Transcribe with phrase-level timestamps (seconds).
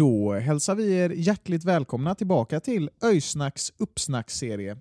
[0.00, 4.76] Då hälsar vi er hjärtligt välkomna tillbaka till Öjsnacks uppsnacksserie.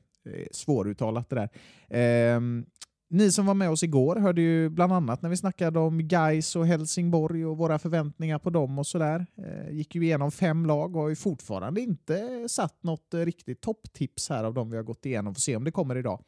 [0.51, 1.49] Svåruttalat det där.
[1.89, 2.65] Ehm,
[3.09, 6.55] ni som var med oss igår hörde ju bland annat när vi snackade om Gais
[6.55, 9.26] och Helsingborg och våra förväntningar på dem och sådär.
[9.37, 14.29] Eh, gick ju igenom fem lag och har ju fortfarande inte satt något riktigt topptips
[14.29, 15.35] här av dem vi har gått igenom.
[15.35, 16.23] Får se om det kommer idag.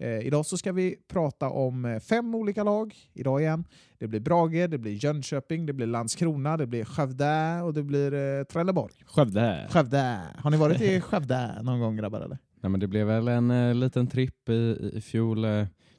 [0.00, 2.94] Eh, idag så ska vi prata om eh, fem olika lag.
[3.12, 3.64] Idag igen.
[3.98, 8.14] Det blir Brage, det blir Jönköping, det blir Landskrona, det blir Skövde och det blir
[8.14, 8.94] eh, Trelleborg.
[9.06, 9.66] Skövde.
[9.70, 10.18] Skövde.
[10.38, 12.20] Har ni varit i Skövde någon gång grabbar?
[12.20, 12.38] Eller?
[12.60, 15.44] Nej, men det blev väl en eh, liten tripp i, i fjol.
[15.44, 15.50] Eh,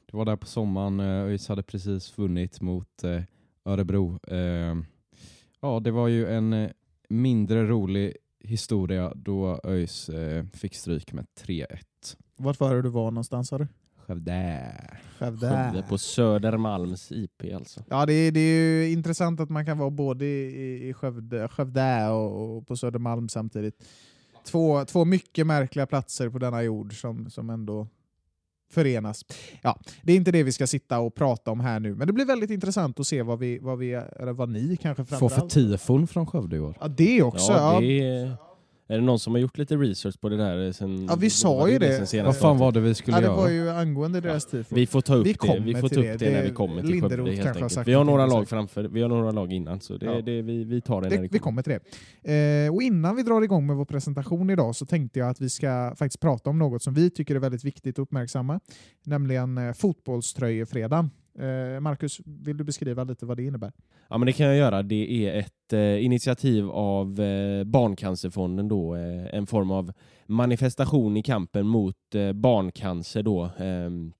[0.06, 1.00] det var där på sommaren.
[1.00, 3.22] Eh, ÖIS hade precis vunnit mot eh,
[3.64, 4.18] Örebro.
[4.28, 4.76] Eh,
[5.60, 6.70] ja, det var ju en eh,
[7.08, 11.66] mindre rolig historia då ÖIS eh, fick stryk med 3-1.
[12.36, 13.66] Vart var det du var någonstans sa du?
[14.06, 14.72] Skövde.
[15.18, 15.48] Skövde.
[15.48, 17.84] Skövde på Södermalms IP alltså.
[17.88, 21.48] Ja, det är, det är ju intressant att man kan vara både i, i Skövde,
[21.48, 23.84] Skövde och, och på Södermalm samtidigt.
[24.44, 27.88] Två, två mycket märkliga platser på denna jord som, som ändå
[28.72, 29.24] förenas.
[29.62, 32.12] Ja, det är inte det vi ska sitta och prata om här nu, men det
[32.12, 35.18] blir väldigt intressant att se vad, vi, vad, vi, eller vad ni kanske Få för
[35.18, 35.52] framförallt...
[35.52, 36.76] tifon från Skövde i år.
[36.80, 37.52] Ja, det också.
[37.52, 38.36] Ja, Ja, det är,
[38.88, 40.72] är det någon som har gjort lite research på det där?
[40.72, 42.22] Sen, Ja, vi sa ju det det.
[42.22, 43.36] Vad fan var det vi skulle Ja, det göra?
[43.36, 44.74] var ju angående deras tifo.
[44.74, 46.16] Vi får ta upp Vi det, kommer vi får ta upp det.
[46.16, 47.88] det, när Det- vi kommer till Skövde helt sagt enkelt.
[47.88, 50.20] Vi har några lag framför, vi har några lag innan så det, Ja.
[50.22, 51.62] det, vi, vi tar det, när Det, det vi kommer.
[51.62, 51.88] kommer till
[52.22, 52.64] det.
[52.66, 55.48] Eh, och innan vi drar igång med vår presentation idag så tänkte jag att vi
[55.48, 58.60] ska faktiskt prata om något som vi tycker är väldigt viktigt att uppmärksamma,
[59.04, 61.10] nämligen eh, fotbollströjefredagen.
[61.38, 63.72] Eh, Marcus, vill du beskriva lite vad det innebär?
[64.08, 64.82] Ja men det kan jag göra.
[64.82, 69.92] Det är ett eh, initiativ av eh, Barncancerfonden då, eh, en form av
[70.26, 74.12] manifestation i kampen mot eh, barncancer då, ehm,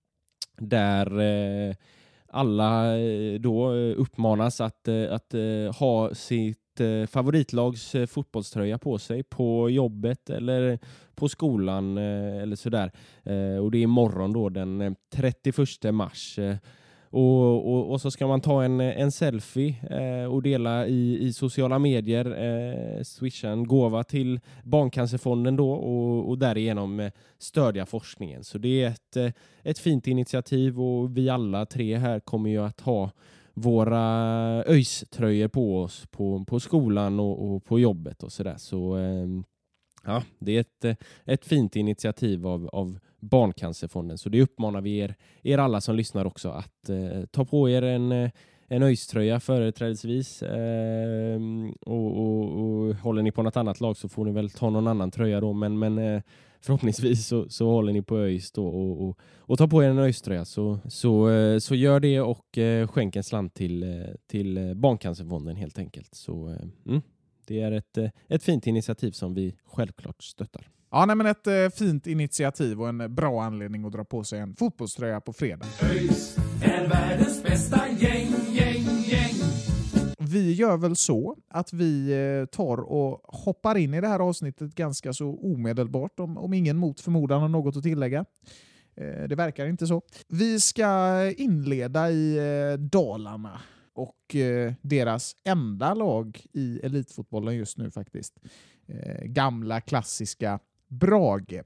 [0.59, 1.75] där eh,
[2.29, 8.79] alla eh, då eh, uppmanas att, eh, att eh, ha sitt eh, favoritlags eh, fotbollströja
[8.79, 10.79] på sig på jobbet eller
[11.15, 12.93] på skolan eh, eller sådär.
[13.23, 16.39] Eh, och det är imorgon då den eh, 31 mars.
[16.39, 16.57] Eh,
[17.13, 21.33] och, och, och så ska man ta en, en selfie eh, och dela i, i
[21.33, 28.45] sociala medier, eh, swisha en gåva till Barncancerfonden då och, och därigenom eh, stödja forskningen.
[28.45, 29.31] Så det är ett, eh,
[29.63, 33.11] ett fint initiativ och vi alla tre här kommer ju att ha
[33.55, 34.05] våra
[34.65, 38.57] ÖIS-tröjor på oss på, på skolan och, och på jobbet och sådär.
[38.59, 39.27] Så eh,
[40.05, 44.19] ja, det är ett, eh, ett fint initiativ av, av Barncancerfonden.
[44.19, 47.83] Så det uppmanar vi er, er alla som lyssnar också att eh, ta på er
[47.83, 48.31] en, eh,
[48.69, 50.43] en ÖIS-tröja företrädesvis.
[50.43, 51.41] Eh,
[51.81, 54.87] och, och, och håller ni på något annat lag så får ni väl ta någon
[54.87, 55.53] annan tröja då.
[55.53, 56.23] Men, men eh,
[56.61, 59.99] förhoppningsvis så, så håller ni på ÖIS då och, och, och tar på er en
[59.99, 60.45] ÖIS-tröja.
[60.45, 64.75] Så, så, eh, så gör det och eh, skänk en slant till, eh, till eh,
[64.75, 66.15] Barncancerfonden helt enkelt.
[66.15, 67.03] Så eh, mm,
[67.47, 70.69] det är ett, ett fint initiativ som vi självklart stöttar.
[70.95, 74.39] Ja, nej, men ett eh, fint initiativ och en bra anledning att dra på sig
[74.41, 75.67] en fotbollströja på fredag.
[75.83, 79.35] ÖIS är världens bästa gäng, gäng, gäng.
[80.19, 84.75] Vi gör väl så att vi eh, tar och hoppar in i det här avsnittet
[84.75, 88.25] ganska så omedelbart om, om ingen mot förmodan har något att tillägga.
[88.97, 90.03] Eh, Det verkar inte så.
[90.29, 93.61] Vi ska inleda i eh, Dalarna
[93.95, 98.35] och eh, deras enda lag i elitfotbollen just nu faktiskt.
[98.89, 100.59] Eh, Gamla klassiska
[100.93, 101.63] Brage.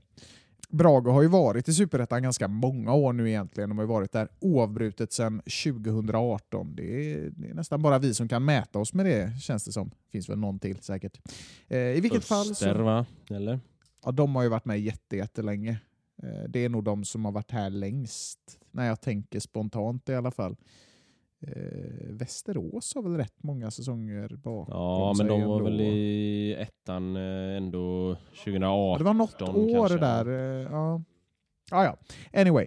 [0.69, 3.69] Brage har ju varit i Superettan ganska många år nu egentligen.
[3.71, 6.77] De har ju varit där oavbrutet sedan 2018.
[6.77, 9.73] Det är, det är nästan bara vi som kan mäta oss med det, känns det
[9.73, 9.91] som.
[10.13, 11.21] finns väl någon till säkert.
[11.69, 12.83] Eh, I vilket fall Öster, så...
[12.83, 13.07] va?
[13.31, 13.61] Eller?
[14.05, 15.79] Ja, de har ju varit med jätte, jättelänge.
[16.23, 20.15] Eh, Det är nog de som har varit här längst, när jag tänker spontant i
[20.15, 20.57] alla fall.
[21.41, 25.65] Eh, Västerås har väl rätt många säsonger bakom Ja, men de var ändå.
[25.71, 28.61] väl i ettan eh, ändå 2018.
[28.63, 30.25] Ja, det var något år kanske, ja.
[30.25, 30.61] där.
[30.61, 31.03] eh, Ja.
[31.71, 31.97] Ja, ja.
[32.41, 32.67] Anyway.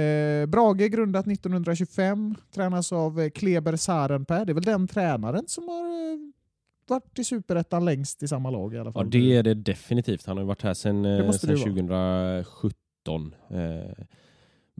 [0.00, 4.44] Eh, Brage grundat 1925, tränas av eh, Kleber Sarenpää.
[4.44, 6.32] Det är väl den tränaren som har
[6.88, 9.10] varit i Superettan längst i samma lag i alla Ja, fall.
[9.10, 10.26] det är det definitivt.
[10.26, 12.42] Han har varit här sedan, sedan det vara.
[12.44, 13.34] 2017.
[13.50, 14.04] Eh,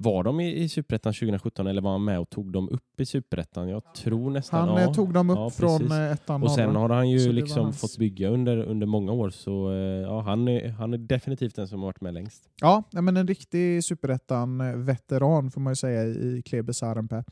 [0.03, 3.07] var de i, i Superettan 2017 eller var han med och tog dem upp i
[3.07, 3.69] Superettan?
[3.69, 4.89] Jag tror nästan Han ja.
[4.89, 7.81] eh, tog dem upp Ja, från eh, ettan Och sen har han ju liksom hans-
[7.81, 11.69] fått bygga under, under många år så eh, ja, han, är, han är definitivt den
[11.69, 12.43] som har varit med längst.
[12.61, 17.25] Ja, men en riktig superettan-veteran får man ju säga i Kleber Sarenpää.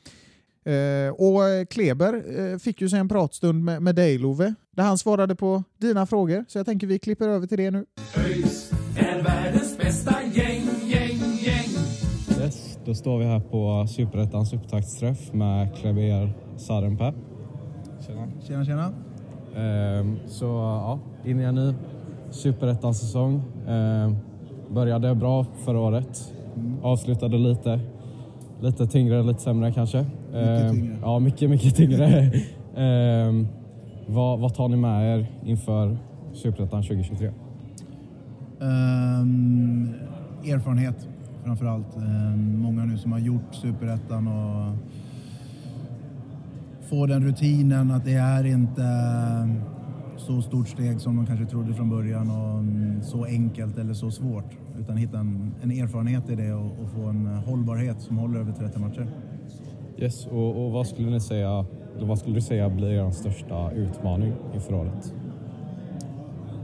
[0.65, 4.99] Eh, och Kleber eh, fick ju sig en pratstund med, med dig Love, där han
[4.99, 6.45] svarade på dina frågor.
[6.49, 7.87] Så jag tänker vi klipper över till det nu.
[8.17, 8.68] ÖIS
[12.89, 17.13] då står vi här på Superettans upptaktsträff med Kleber Sarenpää.
[18.07, 18.29] Tjena.
[18.47, 18.93] Tjena, tjena.
[19.57, 21.75] Ehm, så ja, in i en ny
[22.31, 23.43] Superettan-säsong.
[23.69, 24.17] Ehm,
[24.71, 26.35] började bra förra året.
[26.83, 27.81] Avslutade lite,
[28.61, 30.07] lite tyngre, lite sämre kanske.
[30.35, 30.97] Ehm, tyngre.
[31.03, 32.33] Ja, mycket, mycket tyngre.
[32.77, 33.49] Ehm,
[34.07, 35.99] vad, vad tar ni med er inför
[36.33, 37.31] Superettan 2023?
[38.61, 39.95] Ehm,
[40.45, 41.09] erfarenhet
[41.49, 41.97] framför allt.
[41.97, 44.77] Ehm, många nu som har gjort Superettan och
[46.89, 49.61] får den rutinen att det är inte ehm,
[50.17, 54.11] så stort steg som de kanske trodde från början och mm, så enkelt eller så
[54.11, 54.57] svårt.
[54.79, 58.53] Utan hitta en, en erfarenhet i det och, och få en hållbarhet som håller över
[58.53, 59.07] 30 matcher.
[59.99, 61.67] Yes, och, och vad skulle ni säga,
[61.97, 65.15] eller vad skulle du säga blir er största utmaning inför året?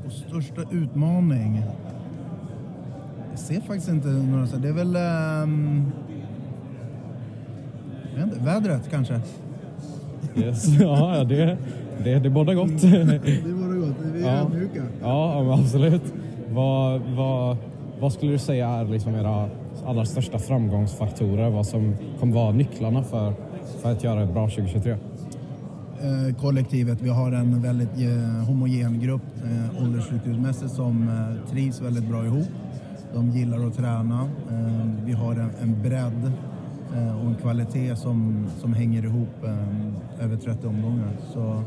[0.07, 1.63] Och största utmaning?
[3.35, 4.57] Jag ser faktiskt inte några så.
[4.57, 4.95] Det är väl...
[8.15, 9.21] jag vet inte, vädret kanske.
[10.37, 10.67] Yes.
[10.81, 11.57] ja, det,
[12.05, 12.81] det, det båda gott.
[12.83, 13.97] Det vore gott.
[14.15, 14.41] Vi är Ja.
[14.41, 14.83] ödmjuka.
[15.03, 16.15] Ja, absolut.
[16.53, 17.57] Vad, vad,
[18.01, 19.49] vad skulle du säga är liksom era
[19.87, 21.51] allra största framgångsfaktorer?
[21.51, 23.33] Vad som kommer vara nycklarna för,
[23.83, 24.93] för att göra ett bra 2023?
[24.93, 24.99] Eh,
[26.41, 32.25] kollektivet, vi har en väldigt eh, homogen grupp eh, åldersstrukturmässigt som eh, trivs väldigt bra
[32.25, 32.49] ihop.
[33.15, 34.29] De gillar att träna.
[34.51, 36.33] Ehm, vi har en, bredd
[36.95, 41.11] eh, och en kvalitet som, som hänger ihop ehm, över 30 omgångar.
[41.33, 41.63] Så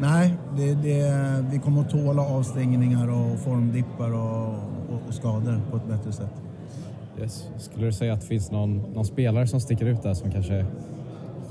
[0.00, 4.48] nej, det, det, vi kommer att tåla avstängningar och formdippar och,
[4.88, 6.42] och, och skador på ett bättre sätt.
[7.20, 7.48] Yes.
[7.58, 10.66] Skulle du säga att det finns någon, någon spelare som sticker ut där som kanske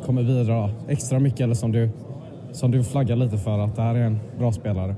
[0.05, 1.89] kommer bidra extra mycket eller som du,
[2.51, 4.95] som du flaggar lite för att det här är en bra spelare?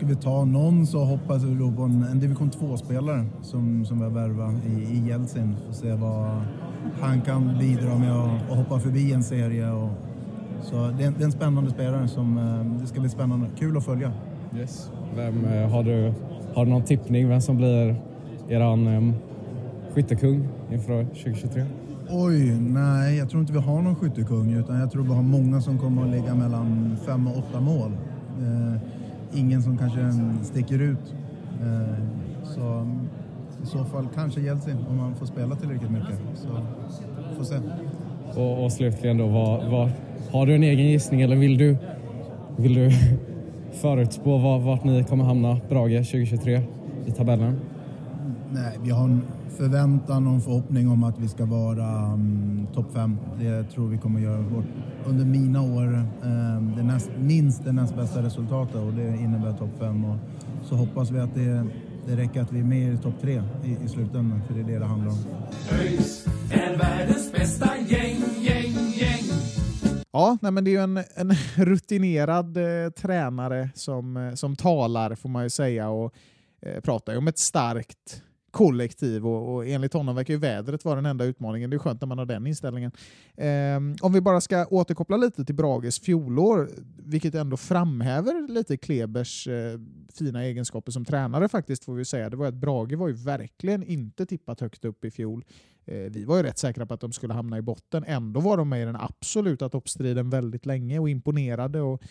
[0.00, 3.98] Ska vi ta någon så hoppas vi då på en, en division 2-spelare som, som
[3.98, 5.56] vi har värvat i, i Jeltsin.
[5.66, 6.42] Får se vad
[7.00, 9.70] han kan bidra med och, och hoppa förbi en serie.
[9.70, 9.90] Och,
[10.62, 13.46] så det är, det är en spännande spelare som eh, det ska bli spännande.
[13.58, 14.12] Kul att följa.
[14.56, 14.90] Yes.
[15.16, 16.12] Vem, eh, har, du,
[16.54, 17.96] har du någon tippning vem som blir
[18.48, 19.14] eran um,
[19.94, 21.64] skyttekung inför 2023?
[22.10, 25.60] Oj, nej, jag tror inte vi har någon skyttekung utan jag tror vi har många
[25.60, 27.92] som kommer att ligga mellan fem och åtta mål.
[28.38, 28.99] Eh,
[29.34, 30.12] ingen som kanske
[30.42, 31.14] sticker ut.
[31.62, 32.04] Eh,
[32.44, 32.86] så
[33.62, 36.18] i så fall kanske Jeltsin om man får spela tillräckligt mycket.
[36.34, 36.48] Så
[37.36, 37.56] får se.
[38.34, 39.90] Och, och slutligen då, vad, vad,
[40.32, 41.76] har du en egen gissning eller vill du,
[42.56, 42.90] vill du
[43.72, 46.62] förutspå var, vart ni kommer hamna, Brage 2023,
[47.06, 47.60] i tabellen?
[48.52, 52.92] Nej, vi har en förväntan och en förhoppning om att vi ska vara um, topp
[52.94, 53.18] fem.
[53.40, 54.64] Det tror vi kommer göra vårt,
[55.06, 59.70] under mina år um, det näst, minst det näst bästa resultatet och det innebär topp
[59.78, 60.04] fem.
[60.04, 60.16] Och
[60.64, 61.66] så hoppas vi att det,
[62.06, 64.64] det räcker att vi är med i topp tre i, i slutändan, för det är
[64.64, 65.18] det det handlar om.
[65.72, 69.24] ÖIS är världens bästa gäng, gäng, gäng.
[70.12, 75.14] Ja, nej, men det är ju en, en rutinerad eh, tränare som, eh, som talar
[75.14, 76.14] får man ju säga och
[76.62, 80.94] eh, pratar ju om ett starkt kollektiv och, och enligt honom verkar ju vädret vara
[80.94, 81.70] den enda utmaningen.
[81.70, 82.92] Det är skönt när man har den inställningen.
[83.36, 89.48] Ehm, om vi bara ska återkoppla lite till Brages fjolår, vilket ändå framhäver lite Klebers
[89.48, 89.80] eh,
[90.14, 92.30] fina egenskaper som tränare faktiskt får vi säga.
[92.30, 95.44] Det var att Brage var ju verkligen inte tippat högt upp i fjol.
[95.84, 98.04] Eh, vi var ju rätt säkra på att de skulle hamna i botten.
[98.06, 102.02] Ändå var de med i den absoluta toppstriden väldigt länge och imponerade och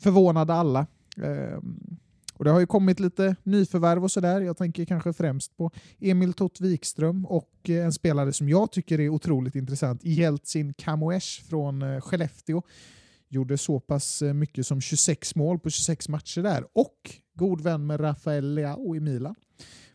[0.00, 0.86] förvånade alla.
[1.22, 1.98] Ehm,
[2.40, 4.40] och Det har ju kommit lite nyförvärv och sådär.
[4.40, 9.00] Jag tänker kanske främst på Emil Tott Wikström och eh, en spelare som jag tycker
[9.00, 12.62] är otroligt intressant, Jeltsin Kamoesh från eh, Skellefteå.
[13.28, 17.86] Gjorde så pass eh, mycket som 26 mål på 26 matcher där och god vän
[17.86, 19.34] med Rafael Leao i Milan.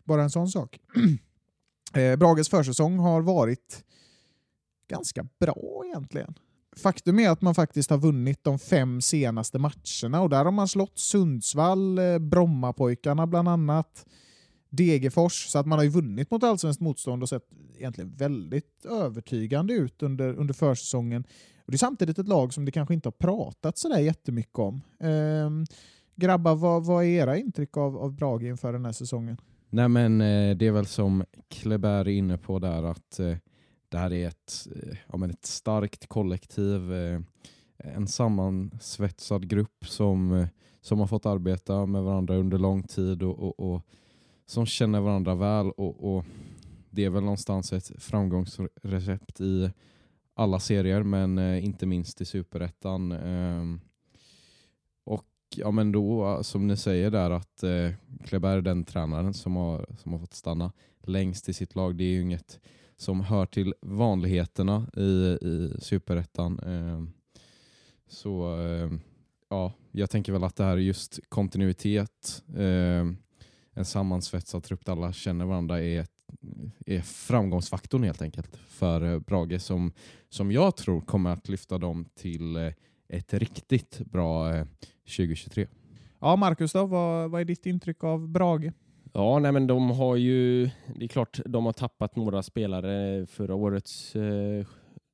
[0.04, 0.78] Bara en sån sak.
[2.18, 3.84] Brages försäsong har varit
[4.88, 6.34] ganska bra egentligen.
[6.80, 10.68] Faktum är att man faktiskt har vunnit de fem senaste matcherna och där har man
[10.68, 14.06] slått Sundsvall, eh, Brommapojkarna bland annat,
[14.70, 15.46] Degerfors.
[15.46, 20.02] Så att man har ju vunnit mot allsvenskt motstånd och sett egentligen väldigt övertygande ut
[20.02, 21.24] under, under försäsongen.
[21.66, 24.80] Och det är samtidigt ett lag som det kanske inte har pratat sådär jättemycket om.
[25.00, 25.64] Ehm,
[26.16, 29.36] grabbar, vad, vad är era intryck av, av Brage inför den här säsongen?
[29.70, 33.36] Nej men eh, det är väl som Kleber är inne på där att eh,
[33.88, 37.20] det här är ett, eh, ja, men ett starkt kollektiv, eh,
[37.76, 40.48] en sammansvetsad grupp som, eh,
[40.80, 43.82] som har fått arbeta med varandra under lång tid och, och, och
[44.46, 46.24] som känner varandra väl och, och
[46.90, 49.70] det är väl någonstans ett framgångsrecept i
[50.34, 53.12] alla serier men inte minst i Superettan.
[53.12, 53.80] Ehm,
[55.04, 55.26] och
[55.56, 57.90] ja men då, som ni säger där, att eh,
[58.24, 61.96] Kleber är den tränaren som har, som har fått stanna längst i sitt lag.
[61.96, 62.60] Det är ju inget
[62.96, 66.58] som hör till vanligheterna i, i Superettan.
[66.58, 67.12] Ehm,
[68.08, 68.90] så eh,
[69.50, 73.06] ja, jag tänker väl att det här är just kontinuitet, eh,
[73.72, 76.06] en sammansvetsad trupp där alla känner varandra är,
[76.86, 79.92] är framgångsfaktorn helt enkelt för eh, Brage som,
[80.28, 82.72] som jag tror kommer att lyfta dem till eh,
[83.08, 84.66] ett riktigt bra eh,
[85.16, 85.66] 2023.
[86.20, 88.72] Ja, Marcus då, vad, vad är ditt intryck av Brage?
[89.12, 93.54] Ja, nej men de har ju, det är klart de har tappat några spelare förra
[93.54, 94.66] årets eh,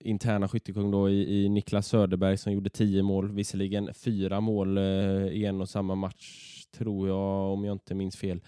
[0.04, 4.84] interna skyttekung då i, i Niklas Söderberg som gjorde tio mål, visserligen fyra mål eh,
[5.26, 8.40] i en och samma match tror jag om jag inte minns fel.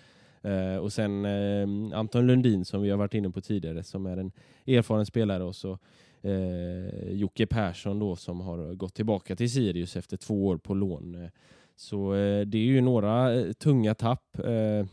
[0.42, 4.16] Eh, och sen eh, Anton Lundin som vi har varit inne på tidigare som är
[4.16, 4.32] en
[4.66, 5.78] erfaren spelare och så
[6.22, 11.14] eh, Jocke Persson då som har gått tillbaka till Sirius efter två år på lån.
[11.24, 11.30] Eh,
[11.76, 14.38] så eh, det är ju några eh, tunga tapp.
[14.38, 14.86] Eh,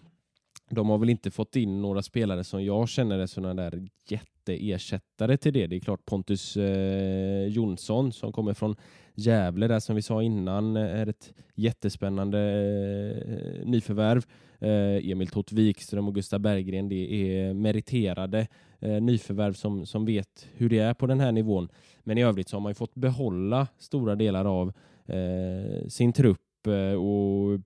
[0.71, 5.37] de har väl inte fått in några spelare som jag känner är sådana där jätteersättare
[5.37, 5.67] till det.
[5.67, 8.75] Det är klart Pontus eh, Jonsson som kommer från
[9.15, 14.25] Gävle där som vi sa innan eh, är ett jättespännande eh, nyförvärv.
[14.59, 18.47] Eh, Emil Tott Wikström och Gustav Berggren det är meriterade
[18.79, 21.69] eh, nyförvärv som, som vet hur det är på den här nivån.
[22.03, 24.73] Men i övrigt så har man ju fått behålla stora delar av
[25.05, 27.59] eh, sin trupp eh, och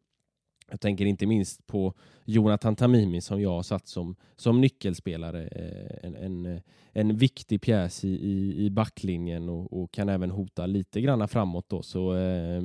[0.71, 1.93] jag tänker inte minst på
[2.25, 5.47] Jonathan Tamimi som jag har satt som, som nyckelspelare.
[5.47, 10.31] Eh, en, en, eh, en viktig pjäs i, i, i backlinjen och, och kan även
[10.31, 11.69] hota lite grann framåt.
[11.69, 11.81] Då.
[11.81, 12.63] Så, eh,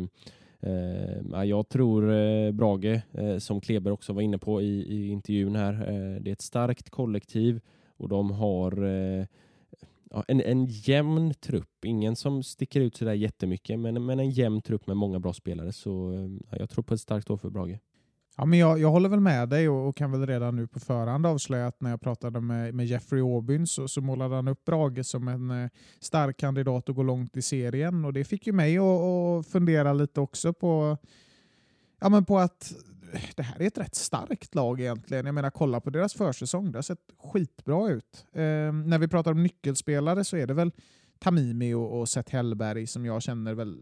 [0.61, 5.57] eh, jag tror eh, Brage, eh, som Kleber också var inne på i, i intervjun
[5.57, 7.61] här, eh, det är ett starkt kollektiv
[7.97, 9.27] och de har eh,
[10.29, 11.85] en, en jämn trupp.
[11.85, 15.73] Ingen som sticker ut sådär jättemycket, men, men en jämn trupp med många bra spelare.
[15.73, 17.79] Så ehm, jag tror på ett starkt år för Brage.
[18.37, 20.81] Ja, men jag, jag håller väl med dig och, och kan väl redan nu på
[20.81, 24.65] förhand avslöja att när jag pratade med, med Jeffrey Aubyn så, så målade han upp
[24.65, 25.71] Brage som en eh,
[26.01, 30.21] stark kandidat att gå långt i serien och det fick ju mig att, fundera lite
[30.21, 30.99] också på,
[32.01, 32.73] ja, men på att
[33.37, 35.27] det här är ett rätt starkt lag egentligen.
[35.27, 36.73] Jag menar, kolla på deras försäsong.
[36.73, 38.27] Det har sett skitbra ut.
[38.33, 40.73] Eh, när vi pratar om nyckelspelare så är det väl
[41.19, 43.79] Tamimi och, och Seth Hellberg som jag känner väl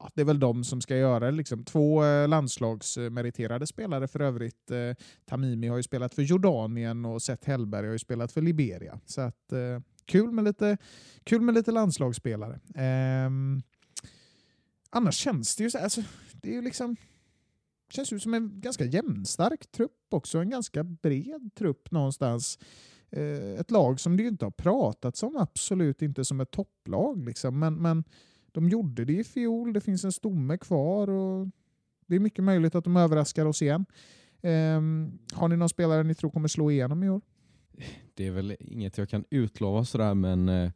[0.00, 1.36] ja, det är väl de som ska göra det.
[1.36, 1.64] Liksom.
[1.64, 4.70] Två eh, landslagsmeriterade spelare för övrigt.
[4.70, 9.00] Eh, Tamimi har ju spelat för Jordanien och Seth Hellberg har ju spelat för Liberia.
[9.06, 10.76] Så att, eh, kul, med lite,
[11.24, 12.60] kul med lite landslagsspelare.
[12.74, 13.62] Ehm,
[14.90, 16.96] annars känns det ju så alltså, det är ju liksom
[17.90, 20.38] känns ju som en ganska jämnstark trupp också.
[20.38, 22.58] En ganska bred trupp någonstans.
[23.10, 27.24] Eh, ett lag som det ju inte har pratats om, absolut inte som ett topplag.
[27.24, 27.58] Liksom.
[27.58, 28.04] Men, men
[28.56, 31.48] de gjorde det i fjol, det finns en stomme kvar och
[32.06, 33.86] det är mycket möjligt att de överraskar oss igen.
[34.42, 37.20] Um, har ni någon spelare ni tror kommer slå igenom i år?
[38.14, 40.70] Det är väl inget jag kan utlova sådär men, eh,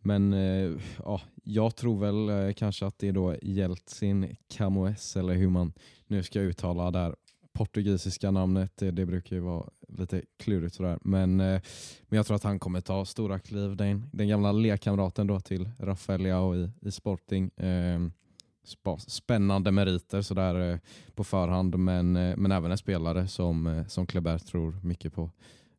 [0.00, 5.34] men eh, ja, jag tror väl eh, kanske att det är då Jeltsin Camoes eller
[5.34, 5.72] hur man
[6.06, 7.16] nu ska uttala där
[7.52, 8.76] portugisiska namnet.
[8.76, 10.98] Det, det brukar ju vara lite klurigt sådär.
[11.02, 11.60] Men, eh,
[12.08, 13.76] men jag tror att han kommer ta stora kliv.
[13.76, 17.50] Den, den gamla lekkamraten då till Rafael i, i Sporting.
[17.56, 18.12] Ehm,
[19.06, 20.78] spännande meriter sådär eh,
[21.14, 25.30] på förhand men, eh, men även en spelare som, som Kleber tror mycket på.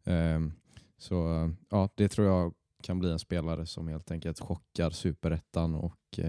[0.03, 0.53] Ehm,
[0.97, 6.19] så ja, det tror jag kan bli en spelare som helt enkelt chockar superettan och,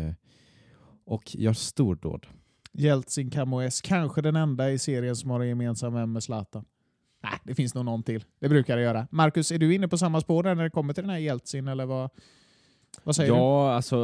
[1.04, 2.26] och gör stordåd.
[2.72, 6.64] Jeltsin Kamoes, kanske den enda i serien som har en gemensam vän med Zlatan.
[7.30, 8.24] Nej, det finns nog någon till.
[8.38, 9.06] Det brukar det göra.
[9.10, 11.86] Marcus, är du inne på samma spår när det kommer till den här Jeltsin eller
[11.86, 12.10] vad?
[13.04, 13.40] Vad säger ja, du?
[13.40, 13.96] Ja, alltså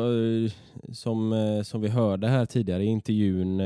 [0.93, 3.61] som, som vi hörde här tidigare i intervjun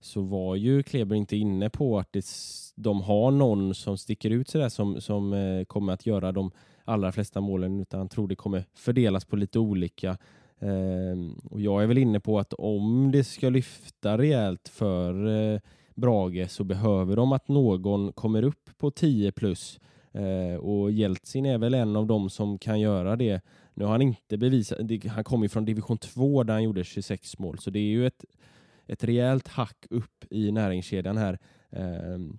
[0.00, 2.24] så var ju Kleber inte inne på att det,
[2.76, 6.50] de har någon som sticker ut sådär som, som kommer att göra de
[6.84, 10.18] allra flesta målen utan han tror det kommer fördelas på lite olika.
[11.50, 15.60] och jag är väl inne på att om det ska lyfta rejält för
[15.94, 19.80] Brage så behöver de att någon kommer upp på 10 plus
[20.12, 23.40] eh, och Jeltsin är väl en av dem som kan göra det.
[23.74, 24.78] Nu har han inte bevisat,
[25.08, 28.06] han kommer ju från division 2 där han gjorde 26 mål så det är ju
[28.06, 28.24] ett,
[28.86, 31.38] ett rejält hack upp i näringskedjan här.
[31.70, 32.38] Ehm,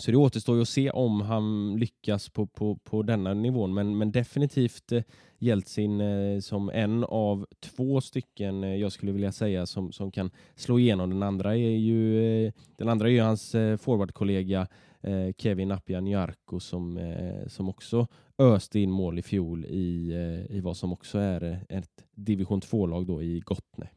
[0.00, 3.98] så det återstår ju att se om han lyckas på, på, på denna nivån, men,
[3.98, 5.02] men definitivt eh,
[5.38, 10.30] Jeltsin eh, som en av två stycken eh, jag skulle vilja säga som, som kan
[10.54, 11.10] slå igenom.
[11.10, 14.66] Den andra är ju, eh, den andra är ju hans eh, forwardkollega
[15.00, 18.06] eh, Kevin Appian som, eh, som också
[18.38, 23.06] öste in mål i fjol i, eh, i vad som också är ett division 2-lag
[23.06, 23.88] då i Gottne.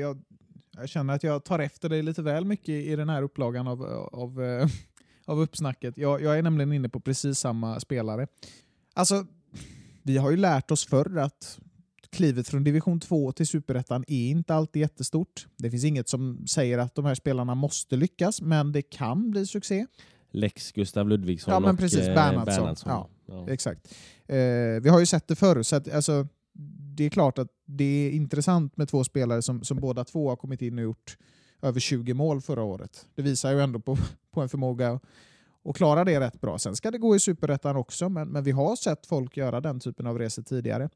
[0.00, 0.22] Jag,
[0.76, 3.82] jag känner att jag tar efter dig lite väl mycket i den här upplagan av,
[4.12, 4.40] av,
[5.24, 5.98] av uppsnacket.
[5.98, 8.26] Jag, jag är nämligen inne på precis samma spelare.
[8.94, 9.26] Alltså,
[10.02, 11.58] vi har ju lärt oss förr att
[12.10, 15.46] klivet från division 2 till superettan är inte alltid jättestort.
[15.56, 19.46] Det finns inget som säger att de här spelarna måste lyckas, men det kan bli
[19.46, 19.86] succé.
[20.30, 22.44] Lex Gustav Ludvigsson Ja, men och precis, eh, Bernhardsson.
[22.44, 22.92] Bernhardsson.
[22.92, 23.08] Ja.
[23.26, 23.48] Ja.
[23.48, 23.94] Exakt.
[24.26, 24.36] Eh,
[24.82, 26.26] vi har ju sett det förr, så att, alltså,
[26.96, 30.36] det är klart att det är intressant med två spelare som, som båda två har
[30.36, 31.16] kommit in och gjort
[31.62, 33.06] över 20 mål förra året.
[33.14, 33.96] Det visar ju ändå på,
[34.30, 35.00] på en förmåga
[35.64, 36.58] att klara det rätt bra.
[36.58, 39.80] Sen ska det gå i superettan också, men, men vi har sett folk göra den
[39.80, 40.88] typen av resor tidigare.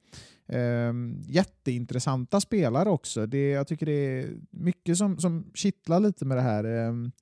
[0.48, 3.26] Ehm, jätteintressanta spelare också.
[3.26, 6.64] Det, jag tycker det är mycket som, som kittlar lite med det här.
[6.64, 7.12] Ehm,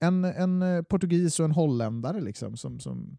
[0.00, 3.18] en, en eh, portugis och en holländare liksom, som, som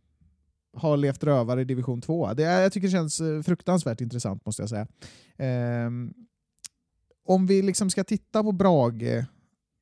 [0.74, 2.34] har levt rövare i division 2.
[2.34, 4.88] Det, jag tycker det känns eh, fruktansvärt intressant måste jag säga.
[5.38, 6.14] Ehm,
[7.30, 9.26] om vi liksom ska titta på Brage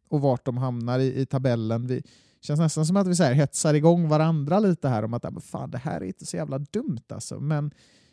[0.09, 1.87] och vart de hamnar i, i tabellen.
[1.87, 2.03] Vi,
[2.41, 5.71] känns nästan som att vi så här hetsar igång varandra lite här om att fan,
[5.71, 7.39] det här är inte så jävla dumt alltså.
[7.39, 7.71] Men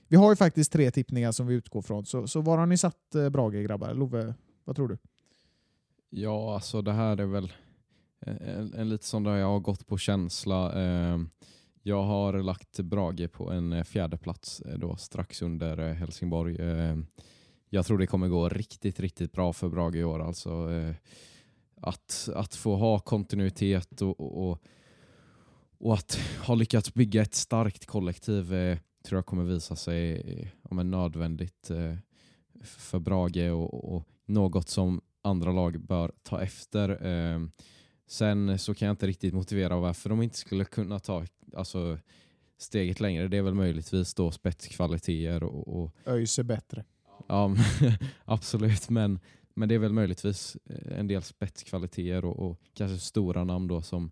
[0.08, 2.06] vi har ju faktiskt tre tippningar som vi utgår från.
[2.06, 3.94] Så, så var har ni satt eh, Brage grabbar?
[3.94, 4.98] Love, vad tror du?
[6.10, 7.52] Ja, alltså det här är väl
[8.26, 10.82] en, en lite sån där jag har gått på känsla.
[10.82, 11.18] Eh,
[11.82, 16.56] Jag har lagt Brage på en eh, fjärde plats eh, då strax under eh, Helsingborg.
[17.74, 20.22] Jag tror det kommer gå riktigt, riktigt bra för Brage i år.
[20.22, 20.94] Alltså, eh,
[21.80, 24.62] att, att få ha kontinuitet och, och,
[25.78, 30.74] och, att ha lyckats bygga ett starkt kollektiv eh, tror jag kommer visa sig eh,
[30.74, 31.94] men nödvändigt eh,
[32.62, 37.06] för Brage och, och något som andra lag bör ta efter.
[37.06, 37.40] Eh,
[38.06, 41.24] sen så kan jag inte riktigt motivera varför de inte skulle kunna ta
[41.56, 41.98] alltså,
[42.58, 43.28] steget längre.
[43.28, 46.84] Det är väl möjligtvis då spetskvaliteter och, och ÖIS är bättre.
[47.26, 47.54] Ja,
[48.24, 48.90] absolut.
[48.90, 49.18] Men,
[49.54, 53.82] men det är väl möjligtvis eh, en del spetskvaliteter och, och kanske stora namn då
[53.82, 54.10] som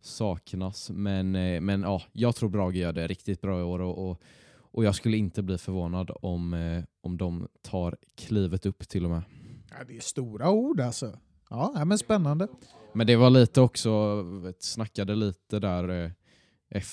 [0.00, 0.90] saknas.
[0.90, 4.22] Men, eh, men ja, jag tror Brage gör det riktigt bra i år och, och,
[4.50, 9.10] och jag skulle inte bli förvånad om, eh, om de tar klivet upp till och
[9.10, 9.22] med.
[9.70, 11.18] Ja, det är stora ord alltså.
[11.50, 12.48] Ja, men spännande.
[12.92, 14.24] Men det var lite också,
[14.58, 16.12] snackade lite där,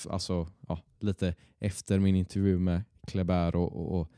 [0.10, 4.12] alltså, ja, lite efter min intervju med Kleber och, och, och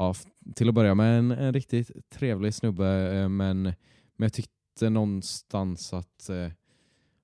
[0.00, 0.14] ja,
[0.54, 3.74] till att börja med en, en riktigt trevlig snubbe eh, men, men
[4.16, 6.48] jag tyckte någonstans att eh,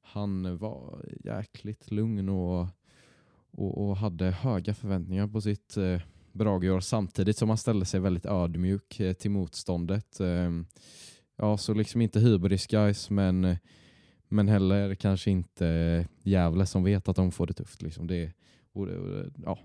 [0.02, 2.68] han var jäkligt lugn och,
[3.50, 6.00] och, och hade höga förväntningar på sitt eh,
[6.32, 10.20] Brageår samtidigt som han ställde sig väldigt ödmjuk eh, till motståndet.
[10.20, 10.50] Eh,
[11.36, 13.56] ja, så liksom inte hybris guys men
[14.28, 17.82] men heller kanske inte eh, Gävle som vet att de får det tufft.
[17.82, 18.06] Liksom.
[18.06, 18.32] Det,
[18.72, 19.58] och, och, ja.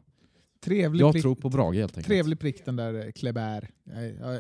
[0.63, 2.08] Trevlig Jag prick, tror på Brage helt enkelt.
[2.08, 3.69] trevlig prick den där eh, Kleber.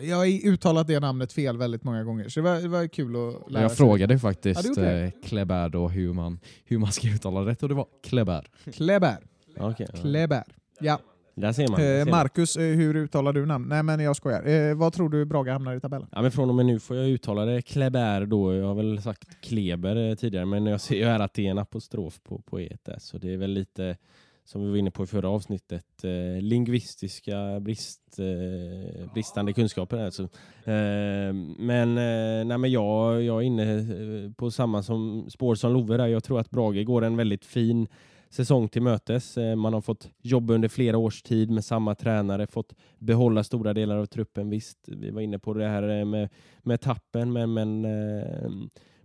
[0.01, 3.15] Jag, har uttalat det namnet fel väldigt många gånger, så det var, det var kul
[3.15, 3.77] att lära Jag sig.
[3.77, 5.01] frågade Ja, faktiskt det.
[5.03, 8.47] eh, Kleber då hur man, hur man ska uttala det rätt och det var Kleber.
[8.73, 9.17] Kleber.
[9.55, 9.85] Ja, ja.
[10.01, 10.43] Kleber.
[10.79, 10.99] Ja.
[11.35, 11.79] Där ser man.
[11.81, 12.11] där Eh, ser.
[12.11, 13.65] Marcus, hur uttalar du namn?
[13.69, 14.45] Nej men jag skojar.
[14.47, 16.07] Eh, vad tror du Brage hamnar i tabellen?
[16.11, 18.55] Ja, men från och med nu får jag uttala det Kleber då.
[18.55, 21.57] Jag har väl sagt Kleber tidigare, men jag ser ju här att det är en
[21.57, 23.97] apostrof på, på där, så det är väl lite
[24.45, 29.97] som vi var inne på i förra avsnittet, eh, lingvistiska brist, eh, bristande kunskaper.
[29.97, 30.23] Alltså.
[30.63, 35.73] Eh, men eh, nej, men jag, jag är inne eh, på samma som, spår som
[35.73, 36.07] Love där.
[36.07, 37.87] Jag tror att Brage går en väldigt fin
[38.29, 39.37] säsong till mötes.
[39.37, 43.73] Eh, Man har fått jobba under flera års tid med samma tränare, fått behålla stora
[43.73, 44.49] delar av truppen.
[44.49, 46.29] Visst, vi var inne på det här eh, med,
[46.63, 48.49] med tappen, men, men eh,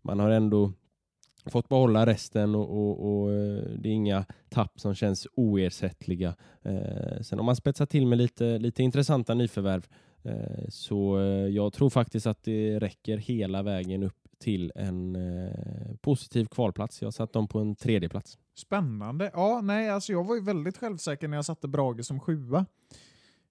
[0.03, 0.72] man har ändå
[1.50, 6.35] fått behålla resten och, och, och eh, det är inga tapp som känns oersättliga.
[6.62, 9.87] Eh, sen om man spetsar till med lite, lite intressanta nyförvärv
[10.22, 15.96] eh, så eh, jag tror faktiskt att det räcker hela vägen upp till en eh,
[16.00, 17.02] positiv kvalplats.
[17.02, 18.38] Jag satt dem på en tredje plats.
[18.54, 19.30] Spännande.
[19.35, 22.66] Ja, nej, alltså jag var ju väldigt självsäker när jag satte Brage som sjua.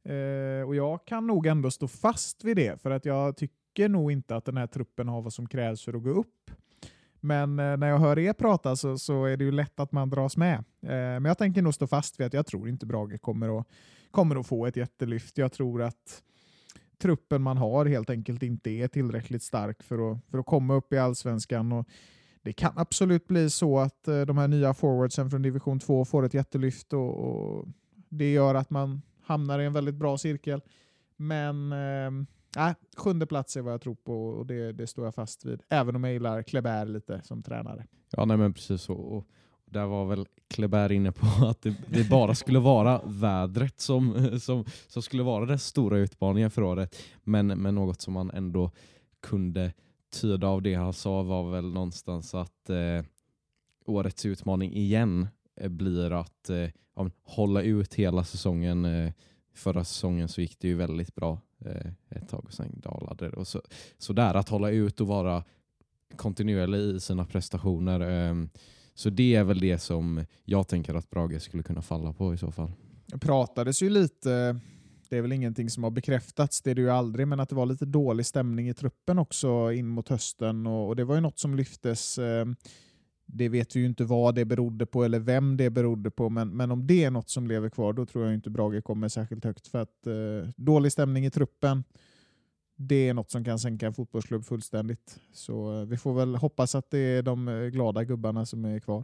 [0.04, 4.12] Eh, och jag kan nog ändå stå fast vid det, för att jag tycker nog
[4.12, 6.52] inte att den här truppen har vad som krävs för att gå upp.
[7.26, 10.10] Men eh, när jag hör er prata så, så är det ju lätt att man
[10.10, 10.56] dras med.
[10.82, 13.68] Eh, men jag tänker nog stå fast vid att jag tror inte Brage kommer att,
[14.12, 15.38] kommer att få ett jättelyft.
[15.38, 16.24] Jag tror att
[16.98, 20.94] truppen man har helt enkelt inte är tillräckligt stark för att, för att komma upp
[20.94, 21.72] i allsvenskan.
[21.72, 21.88] Och
[22.42, 26.26] det kan absolut bli så att eh, de här nya forwardsen från division 2 får
[26.26, 27.68] ett jättelyft och, och
[28.10, 30.62] det gör att man hamnar i en väldigt bra cirkel.
[31.18, 32.26] Men eh,
[32.98, 35.62] sjunde plats är vad jag tror på och det, det står jag fast vid.
[35.70, 37.86] Även om jag gillar Kleber lite som tränare.
[38.12, 38.94] Ja, nej men precis så.
[38.94, 39.28] Och
[39.66, 44.66] där var väl Kleber inne på att det, det bara skulle vara vädret som, som,
[44.88, 46.96] som skulle vara den stora utmaningen för året.
[47.24, 48.72] Men, men något som man ändå
[49.22, 49.74] kunde
[50.22, 53.06] tyda av det han sa var väl någonstans att eh,
[53.86, 56.70] årets utmaning igen eh, blir att eh,
[57.24, 58.86] hålla ut hela säsongen.
[58.86, 59.12] Eh,
[59.54, 63.36] förra säsongen så gick det ju väldigt bra Eh, ett tag och sen dalade det.
[63.36, 63.62] Och så,
[63.98, 65.44] så där att hålla ut och vara
[66.16, 68.00] kontinuerlig i sina prestationer.
[68.00, 68.50] Ehm,
[68.94, 72.38] så det är väl det som jag tänker att Brage skulle kunna falla på i
[72.38, 72.72] så fall.
[73.06, 74.60] Det pratades ju lite,
[75.10, 77.56] det är väl ingenting som har bekräftats, det är det ju aldrig, men att det
[77.56, 81.22] var lite dålig stämning i truppen också in mot hösten och, och det var ju
[81.22, 82.18] något som lyftes.
[82.18, 82.56] Ehm,
[83.26, 86.50] det vet vi ju inte vad det berodde på eller vem det berodde på, men,
[86.50, 89.44] men om det är något som lever kvar då tror jag inte Brage kommer särskilt
[89.44, 89.68] högt.
[89.68, 91.84] För att eh, dålig stämning i truppen,
[92.76, 95.20] det är något som kan sänka en fotbollsklubb fullständigt.
[95.34, 98.80] Så eh, vi får väl hoppas att det är de eh, glada gubbarna som är
[98.80, 99.04] kvar.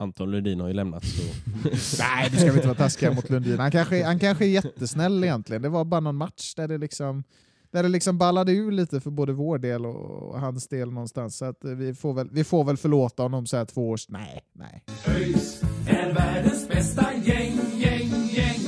[0.00, 1.22] Anton Lundin har ju lämnat så
[2.02, 3.58] Nej, nu ska vi inte vara taskiga mot Lundin.
[3.58, 5.62] Han kanske, han kanske är jättesnäll egentligen.
[5.62, 7.24] Det var bara någon match där det liksom
[7.70, 11.36] där det liksom ballade ur lite för både vår del och hans del någonstans.
[11.36, 14.08] Så att eh, vi, får väl, vi får väl förlåta honom så här två års...
[14.08, 14.84] Nej, nej.
[15.06, 18.60] ÖIS är världens bästa gäng, gäng, gäng.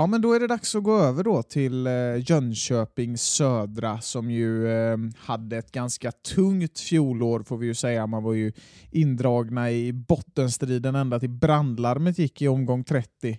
[0.00, 1.92] Ja, men då är det dags att gå över då till eh,
[2.30, 8.06] Jönköping Södra som ju eh, hade ett ganska tungt fjolår får vi ju säga.
[8.06, 8.52] Man var ju
[8.90, 13.38] indragna i bottenstriden ända till brandlarmet gick i omgång 30.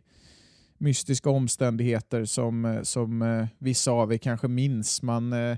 [0.81, 5.01] Mystiska omständigheter som, eh, som eh, vissa av er kanske minns.
[5.01, 5.57] Man eh,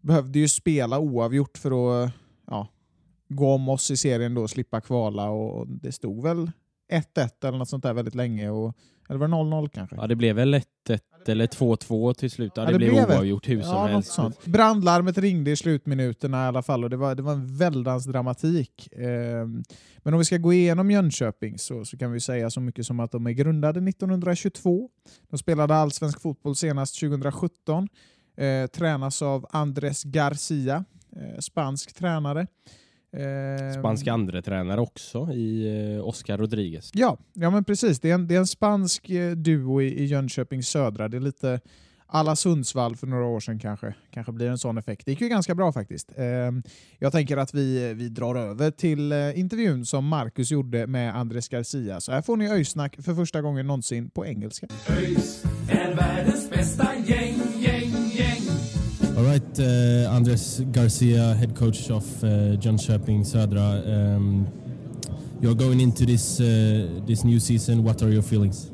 [0.00, 2.12] behövde ju spela oavgjort för att
[2.46, 2.68] ja,
[3.28, 6.50] gå om oss i serien då och slippa kvala och det stod väl
[6.92, 8.50] 1-1 eller något sånt där väldigt länge.
[8.50, 8.76] Och,
[9.08, 9.96] eller var det 0-0 kanske?
[9.96, 10.62] Ja, det blev väl 1-1
[11.26, 12.52] eller 2-2 till slut.
[12.56, 14.12] Ja, Ja, det, det blev blev oavgjort hur som Ja, helst.
[14.12, 14.44] sånt.
[14.44, 18.88] Brandlarmet ringde i slutminuterna i alla fall och det var, det var en väldans dramatik.
[18.92, 19.62] Ehm,
[19.98, 23.00] men om vi ska gå igenom Jönköping så, så kan vi säga så mycket som
[23.00, 24.88] att de är grundade 1922.
[25.30, 27.88] De spelade allsvensk fotboll senast 2017.
[28.36, 30.84] Eh, tränas av Andres Garcia,
[31.16, 32.46] eh, spansk tränare.
[33.16, 36.90] Ehm, Spansk andre tränare också i eh, Oscar Rodriguez.
[36.94, 38.00] Ja, ja men precis.
[38.00, 41.08] Det är en, det är en spansk eh, duo i, i Jönköping södra.
[41.08, 41.60] Det är lite
[42.06, 43.94] alla Sundsvall för några år sedan kanske.
[44.10, 45.06] Kanske blir en sån effekt.
[45.06, 46.12] Det gick ju ganska bra faktiskt.
[46.16, 46.62] Ehm,
[46.98, 51.48] jag tänker att vi, vi drar över till eh, intervjun som Marcus gjorde med Andres
[51.48, 52.00] Garcia.
[52.00, 54.66] Så här får ni öjsnack för första gången någonsin på engelska.
[54.88, 57.33] ÖIS är världens bästa gäng,
[59.34, 63.82] right, uh, Andres Garcia, head coach of uh, Jönköping Södra.
[63.86, 64.46] Um,
[65.40, 67.82] you're going into this uh, this new season.
[67.82, 68.70] What are your feelings?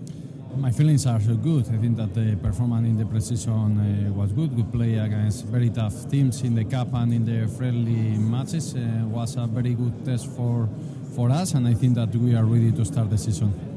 [0.57, 1.65] My feelings are so good.
[1.69, 4.55] I think that the performance in the preseason uh, was good.
[4.55, 8.75] We play against very tough teams in the cup and in the friendly matches.
[8.75, 10.69] Uh, was a very good test for
[11.15, 13.70] for us, and I think that we are ready to start the season.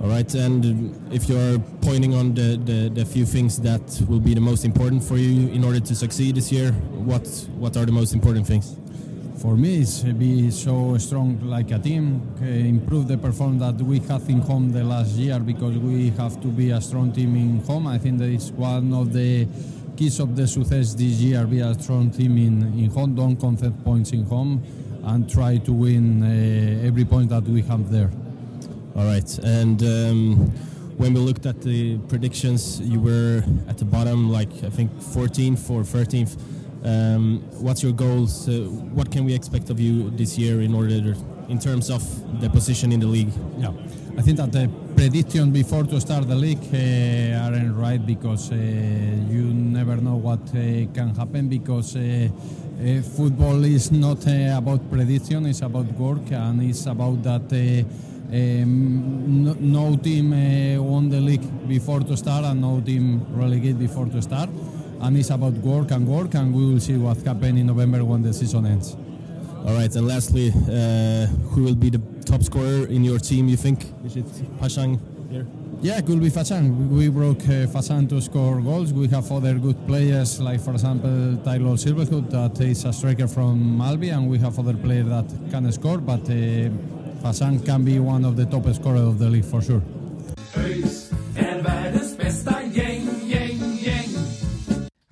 [0.00, 4.34] All right, and if you're pointing on the, the, the few things that will be
[4.34, 7.26] the most important for you in order to succeed this year, what
[7.56, 8.76] what are the most important things?
[9.38, 13.98] For me, it's be so strong like a team, uh, improve the performance that we
[14.00, 17.60] had in home the last year because we have to be a strong team in
[17.60, 17.86] home.
[17.86, 19.46] I think that is one of the
[19.96, 21.46] keys of the success this year.
[21.46, 24.62] Be a strong team in, in home, don't concede points in home,
[25.04, 28.10] and try to win uh, every point that we have there.
[28.94, 30.36] All right, and um,
[30.98, 35.70] when we looked at the predictions, you were at the bottom, like I think 14th
[35.70, 36.36] or 13th.
[36.84, 38.48] Um, what's your goals?
[38.48, 41.14] Uh, what can we expect of you this year in order,
[41.48, 42.02] in terms of
[42.42, 43.32] the position in the league?
[43.56, 43.72] Yeah,
[44.18, 48.56] I think that the prediction before to start the league uh, aren't right because uh,
[48.56, 52.28] you never know what uh, can happen because uh,
[52.82, 58.11] uh, football is not uh, about prediction, it's about work and it's about that uh,
[58.32, 63.78] um, no, no team uh, won the league before to start and no team relegated
[63.78, 64.48] before to start.
[65.00, 68.22] And it's about work and work, and we will see what happens in November when
[68.22, 68.96] the season ends.
[69.66, 73.48] All right, and lastly, uh, who will be the top scorer in your team?
[73.48, 74.26] You think is it
[74.60, 74.98] Pashang
[75.30, 75.46] here?
[75.82, 76.88] Yeah, could be Fachan.
[76.88, 78.92] We broke uh, Fachan to score goals.
[78.92, 83.76] We have other good players, like for example Tyler Silverhood, that is a striker from
[83.76, 85.98] Malby, and we have other players that can score.
[85.98, 86.70] But uh,
[87.22, 89.82] Fachan can be one of the top scorers of the league for sure.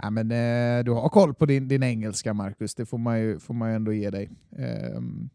[0.02, 2.74] Ja, men, eh, du har koll på din, din engelska, Marcus.
[2.74, 4.30] Det får man ju, får man ju ändå ge dig.
[4.56, 5.30] Ehm,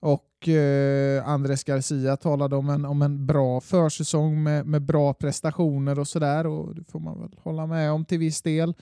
[0.00, 5.98] och eh, Andres Garcia talade om en, om en bra försäsong med, med bra prestationer
[5.98, 6.46] och sådär.
[6.46, 8.74] Och det får man väl hålla med om till viss del.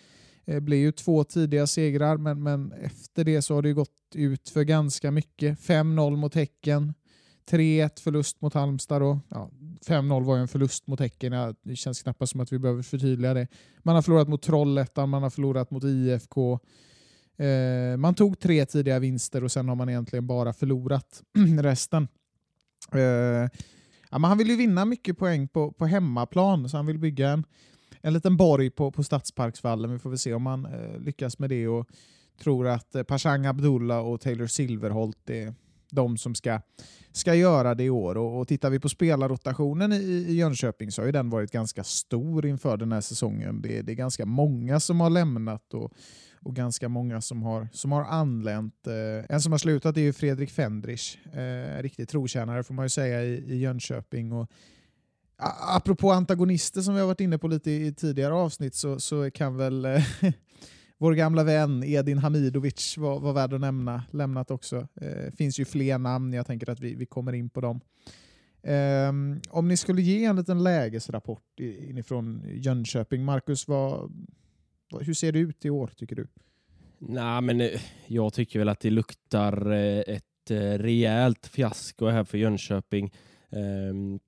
[0.45, 4.15] Det blir ju två tidiga segrar, men, men efter det så har det ju gått
[4.15, 5.59] ut för ganska mycket.
[5.59, 6.95] 5-0 mot Häcken,
[7.51, 9.03] 3-1 förlust mot Halmstad.
[9.03, 9.21] Då.
[9.29, 9.51] Ja,
[9.87, 11.33] 5-0 var ju en förlust mot Häcken.
[11.33, 13.49] Ja, det känns knappast som att vi behöver förtydliga det.
[13.83, 16.59] Man har förlorat mot Trollhättan, man har förlorat mot IFK.
[17.37, 21.23] Eh, man tog tre tidiga vinster och sen har man egentligen bara förlorat
[21.61, 22.09] resten.
[22.93, 23.01] Eh,
[24.11, 27.29] ja, men han vill ju vinna mycket poäng på, på hemmaplan, så han vill bygga
[27.29, 27.45] en,
[28.01, 29.93] en liten borg på, på Stadsparksvallen.
[29.93, 31.89] Vi får väl se om han eh, lyckas med det och
[32.43, 35.55] tror att eh, Pashang Abdullah och Taylor Silverholt är
[35.91, 36.61] de som ska,
[37.13, 38.17] ska göra det i år.
[38.17, 39.97] Och, och tittar vi på spelarrotationen i,
[40.29, 43.63] i Jönköping så har ju den varit ganska stor inför den här säsongen.
[43.63, 45.93] Det, det är ganska många som har lämnat och,
[46.43, 48.87] och ganska många som har, som har anlänt.
[48.87, 52.89] Eh, en som har slutat är ju Fredrik Fendrich, eh, riktig trotjänare får man ju
[52.89, 54.33] säga i, i Jönköping.
[54.33, 54.51] Och,
[55.69, 59.57] apropå antagonister som vi har varit inne på lite i, tidigare avsnitt så, så kan
[59.57, 60.03] väl eh,
[60.99, 64.89] vår gamla vän Edin Hamidovic var, var värd att nämna, lämnat också.
[65.01, 67.81] Eh, finns ju fler namn, jag tänker att vi, vi kommer in på dem.
[68.63, 74.13] Um, om ni skulle ge en liten lägesrapport inifrån Jönköping, Marcus, vad,
[74.91, 76.27] vad, hur ser det ut i år tycker du?
[76.99, 82.25] Nej, men eh, jag tycker väl att det luktar eh, ett eh, rejält fiasko här
[82.25, 83.13] för Jönköping.
[83.51, 84.21] Um,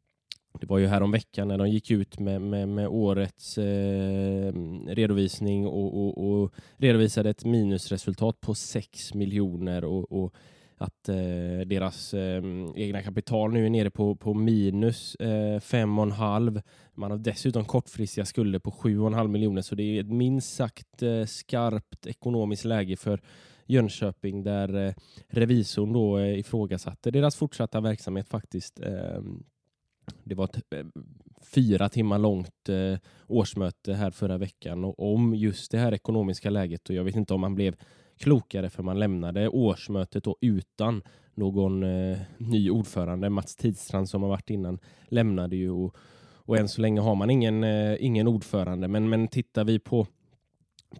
[0.60, 4.52] det var ju här om veckan när de gick ut med, med, med årets eh,
[4.86, 10.34] redovisning och, och, och redovisade ett minusresultat på 6 miljoner och, och
[10.78, 12.42] att eh, deras eh,
[12.76, 16.62] egna kapital nu är nere på, på minus eh, fem och en halv.
[16.94, 21.24] Man har dessutom kortfristiga skulder på 7,5 miljoner så det är ett minst sagt eh,
[21.24, 23.20] skarpt ekonomiskt läge för
[23.66, 24.94] Jönköping där eh,
[25.28, 28.80] revisorn då eh, ifrågasatte deras fortsatta verksamhet faktiskt.
[28.80, 29.22] Eh,
[30.28, 30.86] det var ett eh,
[31.54, 36.88] fyra timmar långt eh, årsmöte här förra veckan och om just det här ekonomiska läget
[36.88, 37.76] och jag vet inte om man blev
[38.18, 41.02] klokare för man lämnade årsmötet då utan
[41.34, 43.30] någon eh, ny ordförande.
[43.30, 45.96] Mats Tidstrand som har varit innan lämnade ju och,
[46.34, 48.88] och än så länge har man ingen, eh, ingen ordförande.
[48.88, 50.06] Men, men tittar vi på,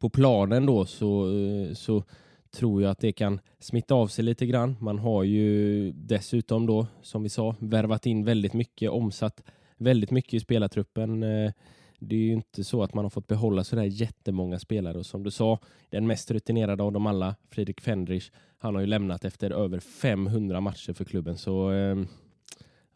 [0.01, 2.05] på planen då så, eh, så
[2.51, 4.77] tror jag att det kan smitta av sig lite grann.
[4.81, 9.43] Man har ju dessutom då, som vi sa, värvat in väldigt mycket, omsatt
[9.77, 11.23] väldigt mycket i spelartruppen.
[11.23, 11.53] Eh,
[11.99, 15.23] det är ju inte så att man har fått behålla sådär jättemånga spelare och som
[15.23, 15.59] du sa,
[15.91, 20.61] den mest rutinerade av dem alla, Fredrik Fendrich, han har ju lämnat efter över 500
[20.61, 21.97] matcher för klubben så eh,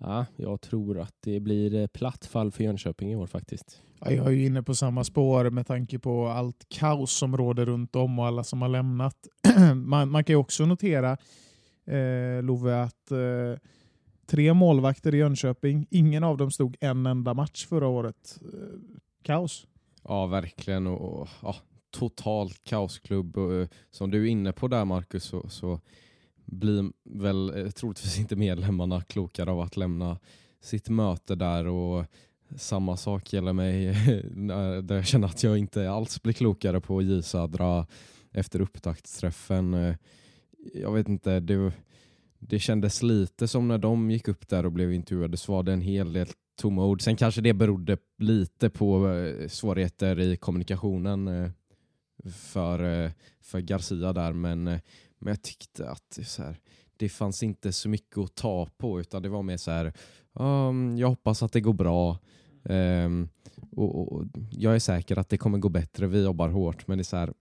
[0.02, 3.82] ja, jag tror att det blir eh, platt fall för Jönköping i år faktiskt.
[4.00, 7.66] Ja, jag är ju inne på samma spår med tanke på allt kaos som råder
[7.66, 9.16] runt om och alla som har lämnat.
[9.74, 11.16] man, man kan ju också notera,
[11.86, 13.60] eh, Love, att eh,
[14.26, 18.38] tre målvakter i Jönköping, ingen av dem stod en enda match förra året.
[18.42, 18.78] Eh,
[19.22, 19.66] kaos.
[20.04, 20.86] Ja, verkligen.
[20.86, 21.56] Och, och, ja,
[21.90, 23.38] totalt kaosklubb.
[23.38, 25.80] Och, eh, som du är inne på där Marcus så, så
[26.52, 30.18] blir väl eh, troligtvis inte medlemmarna klokare av att lämna
[30.60, 31.66] sitt möte där.
[31.66, 32.04] och
[32.56, 33.86] Samma sak gäller mig
[34.82, 37.86] där jag känner att jag inte alls blir klokare på J Södra
[38.32, 39.74] efter upptaktsträffen.
[39.74, 39.94] Eh,
[40.74, 41.72] jag vet inte, det,
[42.38, 45.72] det kändes lite som när de gick upp där och blev intervjuade så var det
[45.72, 46.26] en hel del
[46.60, 47.02] tomma ord.
[47.02, 51.50] Sen kanske det berodde lite på eh, svårigheter i kommunikationen
[52.24, 53.10] för,
[53.40, 54.80] för Garcia där, men,
[55.22, 56.60] men jag tyckte att det, så här,
[56.96, 59.92] det fanns inte så mycket att ta på, utan det var mer så här,
[60.32, 62.18] "Um, jag hoppas att det går bra.
[62.64, 63.28] Um,
[63.76, 67.02] och, och, jag är säker att det kommer gå bättre, vi jobbar hårt, men det
[67.02, 67.32] är så här,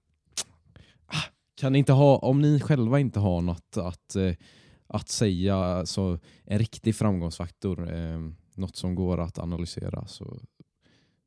[1.05, 1.23] ah,
[1.55, 4.33] kan ni inte ha, om ni själva inte har något att, eh,
[4.87, 8.19] att säga, så en riktig framgångsfaktor, eh,
[8.55, 10.39] något som går att analysera, så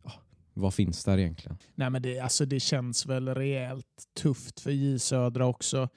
[0.05, 0.12] ja,
[0.55, 1.59] vad finns där egentligen?
[1.75, 5.88] Nej, men det, alltså det känns väl rejält tufft för J Södra också.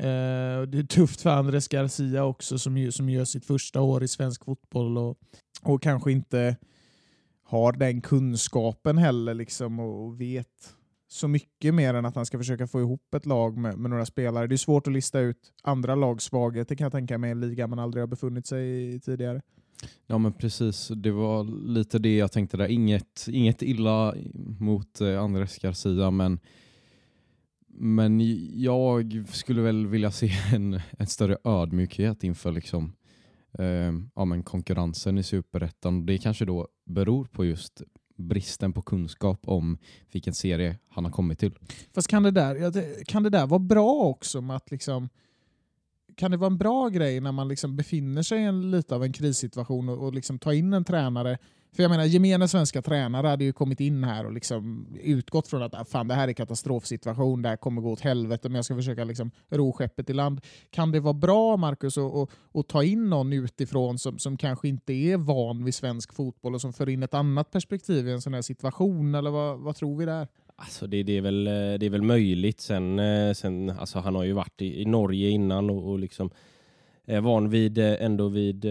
[0.00, 4.02] Eh, det är tufft för Andres Garcia också som, ju, som gör sitt första år
[4.02, 5.18] i svensk fotboll och,
[5.62, 6.56] och kanske inte
[7.44, 10.74] har den kunskapen heller liksom och, och vet
[11.08, 14.06] så mycket mer än att han ska försöka få ihop ett lag med, med några
[14.06, 14.46] spelare.
[14.46, 17.40] Det är svårt att lista ut andra lags svagheter kan jag tänka mig i en
[17.40, 19.42] liga man aldrig har befunnit sig i tidigare.
[20.06, 22.68] Ja men precis, det var lite det jag tänkte där.
[22.68, 24.14] Inget, inget illa
[24.58, 26.40] mot eh, Andres Garcia men,
[27.82, 28.20] men
[28.62, 32.92] jag skulle väl vilja se en, en större ödmjukhet inför liksom,
[33.58, 36.06] eh, ja, men konkurrensen i Superettan.
[36.06, 37.82] Det kanske då beror på just
[38.16, 39.78] bristen på kunskap om
[40.12, 41.54] vilken serie han har kommit till.
[41.94, 45.08] Fast kan det där, kan det där vara bra också med att liksom
[46.16, 49.04] kan det vara en bra grej när man liksom befinner sig i en, lite av
[49.04, 51.38] en krissituation och, och liksom ta in en tränare?
[51.72, 55.62] För jag menar, gemene svenska tränare hade ju kommit in här och liksom utgått från
[55.62, 58.64] att ah, fan, det här är katastrofsituation, det här kommer gå åt helvete, men jag
[58.64, 60.40] ska försöka liksom ro skeppet i land.
[60.70, 64.68] Kan det vara bra, Marcus, att, att, att ta in någon utifrån som, som kanske
[64.68, 68.20] inte är van vid svensk fotboll och som för in ett annat perspektiv i en
[68.20, 69.14] sån här situation?
[69.14, 70.28] Eller vad, vad tror vi där?
[70.56, 72.60] Alltså det, det, är väl, eh, det är väl möjligt.
[72.60, 76.30] Sen, eh, sen, alltså han har ju varit i, i Norge innan och, och liksom
[77.04, 78.64] är van vid eh, ändå vid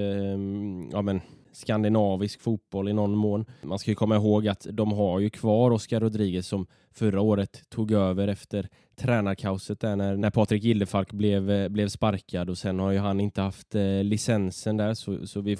[0.92, 1.22] ja, men,
[1.60, 3.46] skandinavisk fotboll i någon mån.
[3.62, 7.70] Man ska ju komma ihåg att de har ju kvar Oscar Rodriguez som förra året
[7.70, 12.80] tog över efter tränarkaoset där när, när Patrik Gillefalk blev, eh, blev sparkad och sen
[12.80, 15.58] har ju han inte haft eh, licensen där så, så vi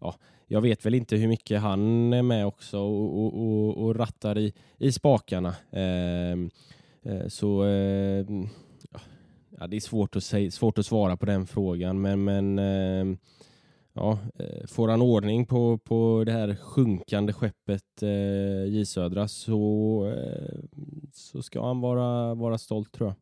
[0.00, 0.14] ja,
[0.46, 4.38] jag vet väl inte hur mycket han är med också och, och, och, och rattar
[4.38, 5.54] i, i spakarna.
[5.72, 6.50] Ehm,
[7.02, 8.26] eh, så eh,
[9.58, 13.18] ja, det är svårt att, säga, svårt att svara på den frågan men, men eh,
[13.98, 20.12] ja, eh, får han ordning på, på det här sjunkande skeppet eh, J Södra så,
[20.16, 20.58] eh,
[21.12, 23.16] så ska han vara, vara stolt tror jag.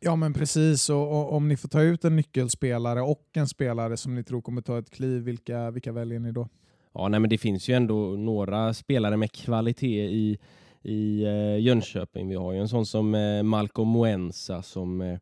[0.00, 3.96] Ja men precis, och, och om ni får ta ut en nyckelspelare och en spelare
[3.96, 6.48] som ni tror kommer ta ett kliv, vilka, vilka väljer ni då?
[6.94, 10.38] Ja, nej, men det finns ju ändå några spelare med kvalitet i,
[10.82, 12.28] i eh, Jönköping.
[12.28, 15.18] Vi har ju en sån som eh, Malcolm Moensa som eh,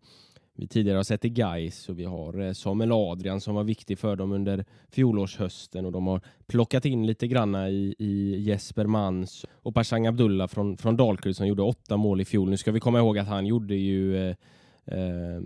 [0.56, 3.98] vi tidigare har sett i Gais och vi har eh, Samuel Adrian som var viktig
[3.98, 9.44] för dem under fjolårshösten och de har plockat in lite granna i, i Jesper Mans
[9.52, 12.50] och Pashang Abdullah från, från Dalkurd som gjorde åtta mål i fjol.
[12.50, 14.36] Nu ska vi komma ihåg att han gjorde ju eh,
[14.84, 15.40] eh,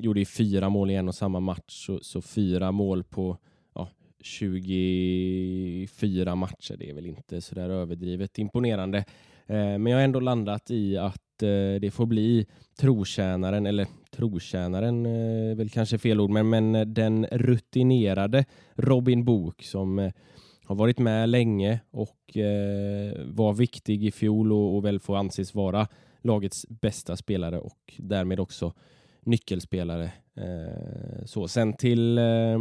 [0.00, 3.38] gjorde ju fyra mål i en och samma match, så, så fyra mål på
[3.74, 3.88] ja,
[4.20, 8.98] 24 matcher, det är väl inte sådär överdrivet imponerande.
[9.46, 12.46] Eh, men jag har ändå landat i att eh, det får bli
[12.80, 19.24] trotjänaren, eller trotjänaren eh, är väl kanske fel ord, men, men eh, den rutinerade Robin
[19.24, 20.12] Book som eh,
[20.64, 25.54] har varit med länge och eh, var viktig i fjol och, och väl får anses
[25.54, 25.88] vara
[26.22, 28.72] lagets bästa spelare och därmed också
[29.24, 30.12] nyckelspelare.
[30.36, 31.48] Eh, så.
[31.48, 32.58] Sen till, eh,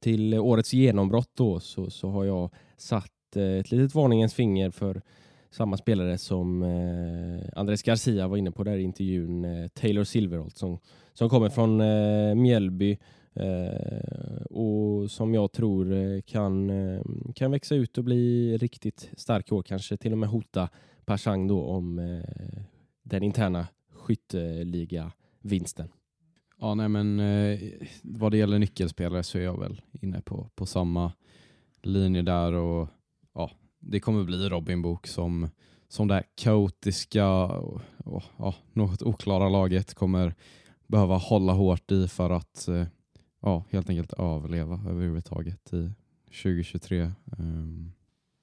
[0.00, 5.02] till årets genombrott då, så, så har jag satt eh, ett litet varningens finger för
[5.50, 10.56] samma spelare som eh, Andres Garcia var inne på där i intervjun, eh, Taylor Silverholt
[10.56, 10.78] som,
[11.12, 12.98] som kommer från eh, Mjällby
[13.34, 17.02] eh, och som jag tror eh, kan, eh,
[17.34, 20.68] kan växa ut och bli riktigt stark i år, kanske till och med hota
[21.04, 22.62] Pashang då om eh,
[23.02, 25.88] den interna skytteliga-vinsten.
[26.60, 27.58] Ja, nej, men eh,
[28.02, 31.12] vad det gäller nyckelspelare så är jag väl inne på, på samma
[31.82, 32.88] linje där och
[33.80, 35.48] det kommer bli Robin Book som,
[35.88, 40.34] som det här kaotiska och, och ja, något oklara laget kommer
[40.86, 42.86] behöva hålla hårt i för att eh,
[43.40, 45.92] ja, helt enkelt överleva överhuvudtaget i
[46.42, 47.10] 2023.
[47.38, 47.92] Um,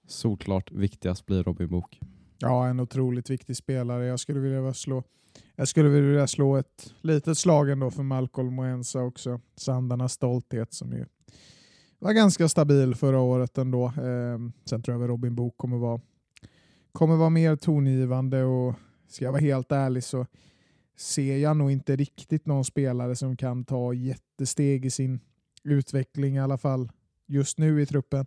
[0.08, 2.00] solklart viktigast blir Robin Book.
[2.38, 4.06] Ja, en otroligt viktig spelare.
[4.06, 5.04] Jag skulle vilja slå,
[5.56, 9.42] jag skulle vilja slå ett litet slag ändå för Malcolm Moensa också.
[9.56, 11.06] Sandarnas stolthet som ju
[12.00, 13.86] var ganska stabil förra året ändå.
[13.86, 16.02] Eh, sen tror jag att Robin Book kommer vara,
[16.92, 18.76] kommer vara mer tongivande och
[19.08, 20.26] ska jag vara helt ärlig så
[20.98, 25.20] ser jag nog inte riktigt någon spelare som kan ta jättesteg i sin
[25.64, 26.92] utveckling i alla fall
[27.26, 28.26] just nu i truppen.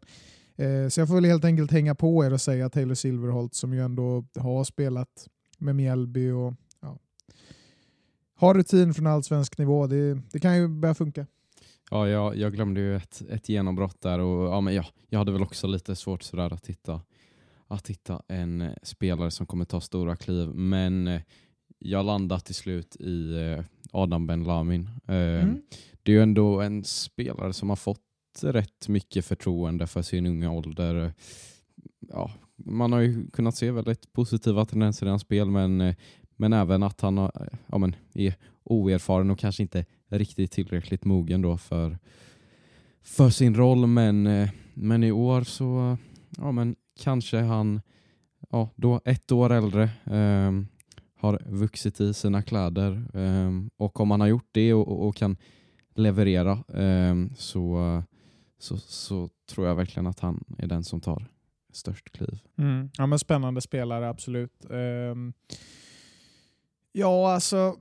[0.56, 3.74] Eh, så jag får väl helt enkelt hänga på er och säga Taylor Silverholt som
[3.74, 5.28] ju ändå har spelat
[5.59, 6.98] med Mjällby och ja,
[8.35, 9.87] har rutin från allsvensk nivå.
[9.87, 11.26] Det, det kan ju börja funka.
[11.92, 15.33] Ja, jag, jag glömde ju ett, ett genombrott där och ja, men ja, jag hade
[15.33, 17.00] väl också lite svårt sådär att hitta,
[17.68, 20.48] att hitta en eh, spelare som kommer ta stora kliv.
[20.48, 21.20] Men eh,
[21.79, 24.90] jag landade till slut i eh, Adam Ben Lamin.
[25.07, 25.62] Mm.
[26.03, 28.01] Det är ju ändå en spelare som har fått
[28.43, 31.12] rätt mycket förtroende för sin unga ålder.
[32.01, 35.95] Ja, man har ju kunnat se väldigt positiva tendenser i hans spel men,
[36.36, 38.34] men även att han har, ja, men är
[38.64, 39.84] oerfaren och kanske inte
[40.18, 41.98] riktigt tillräckligt mogen då för,
[43.02, 43.86] för sin roll.
[43.86, 45.96] Men, eh, men i år så
[46.36, 47.80] ja, men kanske han
[48.50, 50.68] ja, då ett år äldre um,
[51.16, 55.16] har vuxit i sina kläder Um, och om han har gjort det och, och, och
[55.16, 55.36] kan
[55.94, 58.02] leverera um, så,
[58.58, 61.26] så, så tror jag verkligen att han är den som tar
[61.72, 62.38] störst kliv.
[62.58, 62.90] Mm.
[62.98, 64.66] Ja, men spännande spelare, absolut.
[66.92, 67.76] Ja, alltså.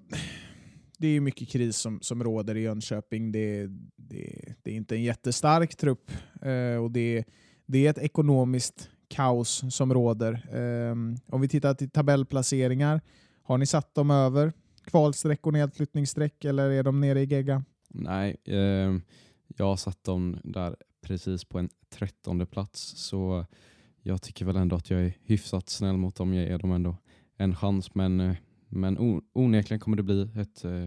[0.99, 3.31] Det är ju mycket kris som, som råder i Jönköping.
[3.31, 7.23] Det, det, det är inte en jättestark trupp eh, och det,
[7.65, 10.33] det är ett ekonomiskt kaos som råder.
[10.33, 10.91] Eh,
[11.25, 13.01] om vi tittar till tabellplaceringar,
[13.43, 17.63] har ni satt dem över kvalstreck och nedflyttningsstreck eller är de nere i gegga?
[17.89, 18.95] Nej, eh,
[19.57, 23.45] jag har satt dem där precis på en trettonde plats så
[24.01, 26.33] jag tycker väl ändå att jag är hyfsat snäll mot dem.
[26.33, 26.95] Jag ger dem ändå
[27.37, 28.35] en chans men, eh,
[28.69, 30.85] men onekligen kommer det bli ett eh,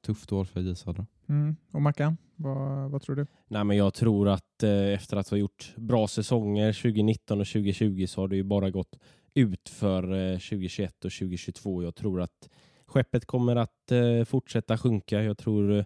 [0.00, 1.06] tufft år för J Södra.
[1.28, 1.56] Mm.
[1.72, 3.26] Och Mackan, vad, vad tror du?
[3.48, 8.06] Nej, men jag tror att eh, efter att ha gjort bra säsonger 2019 och 2020
[8.08, 8.98] så har det ju bara gått
[9.34, 11.82] ut för eh, 2021 och 2022.
[11.82, 12.48] Jag tror att
[12.86, 15.22] skeppet kommer att eh, fortsätta sjunka.
[15.22, 15.84] Jag tror eh,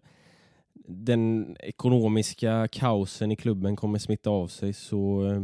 [0.88, 4.72] den ekonomiska kaosen i klubben kommer smitta av sig.
[4.72, 5.42] Så eh,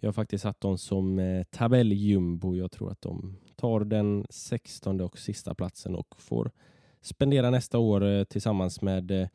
[0.00, 2.56] jag har faktiskt satt dem som eh, tabelljumbo.
[2.56, 6.50] Jag tror att de tar den 16 och sista platsen och får
[7.00, 9.28] spendera nästa år eh, tillsammans med eh,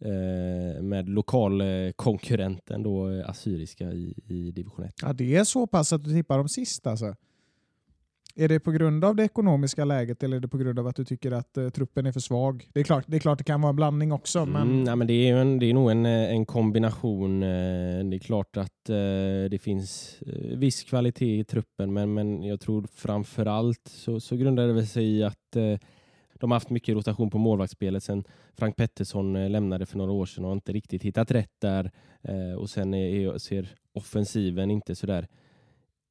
[0.00, 4.94] eh med lokalkonkurrenten då eh, Assyriska i, i division 1.
[5.02, 7.14] Ja, det är så pass att du tippar dem sist alltså.
[8.40, 10.96] Är det på grund av det ekonomiska läget eller är det på grund av att
[10.96, 12.68] du tycker att eh, truppen är för svag?
[12.72, 14.46] Det är, klart, det är klart det kan vara en blandning också.
[14.46, 14.62] Men...
[14.62, 17.42] Mm, nej, men det, är en, det är nog en, eh, en kombination.
[17.42, 17.48] Eh,
[18.04, 22.60] det är klart att eh, det finns eh, viss kvalitet i truppen men, men jag
[22.60, 25.78] tror framför allt så, så grundar det väl sig i att eh,
[26.40, 28.24] de har haft mycket rotation på målvaktsspelet sen
[28.58, 31.90] Frank Pettersson lämnade för några år sedan och inte riktigt hittat rätt där.
[32.58, 35.28] Och sen är, är, ser offensiven inte så där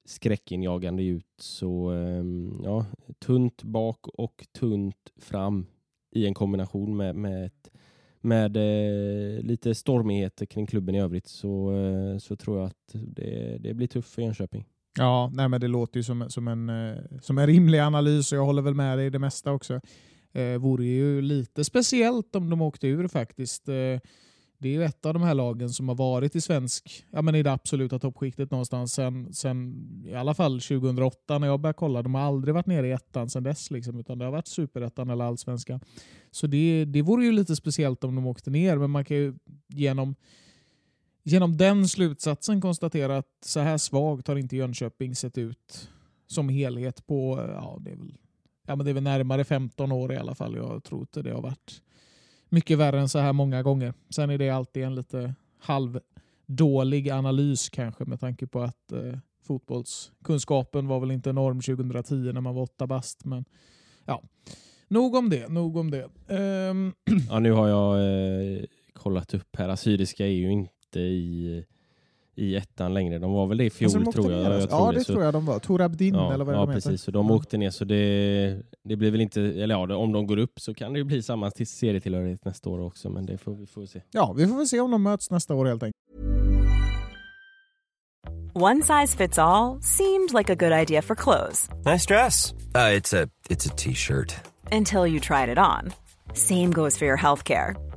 [0.07, 1.25] skräckinjagande ut.
[1.37, 2.85] Så ehm, ja,
[3.19, 5.65] tunt bak och tunt fram
[6.11, 7.71] i en kombination med, med, ett,
[8.21, 13.57] med eh, lite stormigheter kring klubben i övrigt så, eh, så tror jag att det,
[13.59, 14.65] det blir tufft för Jönköping.
[14.97, 18.37] Ja, nej, men det låter ju som, som, en, eh, som en rimlig analys och
[18.37, 19.81] jag håller väl med dig i det mesta också.
[20.33, 23.69] Eh, vore ju lite speciellt om de åkte ur faktiskt.
[23.69, 23.99] Eh,
[24.57, 27.35] det är ju ett av de här lagen som har varit i svensk, ja men
[27.35, 29.75] i det absoluta toppskiktet någonstans sen, sen
[30.07, 32.01] i alla fall 2008 när jag började kolla.
[32.01, 35.09] De har aldrig varit nere i ettan sen dess liksom, utan det har varit superettan
[35.09, 35.79] eller allsvenskan.
[36.31, 39.35] Så det, det vore ju lite speciellt om de åkte ner, men man kan ju
[39.67, 40.15] genom
[41.29, 45.89] Genom den slutsatsen konstatera att så här svagt har inte Jönköping sett ut
[46.27, 48.17] som helhet på ja, det är väl,
[48.67, 50.55] ja, men det är väl närmare 15 år i alla fall.
[50.55, 51.81] Jag tror inte det har varit
[52.49, 53.93] mycket värre än så här många gånger.
[54.09, 60.87] Sen är det alltid en lite halvdålig analys kanske med tanke på att eh, fotbollskunskapen
[60.87, 63.25] var väl inte enorm 2010 när man var åtta bast.
[63.25, 63.45] Men
[64.05, 64.23] ja,
[64.87, 65.47] nog om det.
[65.47, 66.09] Nog om det.
[66.27, 66.93] Um...
[67.29, 69.69] Ja, nu har jag eh, kollat upp här.
[69.69, 71.65] Assyriska är ju inte i,
[72.37, 73.19] i ettan längre.
[73.19, 74.43] De var väl det i fjol alltså, de tror jag.
[74.43, 74.97] ner, jag tror ja, det.
[74.97, 75.59] det Så- tror jag de var.
[75.59, 76.85] Tor Abdin Ja, eller vad ja de precis.
[76.91, 76.97] heter.
[76.97, 80.37] Så de åkte ner så det, det blir väl inte, eller ja, om de går
[80.37, 83.55] upp så kan det ju bli samma till serietillhörighet nästa år också, men det får
[83.55, 84.01] vi får se.
[84.11, 85.93] Ja, vi får väl se om de möts nästa år helt enkelt.
[88.53, 92.53] One size fits all seemed like a good idea for clothes Nice dress.
[92.75, 94.33] Uh, it's a it's a t-shirt.
[94.71, 95.91] until you tried it on.
[96.33, 97.75] Same goes for your healthcare.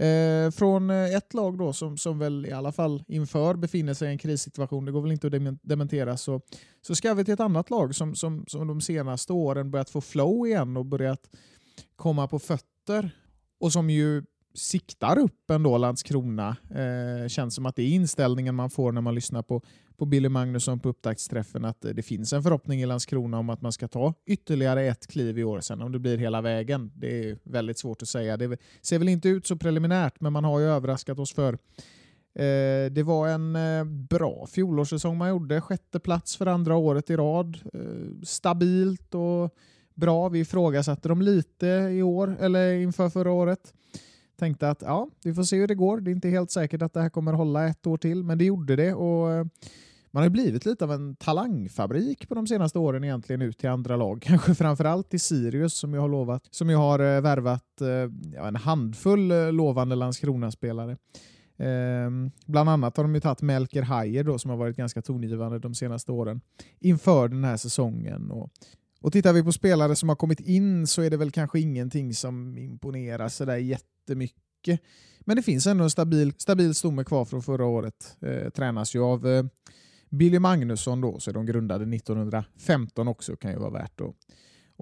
[0.00, 4.08] Eh, från eh, ett lag då som, som väl i alla fall inför befinner sig
[4.08, 6.40] i en krissituation, det går väl inte att dementera, så,
[6.82, 10.00] så ska vi till ett annat lag som, som, som de senaste åren börjat få
[10.00, 11.30] flow igen och börjat
[11.96, 13.10] komma på fötter.
[13.60, 14.22] Och som ju
[14.54, 16.56] siktar upp ändå Landskrona.
[16.70, 19.62] Eh, känns som att det är inställningen man får när man lyssnar på,
[19.96, 23.72] på Billy Magnusson på upptaktsträffen att det finns en förhoppning i Landskrona om att man
[23.72, 25.60] ska ta ytterligare ett kliv i år.
[25.60, 28.36] Sen om det blir hela vägen, det är väldigt svårt att säga.
[28.36, 31.58] Det ser väl inte ut så preliminärt, men man har ju överraskat oss för
[32.34, 35.60] Eh, det var en eh, bra fjolårssäsong man gjorde.
[35.60, 37.58] Sjätte plats för andra året i rad.
[37.74, 39.54] Eh, stabilt och
[39.94, 40.28] bra.
[40.28, 43.74] Vi ifrågasatte dem lite i år, eller inför förra året.
[44.40, 46.00] Tänkte att ja, vi får se hur det går.
[46.00, 48.44] Det är inte helt säkert att det här kommer hålla ett år till, men det
[48.44, 48.94] gjorde det.
[48.94, 49.46] Och eh,
[50.10, 53.96] man har blivit lite av en talangfabrik på de senaste åren egentligen ut till andra
[53.96, 54.22] lag.
[54.26, 57.88] Kanske framförallt till Sirius som jag har lovat, som jag har eh, värvat eh,
[58.34, 60.96] ja, en handfull lovande Landskrona-spelare.
[61.58, 65.58] Ehm, bland annat har de ju tagit Melker Hayer då, som har varit ganska tongivande
[65.58, 66.40] de senaste åren
[66.78, 68.30] inför den här säsongen.
[68.30, 68.50] Och,
[69.00, 72.14] och tittar vi på spelare som har kommit in så är det väl kanske ingenting
[72.14, 73.56] som imponerar sådär
[74.10, 74.80] jättemycket.
[75.20, 78.16] Men det finns ändå en stabil, stabil stomme kvar från förra året.
[78.20, 79.44] Eh, tränas ju av eh,
[80.10, 84.14] Billy Magnusson då, så är de grundade 1915 också, kan ju vara värt att,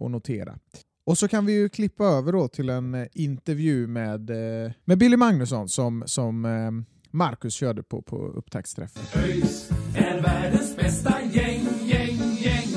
[0.05, 0.59] att notera.
[1.07, 4.99] Och så kan vi ju klippa över då till en eh, intervju med, eh, med
[4.99, 6.71] Billy Magnusson som, som eh,
[7.11, 9.03] Marcus körde på på upptaktsträffen.
[9.25, 12.69] ÖIS är världens bästa gäng, gäng, gäng.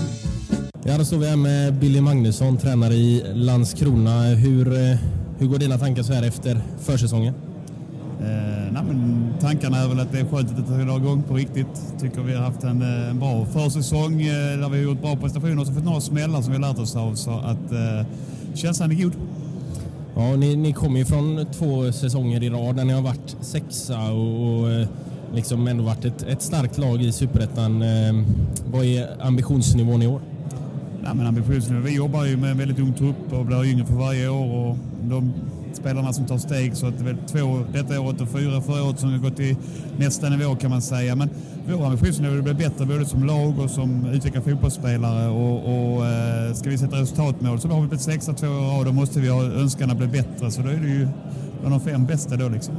[0.84, 4.24] Ja, då står vi här med Billy Magnusson, tränare i Landskrona.
[4.24, 4.97] Hur,
[5.42, 7.34] hur går dina tankar så här efter försäsongen?
[8.20, 11.34] Eh, nej, men tankarna är väl att det är skönt att det drar igång på
[11.34, 11.84] riktigt.
[12.02, 15.16] Tycker vi har haft en, eh, en bra försäsong eh, där vi har gjort bra
[15.16, 17.16] prestationer och så fått några smällar som vi har lärt oss av.
[17.16, 18.06] Så att eh,
[18.54, 19.14] känslan är god.
[20.16, 24.12] Ja, ni, ni kommer ju från två säsonger i rad där ni har varit sexa
[24.12, 24.88] och, och eh,
[25.34, 27.82] liksom ändå varit ett, ett starkt lag i Superettan.
[27.82, 28.24] Eh,
[28.66, 30.22] Vad är ambitionsnivån i år?
[31.04, 31.82] Nej, men ambitionsnivå.
[31.82, 34.56] Vi jobbar ju med en väldigt ung trupp och blir yngre för varje år.
[34.56, 35.34] Och de
[35.74, 38.84] spelarna som tar steg så att det är väl två detta året och fyra förra
[38.84, 39.56] året som har gått till
[39.97, 41.16] nästa nivå kan man säga.
[41.16, 41.30] Men
[41.68, 45.30] vår ambitionsnivå är att bli bättre både som lag och som utvecklade fotbollsspelare.
[45.30, 48.78] Och, och eh, ska vi sätta resultatmål så har vi blivit sexa två år i
[48.78, 48.86] rad.
[48.86, 50.52] Då måste vi ha önskan att bli bättre.
[50.52, 51.08] Så då är det ju
[51.62, 52.76] bland de fem bästa då liksom.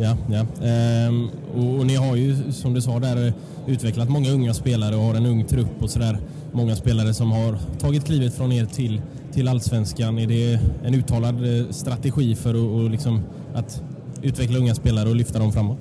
[0.00, 0.66] Ja, ja.
[0.66, 3.32] Ehm, och, och ni har ju som du sa där
[3.66, 6.18] utvecklat många unga spelare och har en ung trupp och sådär.
[6.52, 10.18] Många spelare som har tagit klivet från er till, till allsvenskan.
[10.18, 13.22] Är det en uttalad eh, strategi för att, och liksom,
[13.54, 13.82] att
[14.22, 15.78] utveckla unga spelare och lyfta dem framåt?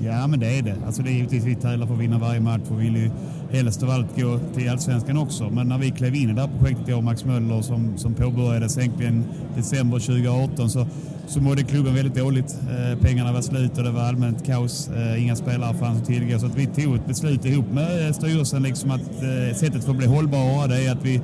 [0.00, 0.76] Ja, men det är det.
[0.86, 3.10] Alltså det är givetvis vi tävlar för att vinna varje match och vill ju
[3.52, 5.50] helst av allt gå till allsvenskan också.
[5.50, 8.14] Men när vi klev in i det här projektet, jag och Max Möller som, som
[8.14, 9.24] påbörjades egentligen
[9.56, 10.86] december 2018 så,
[11.26, 12.56] så mådde klubben väldigt dåligt.
[12.70, 14.88] Eh, pengarna var slut och det var allmänt kaos.
[14.88, 16.38] Eh, inga spelare fanns att tillgå.
[16.38, 19.90] Så att vi tog ett beslut ihop med eh, styrelsen liksom att eh, sättet för
[19.90, 21.20] att bli hållbara det är att vi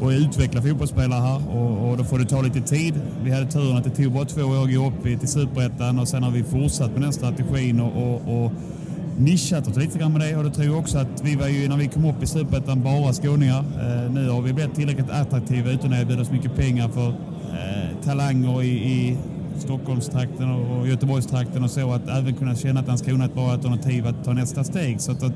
[0.00, 2.94] och utveckla fotbollsspelare här och, och då får det ta lite tid.
[3.24, 6.08] Vi hade turen att det tog bara två år att gå upp till Superettan och
[6.08, 8.52] sen har vi fortsatt med den strategin och, och, och
[9.24, 11.68] nischat oss lite grann med det och då tror jag också att vi var ju
[11.68, 13.58] när vi kom upp i Superettan bara skåningar.
[13.58, 18.04] Eh, nu har vi blivit tillräckligt attraktiva utan att erbjuda så mycket pengar för eh,
[18.04, 19.16] talanger i, i
[19.58, 24.06] Stockholmstrakten och Göteborgstrakten och så att även kunna känna att Landskrona är ett bra alternativ
[24.06, 25.00] att ta nästa steg.
[25.00, 25.32] Så att, att,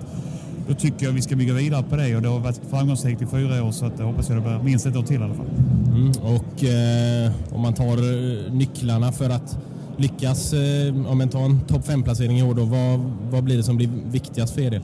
[0.68, 3.26] då tycker jag vi ska bygga vidare på det och det har varit framgångsrikt i
[3.26, 5.34] fyra år så att jag hoppas jag det blir minst ett år till i alla
[5.34, 5.47] fall.
[5.87, 6.11] Mm.
[6.11, 9.59] Och eh, om man tar eh, nycklarna för att
[9.97, 13.63] lyckas, eh, om man tar en topp 5-placering i år, då, vad, vad blir det
[13.63, 14.83] som blir viktigast för er del?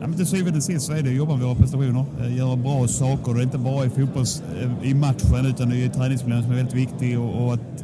[0.00, 2.36] Ja, men till syvende och sist så är det att jobba med våra prestationer, eh,
[2.36, 3.34] göra bra saker.
[3.34, 6.74] Det är inte bara i fotbolls, eh, i matchen utan i träningsmiljön som är väldigt
[6.74, 7.83] viktig och, och att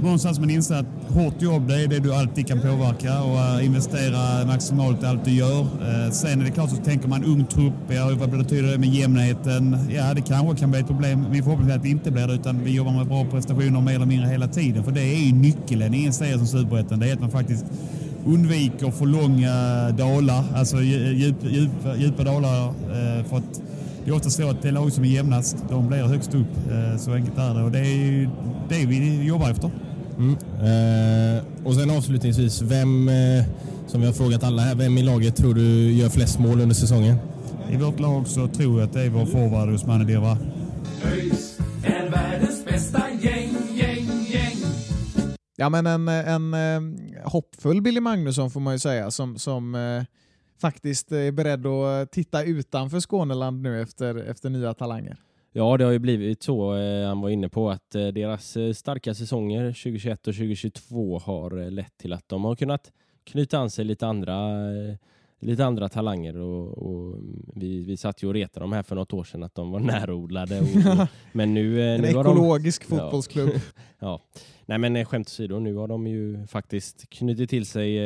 [0.00, 3.66] någonstans man inser att hårt jobb det är det du alltid kan påverka och eh,
[3.66, 5.60] investera maximalt i allt du gör.
[5.60, 8.88] Eh, sen är det klart så tänker man ung trupp, ja, vad betyder det med
[8.88, 9.78] jämnheten?
[9.90, 11.26] Ja, det kanske kan bli ett problem.
[11.30, 13.94] Min förhoppning är att det inte blir det utan vi jobbar med bra prestationer mer
[13.94, 14.84] eller mindre hela tiden.
[14.84, 16.98] För det är ju nyckeln i en serie som Superettan.
[16.98, 17.64] Det är att man faktiskt
[18.26, 19.54] undviker för långa
[19.90, 22.66] dalar, alltså djup, djupa, djupa dalar.
[22.66, 23.62] Eh, för att
[24.04, 26.46] det är ofta så att det lag som är jämnast, de blir högst upp.
[26.98, 28.28] Så enkelt är det och det är ju
[28.68, 29.70] det vi jobbar efter.
[30.18, 30.36] Mm.
[30.60, 33.44] Eh, och sen avslutningsvis, vem, eh,
[33.86, 36.74] som vi har frågat alla här, vem i laget tror du gör flest mål under
[36.74, 37.16] säsongen?
[37.70, 40.38] I vårt lag så tror jag att det är vår forward Usmane Dirva.
[41.04, 44.56] ÖIS är världens bästa gäng, gäng, gäng.
[45.56, 46.80] Ja, men en, en eh,
[47.24, 50.02] hoppfull Billy Magnusson får man ju säga som, som eh,
[50.60, 55.18] faktiskt är beredd att titta utanför Skåneland nu efter, efter nya talanger.
[55.52, 56.76] Ja, det har ju blivit så.
[56.76, 61.70] Eh, han var inne på att eh, deras eh, starka säsonger 2021 och 2022 har
[61.70, 62.92] lett till att de har kunnat
[63.24, 64.50] knyta an sig lite andra,
[65.40, 66.36] lite andra talanger.
[66.36, 67.18] Och, och
[67.54, 69.80] vi, vi satt ju och retade dem här för något år sedan att de var
[69.80, 70.60] närodlade.
[70.60, 73.50] Och, och, men nu, En nu har de, ekologisk fotbollsklubb.
[73.98, 74.20] ja.
[74.66, 77.98] Nej men skämt åsido, nu har de ju faktiskt knutit till sig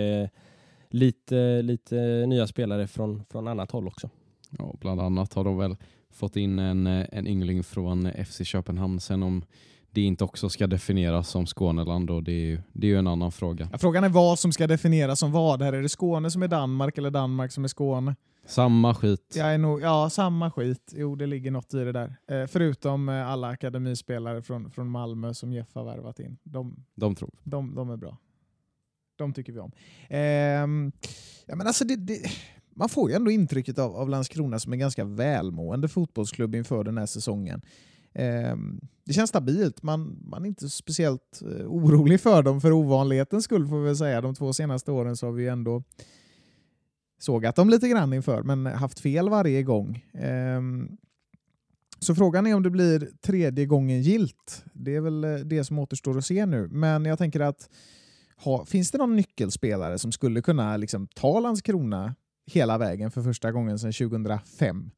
[0.90, 4.10] lite, lite nya spelare från, från annat håll också.
[4.58, 5.76] Ja, bland annat har de väl
[6.12, 9.00] fått in en, eh, en yngling från FC Köpenhamn.
[9.00, 9.44] Sen om
[9.90, 13.06] det inte också ska definieras som Skåneland och det är ju, det är ju en
[13.06, 13.68] annan fråga.
[13.72, 15.62] Ja, frågan är vad som ska definieras som vad.
[15.62, 18.16] Här är det Skåne som är Danmark eller Danmark som är Skåne?
[18.46, 19.34] Samma skit.
[19.36, 20.92] Jag är nog, ja, samma skit.
[20.96, 22.16] Jo, det ligger något i det där.
[22.30, 26.38] Eh, förutom eh, alla akademispelare från, från Malmö som Jeff har värvat in.
[26.42, 27.30] De, De tror.
[27.42, 28.18] de, de är bra.
[29.16, 29.72] De tycker vi om.
[30.08, 30.92] Ehm,
[31.46, 32.18] ja, men alltså det, det,
[32.74, 36.98] man får ju ändå intrycket av, av Landskrona som en ganska välmående fotbollsklubb inför den
[36.98, 37.62] här säsongen.
[38.12, 38.56] Eh,
[39.04, 39.82] det känns stabilt.
[39.82, 43.96] Man, man är inte speciellt eh, orolig för dem för ovanlighetens skull får vi väl
[43.96, 44.20] säga.
[44.20, 45.82] De två senaste åren så har vi ändå
[47.18, 49.96] sågat dem lite grann inför, men haft fel varje gång.
[50.12, 50.60] Eh,
[51.98, 54.64] så frågan är om det blir tredje gången gilt.
[54.72, 56.68] Det är väl eh, det som återstår att se nu.
[56.68, 57.68] Men jag tänker att
[58.36, 62.14] ha, finns det någon nyckelspelare som skulle kunna liksom, ta Landskrona
[62.46, 64.90] hela vägen för första gången sedan 2005?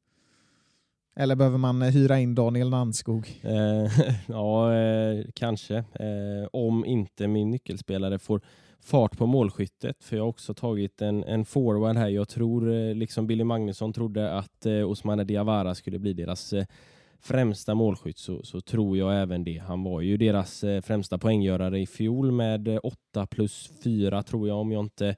[1.17, 3.41] Eller behöver man eh, hyra in Daniel Nannskog?
[3.43, 3.93] Eh,
[4.27, 5.77] ja, eh, kanske.
[5.77, 8.41] Eh, om inte min nyckelspelare får
[8.81, 10.05] fart på målskyttet.
[10.05, 12.09] För jag har också tagit en, en forward här.
[12.09, 16.65] Jag tror, eh, liksom Billy Magnusson trodde att eh, Osmane Diawara skulle bli deras eh,
[17.21, 19.63] främsta målskytt så, så tror jag även det.
[19.67, 24.49] Han var ju deras eh, främsta poänggörare i fjol med eh, 8 plus 4 tror
[24.49, 25.17] jag om jag inte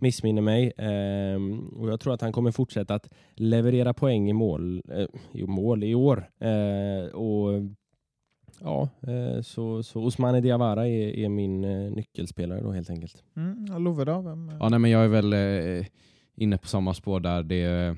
[0.00, 0.72] missminner mig.
[0.76, 5.46] Ehm, och jag tror att han kommer fortsätta att leverera poäng i mål, eh, i,
[5.46, 6.30] mål i år.
[6.38, 7.62] Eh, och
[8.62, 13.22] Ja, eh, så, så Osmane Diawara är, är min eh, nyckelspelare då helt enkelt.
[13.36, 14.20] Mm, Love då?
[14.20, 14.52] Vem?
[14.60, 15.86] Ja, nej, men jag är väl eh,
[16.34, 17.42] inne på samma spår där.
[17.42, 17.96] Det är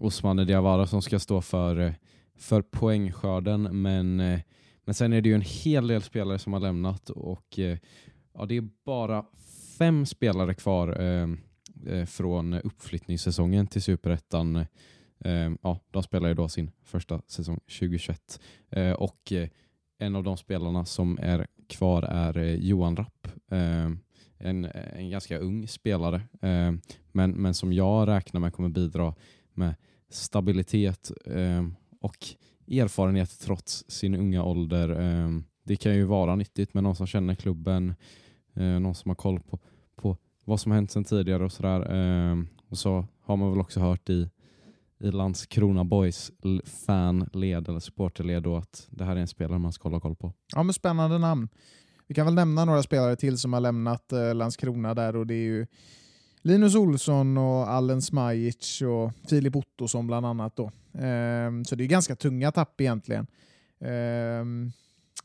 [0.00, 1.92] Osmane Diawara som ska stå för, eh,
[2.38, 4.40] för poängskörden, men, eh,
[4.84, 7.78] men sen är det ju en hel del spelare som har lämnat och eh,
[8.34, 9.24] ja, det är bara
[9.78, 11.28] fem spelare kvar eh,
[11.86, 14.56] eh, från uppflyttningssäsongen till Superettan.
[15.24, 19.48] Eh, ja, de spelar ju då sin första säsong 2021 eh, och eh,
[19.98, 23.28] en av de spelarna som är kvar är eh, Johan Rapp.
[23.50, 23.90] Eh,
[24.38, 24.64] en,
[24.94, 26.72] en ganska ung spelare, eh,
[27.12, 29.14] men, men som jag räknar med kommer bidra
[29.54, 29.74] med
[30.10, 31.66] stabilitet eh,
[32.00, 32.16] och
[32.68, 34.88] erfarenhet trots sin unga ålder.
[34.88, 35.30] Eh,
[35.64, 37.94] det kan ju vara nyttigt med någon som känner klubben,
[38.54, 39.58] eh, någon som har koll på,
[39.96, 41.80] på vad som har hänt sedan tidigare och sådär.
[41.94, 42.36] Eh,
[42.68, 44.30] och så har man väl också hört i,
[44.98, 46.32] i Landskrona Boys
[46.86, 50.32] fanled eller supporterled då att det här är en spelare man ska hålla koll på.
[50.54, 51.48] Ja, men spännande namn.
[52.06, 55.34] Vi kan väl nämna några spelare till som har lämnat eh, Landskrona där och det
[55.34, 55.66] är ju
[56.42, 60.56] Linus Olsson och Allen Smajic och Filip Ottosson bland annat.
[60.56, 60.64] Då.
[61.00, 63.26] Eh, så det är ganska tunga tapp egentligen.
[63.80, 64.44] Eh,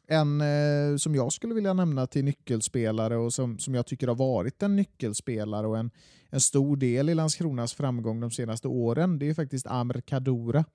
[0.08, 4.16] en eh, som jag skulle vilja nämna till nyckelspelare och som, som jag tycker har
[4.16, 5.92] varit en nyckelspelare och en,
[6.30, 10.66] en stor del i Landskronas framgång de senaste åren, det är faktiskt Amr Kadura.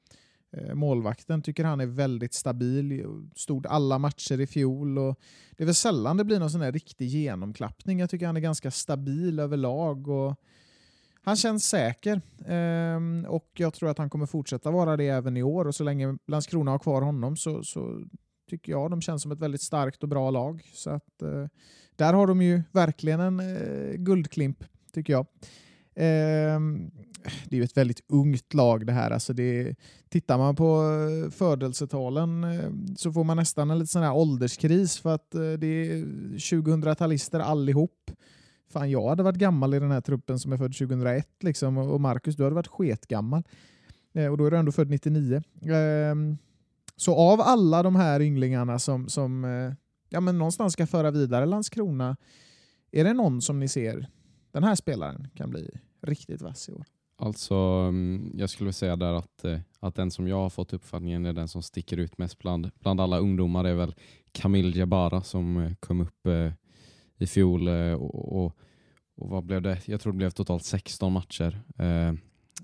[0.57, 3.07] Eh, Målvakten tycker han är väldigt stabil,
[3.37, 5.19] stod alla matcher i fjol och
[5.57, 8.01] det är väl sällan det blir någon sån här riktig genomklappning.
[8.01, 10.37] Jag tycker han är ganska stabil överlag och
[11.25, 15.43] han känns säker ehm, och jag tror att han kommer fortsätta vara det även i
[15.43, 18.05] år och så länge Landskrona har kvar honom så, så
[18.51, 20.71] tycker jag de känns som ett väldigt starkt och bra lag.
[20.75, 21.47] Så att, eh,
[21.97, 25.27] där har de ju verkligen en eh, guldklimp tycker jag.
[25.95, 26.61] Eh,
[27.45, 29.11] det är ju ett väldigt ungt lag det här.
[29.11, 29.75] Alltså det,
[30.09, 30.83] tittar man på
[31.25, 35.53] eh, födelsetalen eh, så får man nästan en lite sån här ålderskris för att eh,
[35.53, 36.05] det är
[36.37, 38.11] 2000-talister allihop.
[38.73, 42.01] Fan, jag hade varit gammal i den här truppen som är född 2001 liksom, och
[42.01, 43.43] Marcus, du hade varit sketgammal.
[44.13, 45.43] Eh, och då är du ändå född 99.
[47.03, 49.73] Så av alla de här ynglingarna som, som eh,
[50.09, 52.17] ja, men någonstans ska föra vidare Landskrona,
[52.93, 54.09] är det någon som ni ser,
[54.53, 55.71] den här spelaren kan bli
[56.03, 56.85] riktigt vass i år?
[57.19, 60.73] Alltså, mm, jag skulle vilja säga där att, eh, att den som jag har fått
[60.73, 63.95] uppfattningen är den som sticker ut mest bland, bland alla ungdomar är väl
[64.33, 66.27] Kamil Jabara som eh, kom upp
[67.19, 68.57] i fjol och, och,
[69.17, 69.89] och vad blev det?
[69.89, 71.63] Jag tror det blev totalt 16 matcher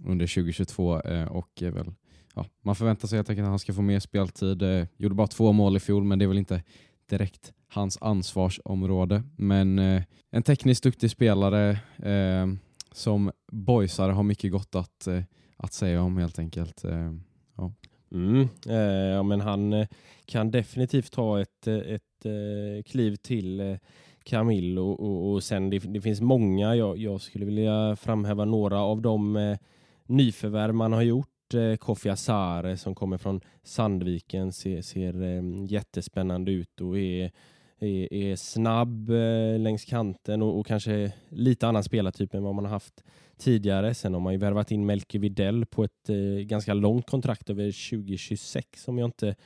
[0.05, 0.86] under 2022
[1.30, 1.93] och är väl,
[2.39, 4.62] ja, man förväntar sig helt enkelt att han ska få mer speltid.
[4.62, 6.62] Eh, gjorde bara två mål i fjol men det är väl inte
[7.11, 9.22] direkt hans ansvarsområde.
[9.36, 12.47] Men eh, en tekniskt duktig spelare eh,
[12.93, 15.22] som boysare har mycket gott att, eh,
[15.57, 16.84] att säga om helt enkelt.
[16.84, 17.12] Eh,
[17.57, 17.72] ja.
[18.12, 18.76] Mm, eh,
[19.14, 19.86] ja, men han eh,
[20.24, 23.76] kan definitivt ta ett, eh, ett eh, kliv till eh,
[24.24, 26.76] Camille och, och, och sen det, det finns många.
[26.76, 29.59] Jag, jag skulle vilja framhäva några av de eh,
[30.07, 31.28] nyförvärv man har gjort.
[31.55, 37.31] Eh, Kofi Asare eh, som kommer från Sandviken ser, ser eh, jättespännande ut och är,
[37.79, 42.65] är, är snabb eh, längs kanten och, och kanske lite annan spelartyp än vad man
[42.65, 43.05] har haft
[43.39, 43.95] tidigare.
[43.95, 47.91] Sen har man ju värvat in Melke Videll på ett eh, ganska långt kontrakt över
[47.91, 49.37] 2026 om jag inte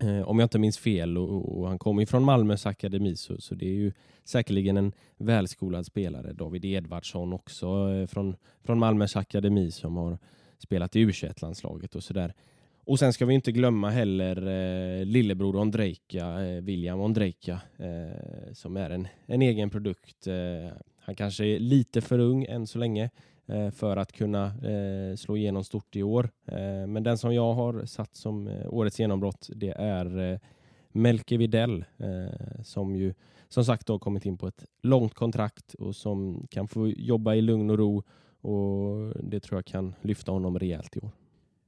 [0.00, 3.40] Eh, om jag inte minns fel, och, och han kommer ju från Malmös akademi, så,
[3.40, 3.92] så det är ju
[4.24, 6.32] säkerligen en välskolad spelare.
[6.32, 10.18] David Edvardsson också eh, från, från Malmös akademi som har
[10.58, 12.34] spelat i u landslaget och sådär.
[12.86, 18.76] Och sen ska vi inte glömma heller eh, lillebror Ondrejka, eh, William Ondrejka, eh, som
[18.76, 20.26] är en, en egen produkt.
[20.26, 23.10] Eh, han kanske är lite för ung än så länge
[23.46, 26.30] eh, för att kunna eh, slå igenom stort i år.
[26.46, 30.38] Eh, men den som jag har satt som eh, årets genombrott, det är eh,
[30.92, 31.84] Melke Videll
[32.62, 33.14] som ju
[33.48, 37.40] som sagt har kommit in på ett långt kontrakt och som kan få jobba i
[37.40, 38.02] lugn och ro
[38.44, 41.10] och det tror jag kan lyfta honom rejält i år.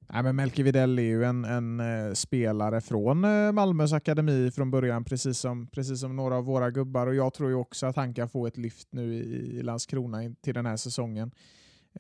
[0.08, 4.70] Nej, men Melke Videll är ju en, en eh, spelare från eh, Malmös akademi från
[4.70, 7.06] början, precis som, precis som några av våra gubbar.
[7.06, 10.22] Och Jag tror ju också att han kan få ett lyft nu i, i Landskrona
[10.22, 11.30] in, till den här säsongen.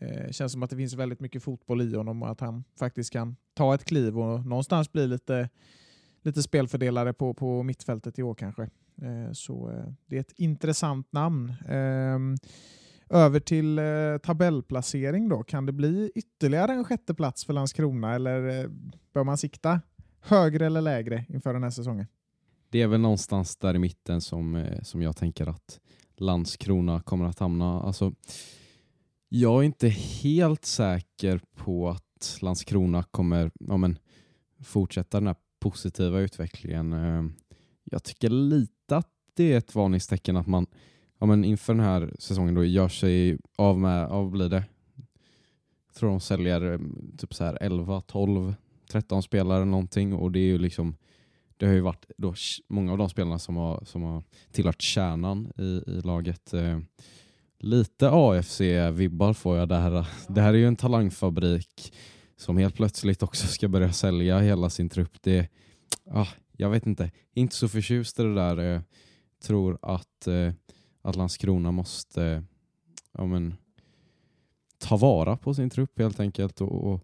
[0.00, 3.12] Eh, känns som att det finns väldigt mycket fotboll i honom och att han faktiskt
[3.12, 5.48] kan ta ett kliv och någonstans bli lite,
[6.22, 8.62] lite spelfördelare på, på mittfältet i år kanske.
[9.02, 11.48] Eh, så det är ett intressant namn.
[11.68, 12.18] Eh,
[13.10, 13.84] över till eh,
[14.22, 15.42] tabellplacering då.
[15.42, 18.70] Kan det bli ytterligare en sjätte plats för Landskrona eller eh,
[19.14, 19.80] bör man sikta
[20.20, 22.06] högre eller lägre inför den här säsongen?
[22.70, 25.80] Det är väl någonstans där i mitten som, eh, som jag tänker att
[26.16, 27.80] Landskrona kommer att hamna.
[27.80, 28.12] Alltså,
[29.28, 33.98] jag är inte helt säker på att Landskrona kommer ja, men,
[34.62, 36.92] fortsätta den här positiva utvecklingen.
[36.92, 37.24] Eh,
[37.84, 40.66] jag tycker lite att det är ett varningstecken att man
[41.18, 44.64] ja, men inför den här säsongen då gör sig av med, av blir det?
[45.86, 46.78] Jag tror de säljer eh,
[47.18, 48.54] typ så här 11, 12,
[48.90, 50.96] 13 spelare någonting och det är ju liksom
[51.56, 52.34] det har ju varit då
[52.68, 56.54] många av de spelarna som har, som har tillhört kärnan i, i laget.
[56.54, 56.78] Eh,
[57.58, 60.06] lite AFC-vibbar får jag där.
[60.28, 61.92] Det här är ju en talangfabrik
[62.36, 65.22] som helt plötsligt också ska börja sälja hela sin trupp.
[65.22, 65.48] Det,
[66.10, 68.56] ah, jag vet inte, inte så förtjust i det där.
[68.56, 68.82] Jag
[69.42, 70.52] tror att eh,
[71.06, 72.44] att Landskrona måste
[73.12, 73.54] ja, men,
[74.78, 77.00] ta vara på sin trupp helt enkelt och, och,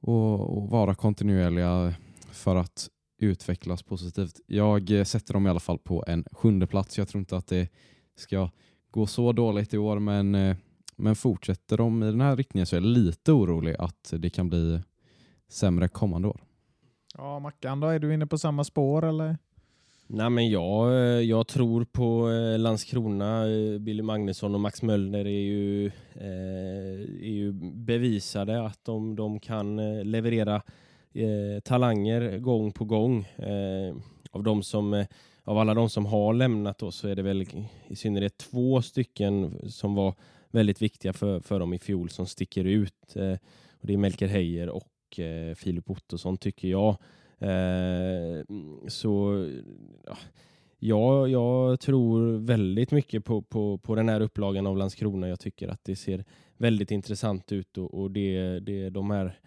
[0.00, 1.94] och, vara kontinuerliga
[2.30, 2.88] för att
[3.18, 4.40] utvecklas positivt.
[4.46, 6.98] Jag sätter dem i alla fall på en sjunde plats.
[6.98, 7.68] Jag tror inte att det
[8.16, 8.50] ska
[8.90, 10.56] gå så dåligt i år, men,
[10.96, 14.48] men fortsätter de i den här riktningen så är jag lite orolig att det kan
[14.48, 14.80] bli
[15.48, 16.40] sämre kommande år.
[17.14, 19.38] Ja, Mackan då, är du inne på samma spår eller?
[20.10, 23.46] Nej, men jag, eh, jag tror på eh, Landskrona.
[23.50, 25.90] Eh, Billy Magnusson och Max Möllner är ju,
[27.20, 29.76] är ju bevisade att de, de kan
[30.10, 30.62] leverera
[31.64, 33.28] talanger gång på gång.
[34.30, 35.04] av, de som,
[35.44, 37.46] av alla de som har lämnat oss så är det väl
[37.88, 40.14] i synnerhet två stycken som var
[40.50, 43.16] väldigt viktiga för, för dem i fjol som sticker ut.
[43.80, 45.20] och det är Melker Heier och
[45.56, 46.96] Filip Ottosson tycker jag.
[47.38, 48.44] Eh,
[48.88, 49.44] så
[50.78, 55.28] ja, jag tror väldigt mycket på, på, på den här upplagan av Landskrona.
[55.28, 56.24] Jag tycker att det ser
[56.56, 59.38] väldigt intressant ut och, och det, det de här,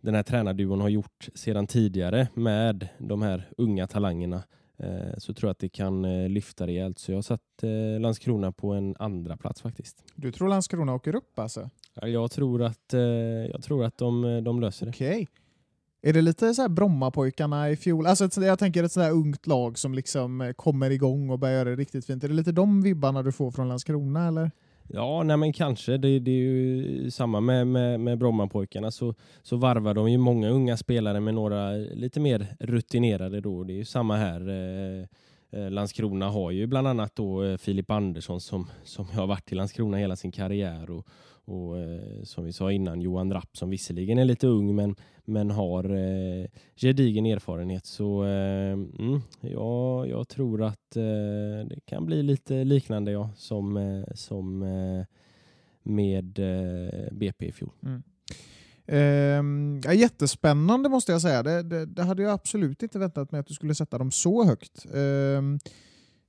[0.00, 4.42] den här tränarduon har gjort sedan tidigare med de här unga talangerna
[4.76, 6.98] eh, så tror jag att det kan eh, lyfta rejält.
[6.98, 7.40] Så jag har satt
[8.00, 10.04] Landskrona på en andra plats faktiskt.
[10.14, 11.70] Du tror Landskrona åker upp alltså?
[12.02, 12.92] jag tror att,
[13.52, 14.90] jag tror att de, de löser det.
[14.90, 15.26] Okay.
[16.06, 18.06] Är det lite så här Brommapojkarna i fjol?
[18.06, 21.70] Alltså jag tänker ett sådär ungt lag som liksom eh, kommer igång och börjar göra
[21.70, 22.24] det riktigt fint.
[22.24, 24.50] Är det lite de vibbarna du får från Landskrona eller?
[24.88, 25.96] Ja, nej men kanske.
[25.96, 28.90] Det, det är ju samma med, med, med Brommapojkarna.
[28.90, 33.40] Så, så varvar de ju många unga spelare med några lite mer rutinerade.
[33.40, 33.64] Då.
[33.64, 34.48] Det är ju samma här.
[34.48, 35.06] Eh,
[35.60, 39.54] eh Landskrona har ju bland annat då eh, Filip Andersson som, som har varit i
[39.54, 41.06] Landskrona hela sin karriär och,
[41.44, 45.50] och eh, som vi sa innan Johan Rapp som visserligen är lite ung men, men
[45.50, 47.86] har eh, gedigen erfarenhet.
[47.86, 53.76] Så eh, mm, ja, jag tror att eh, det kan bli lite liknande ja, som,
[53.76, 55.06] eh, som eh,
[55.82, 57.70] med eh, BP i fjol.
[57.82, 58.02] Mm.
[58.86, 61.42] Eh, ja, jättespännande måste jag säga.
[61.42, 64.44] Det, det, det, hade jag absolut inte väntat mig att du skulle sätta dem så
[64.44, 64.86] högt.
[64.94, 65.42] Eh,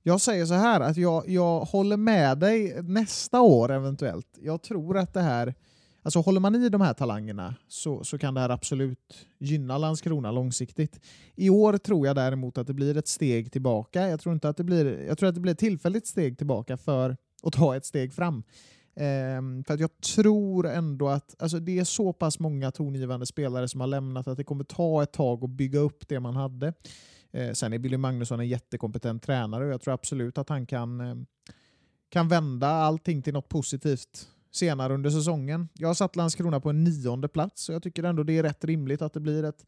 [0.06, 4.38] jag säger så här att jag, jag håller med dig nästa år eventuellt.
[4.40, 5.54] Jag tror att det här,
[6.02, 10.30] alltså håller man i de här talangerna så, så kan det här absolut gynna Landskrona
[10.30, 11.00] långsiktigt.
[11.34, 14.08] I år tror jag däremot att det blir ett steg tillbaka.
[14.08, 16.76] Jag tror, inte att det blir, jag tror att det blir ett tillfälligt steg tillbaka
[16.76, 18.34] för att ta ett steg fram.
[19.00, 23.68] Um, för att jag tror ändå att alltså det är så pass många tongivande spelare
[23.68, 26.72] som har lämnat att det kommer ta ett tag att bygga upp det man hade.
[27.32, 31.00] Eh, sen är Billy Magnusson en jättekompetent tränare och jag tror absolut att han kan,
[31.00, 31.14] eh,
[32.08, 35.68] kan vända allting till något positivt senare under säsongen.
[35.74, 38.64] Jag har satt Landskrona på en nionde plats och jag tycker ändå det är rätt
[38.64, 39.66] rimligt att det blir ett,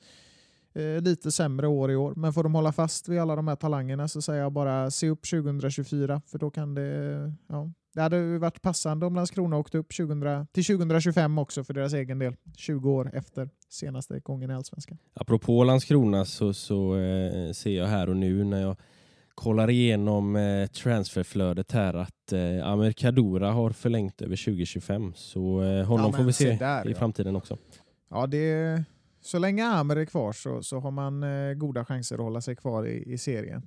[0.79, 3.57] Eh, lite sämre år i år, men får de hålla fast vid alla de här
[3.57, 7.33] talangerna så säger jag bara se upp 2024 för då kan det...
[7.49, 11.93] Ja, det hade varit passande om Landskrona åkte upp 2000, till 2025 också för deras
[11.93, 12.37] egen del.
[12.57, 14.99] 20 år efter senaste gången i Allsvenskan.
[15.15, 18.77] Apropå Landskrona så, så eh, ser jag här och nu när jag
[19.35, 26.11] kollar igenom eh, transferflödet här att eh, Kadura har förlängt över 2025 så eh, honom
[26.13, 26.99] Ja, får vi se se där, i ja.
[26.99, 27.57] framtiden också.
[28.11, 28.85] Ja, det,
[29.21, 32.57] så länge Amer är kvar så, så har man eh, goda chanser att hålla sig
[32.57, 33.63] kvar i, i serien.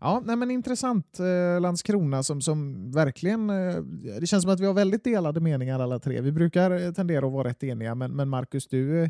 [0.00, 1.20] Ja, nej men intressant.
[1.20, 3.50] Eh, Landskrona som, som verkligen...
[3.50, 3.76] Eh,
[4.20, 6.20] det känns som att vi har väldigt delade meningar alla tre.
[6.20, 9.08] Vi brukar eh, tendera att vara rätt eniga, men, men Marcus, du, eh,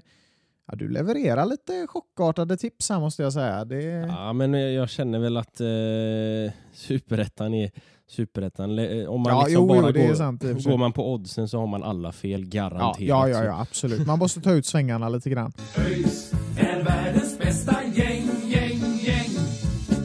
[0.66, 3.64] ja, du levererar lite chockartade tips här måste jag säga.
[3.64, 7.70] Det, Ja, men jag känner väl att eh, superettan är
[8.08, 8.76] superettan.
[8.76, 11.58] Le- Om man Ja, liksom jo, bara jo, går, sant går man på oddsen så
[11.58, 13.00] har man alla fel ja, garanterat.
[13.00, 14.06] ja, ja, Så- ja, absolut.
[14.06, 15.52] Man måste ta ut svängarna lite grann.
[16.56, 19.30] Är världens bästa gäng, gäng, gäng.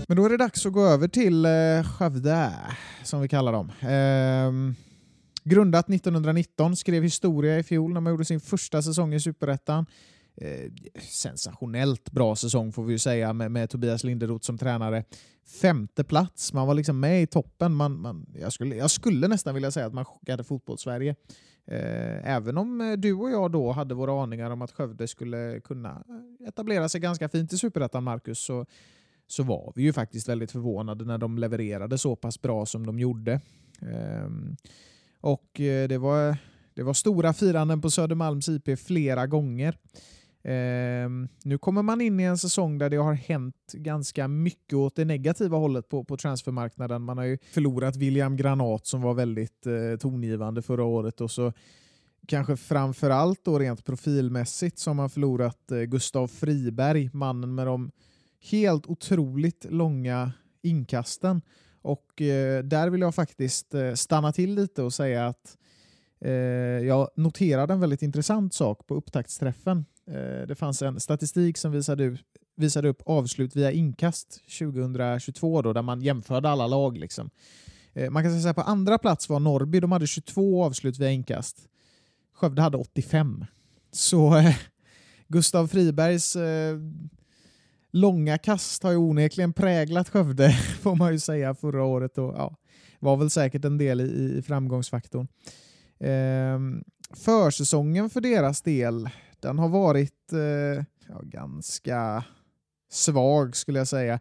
[0.07, 1.51] Men då är det dags att gå över till eh,
[1.97, 2.51] Skövde,
[3.03, 3.71] som vi kallar dem.
[3.81, 4.75] Ehm,
[5.43, 9.85] grundat 1919, skrev historia i fjol när man gjorde sin första säsong i Superettan.
[10.35, 10.71] Eh,
[11.01, 15.03] sensationellt bra säsong får vi ju säga med, med Tobias Linderoth som tränare.
[15.61, 17.73] Femte plats, man var liksom med i toppen.
[17.73, 21.15] Man, man, jag, skulle, jag skulle nästan vilja säga att man chockade fotbollssverige.
[21.67, 25.59] Eh, även om eh, du och jag då hade våra aningar om att Skövde skulle
[25.59, 26.03] kunna
[26.47, 28.65] etablera sig ganska fint i Superettan, Marcus, så
[29.27, 32.99] så var vi ju faktiskt väldigt förvånade när de levererade så pass bra som de
[32.99, 33.41] gjorde.
[33.81, 34.71] Ehm, eh,
[35.21, 35.49] och
[35.89, 36.37] det var,
[36.73, 39.77] det var stora firanden på Södermalms IP flera gånger.
[40.43, 41.09] Eh,
[41.43, 45.05] nu kommer man in i en säsong där det har hänt ganska mycket åt det
[45.05, 47.01] negativa hållet på, på transfermarknaden.
[47.01, 51.53] Man har ju förlorat William Granat som var väldigt eh, tongivande förra året och så
[52.27, 57.91] kanske framförallt då rent profilmässigt som har förlorat eh, Gustav Friberg, mannen med de
[58.51, 60.31] helt otroligt långa
[60.61, 61.41] inkasten.
[61.81, 65.57] Och eh, där vill jag faktiskt eh, stanna till lite och säga att
[66.21, 69.85] eh, jag noterade en väldigt intressant sak på upptaktsträffen.
[70.11, 75.73] Eh, det fanns en statistik som visade, ut, visade upp avslut via inkast 2022 då,
[75.73, 76.97] där man jämförde alla lag.
[76.97, 77.29] Liksom.
[77.93, 81.11] Eh, man kan säga att på andra plats var Norrby, de hade 22 avslut via
[81.11, 81.67] inkast.
[82.33, 83.45] Skövde hade 85.
[83.91, 84.55] Så eh,
[85.27, 86.77] Gustav Fribergs eh,
[87.91, 90.51] långa kast har ju onekligen präglat Skövde,
[90.81, 92.17] får man ju säga, förra året.
[92.17, 92.55] Och, ja,
[92.99, 95.27] var väl säkert en del i, i framgångsfaktorn.
[95.99, 96.59] Eh,
[97.15, 99.09] försäsongen för deras del,
[99.41, 102.23] den har varit eh, ja, ganska
[102.91, 104.19] svag skulle jag säga.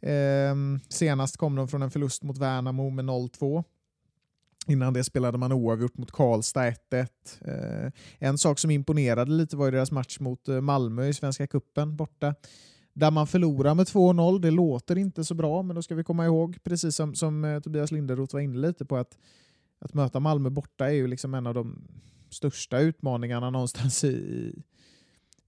[0.00, 0.54] Eh,
[0.88, 3.64] senast kom de från en förlust mot Värnamo med 0-2.
[4.66, 7.06] Innan det spelade man oavgjort mot Karlstad 1-1.
[7.40, 11.46] Eh, en sak som imponerade lite var ju deras match mot eh, Malmö i Svenska
[11.46, 12.34] Kuppen borta.
[12.92, 14.40] Där man förlorar med 2-0.
[14.40, 17.60] Det låter inte så bra, men då ska vi komma ihåg, precis som, som eh,
[17.60, 19.18] Tobias Linderoth var inne lite på, att,
[19.78, 21.88] att möta Malmö borta är ju liksom en av de
[22.30, 24.54] största utmaningarna någonstans i,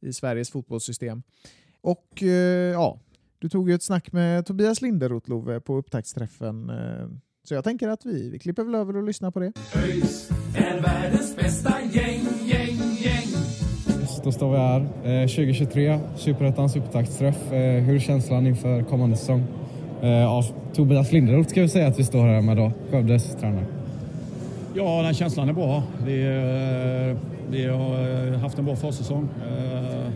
[0.00, 1.22] i Sveriges fotbollssystem.
[1.80, 2.28] Och eh,
[2.72, 2.98] ja,
[3.38, 6.70] du tog ju ett snack med Tobias Linderoth, Love, på upptaktsträffen.
[6.70, 7.08] Eh,
[7.44, 9.52] så jag tänker att vi, vi klipper väl över och lyssnar på det.
[9.74, 13.28] ÖIS är världens bästa gäng, gäng, gäng.
[14.24, 14.80] Då står vi här.
[14.80, 17.52] Eh, 2023, Superettans upptaktsträff.
[17.52, 19.44] Eh, hur är känslan inför kommande säsong?
[20.02, 23.81] Eh, ja, Tobias Linderoth ska vi säga att vi står här med då, Skövdes tränare.
[24.74, 25.82] Ja, den känslan är bra.
[26.06, 27.16] Vi, eh,
[27.50, 29.28] vi har eh, haft en bra försäsong.
[29.48, 30.10] Eh,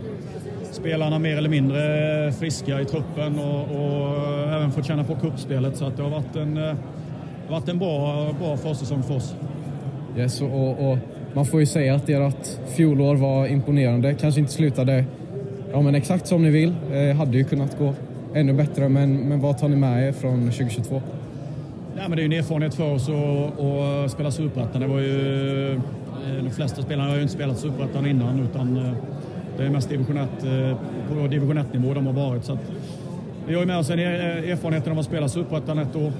[0.73, 5.85] spelarna mer eller mindre friska i truppen och, och även fått känna på kuppspelet så
[5.85, 6.77] att det har varit en,
[7.49, 9.35] varit en bra, bra försäsong för oss.
[10.17, 10.99] Yes, och, och
[11.35, 14.15] man får ju säga att ert fjolår var imponerande.
[14.15, 15.05] Kanske inte slutade
[15.73, 16.75] ja, men exakt som ni vill.
[16.93, 17.95] Eh, hade ju kunnat gå
[18.35, 21.03] ännu bättre, men, men vad tar ni med er från 2022?
[21.97, 24.81] Nej, men det är ju en erfarenhet för oss att, att spela superettan.
[24.81, 25.81] Det var ju, eh,
[26.45, 28.93] de flesta spelarna har ju inte spelat superettan innan utan eh,
[29.57, 30.77] det är mest division 1, eh,
[31.09, 32.45] på division 1-nivå de har varit.
[32.45, 32.73] Så att
[33.47, 36.13] vi har ju med oss en erfarenhet av att spela superettan ett år.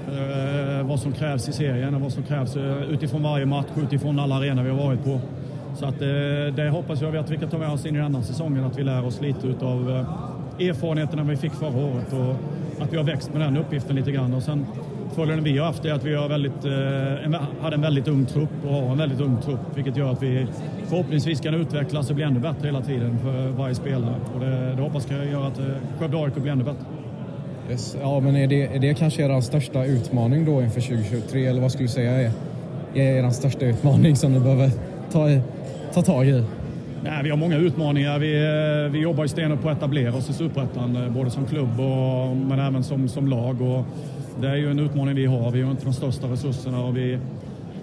[0.83, 2.57] Vad som krävs i serien och vad som krävs
[2.89, 5.19] utifrån varje match, utifrån alla arenor vi har varit på.
[5.75, 5.99] Så att
[6.55, 8.83] det hoppas jag att vi kan ta med oss in i denna säsongen, att vi
[8.83, 10.05] lär oss lite utav
[10.59, 12.35] erfarenheterna vi fick förra året och
[12.83, 14.33] att vi har växt med den uppgiften lite grann.
[14.33, 14.65] Och sen
[15.15, 18.25] fördelen vi har haft är att vi har väldigt, eh, en, hade en väldigt ung
[18.25, 20.47] trupp och har en väldigt ung trupp, vilket gör att vi
[20.87, 24.15] förhoppningsvis kan utvecklas och bli ännu bättre hela tiden för varje spelare.
[24.33, 25.65] Och det, det hoppas jag göra att eh,
[25.99, 26.85] Skövde AIK blir ännu bättre.
[27.69, 27.97] Yes.
[28.01, 31.45] Ja, men är det, är det kanske er största utmaning då inför 2023?
[31.45, 32.31] Eller vad skulle du säga är,
[32.93, 34.71] är er största utmaning som ni behöver
[35.11, 35.27] ta,
[35.93, 36.43] ta tag i?
[37.03, 38.19] Nej, vi har många utmaningar.
[38.19, 41.79] Vi, eh, vi jobbar ju stenhårt på att etablera oss i Superettan, både som klubb
[41.79, 43.61] och, men även som, som lag.
[43.61, 43.85] Och
[44.41, 45.51] det är ju en utmaning vi har.
[45.51, 47.17] Vi har inte de största resurserna och vi,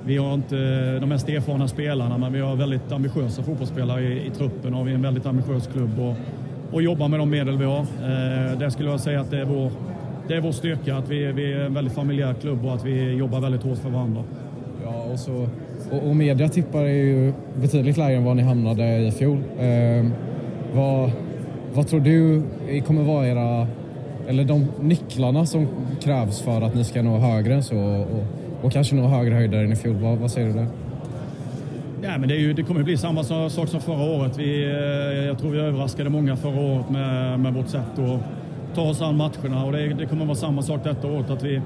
[0.07, 4.27] vi har inte eh, de mest erfarna spelarna, men vi har väldigt ambitiösa fotbollsspelare i,
[4.27, 6.15] i truppen och vi är en väldigt ambitiös klubb och,
[6.73, 7.81] och jobbar med de medel vi har.
[7.81, 9.71] Eh, det skulle jag säga att det är vår,
[10.29, 13.13] det är vår styrka, att vi, vi är en väldigt familjär klubb och att vi
[13.13, 14.23] jobbar väldigt hårt för varandra.
[14.85, 15.49] Ja, och, så,
[15.91, 19.39] och, och media tippar är ju betydligt lägre än vad ni hamnade i fjol.
[19.59, 20.07] Eh,
[20.75, 21.11] vad,
[21.75, 22.43] vad tror du
[22.87, 23.67] kommer vara era,
[24.29, 25.67] eller de nycklarna som
[26.03, 28.25] krävs för att ni ska nå högre än så och,
[28.63, 29.97] och kanske nå högre höjder än i fjol?
[29.97, 30.67] Vad, vad säger du där?
[32.03, 34.39] Ja, men det, är ju, det kommer bli samma sak som förra året.
[34.39, 38.21] Vi, eh, jag tror vi överraskade många förra året med, med vårt sätt att
[38.75, 41.31] ta oss an matcherna och det, det kommer vara samma sak detta året.
[41.31, 41.61] Att vi,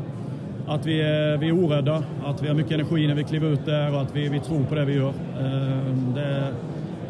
[0.67, 3.67] att vi är, vi är orädda, att vi har mycket energi när vi kliver ut
[3.67, 5.13] där och att vi, vi tror på det vi gör.
[5.41, 6.45] Eh, Det,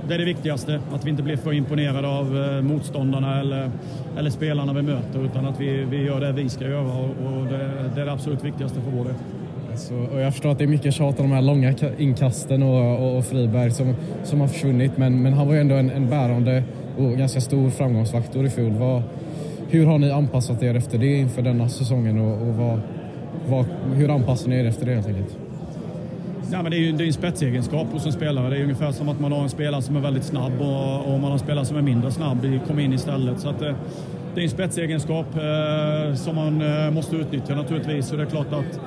[0.08, 3.70] det är det viktigaste, att vi inte blir för imponerade av eh, motståndarna eller,
[4.18, 7.46] eller spelarna vi möter utan att vi, vi gör det vi ska göra och, och
[7.46, 9.14] det, det är det absolut viktigaste för vår del.
[9.76, 13.02] Så, och jag förstår att det är mycket tjat om de här långa inkasten och,
[13.02, 13.94] och, och Friberg som,
[14.24, 16.62] som har försvunnit men, men han var ju ändå en, en bärande
[16.98, 18.72] och ganska stor framgångsfaktor i fjol.
[18.72, 19.02] Vad,
[19.68, 22.80] hur har ni anpassat er efter det inför denna säsongen och, och vad,
[23.48, 25.47] vad, hur anpassar ni er efter det helt enkelt?
[26.52, 28.50] Ja, men det är ju det är en spetsegenskap hos en spelare.
[28.50, 31.20] Det är ungefär som att man har en spelare som är väldigt snabb och, och
[31.20, 33.40] man har en spelare som är mindre snabb kommer in istället.
[33.40, 33.74] Så att, eh,
[34.34, 38.10] det är en spetsegenskap eh, som man eh, måste utnyttja naturligtvis.
[38.12, 38.80] Och det är klart att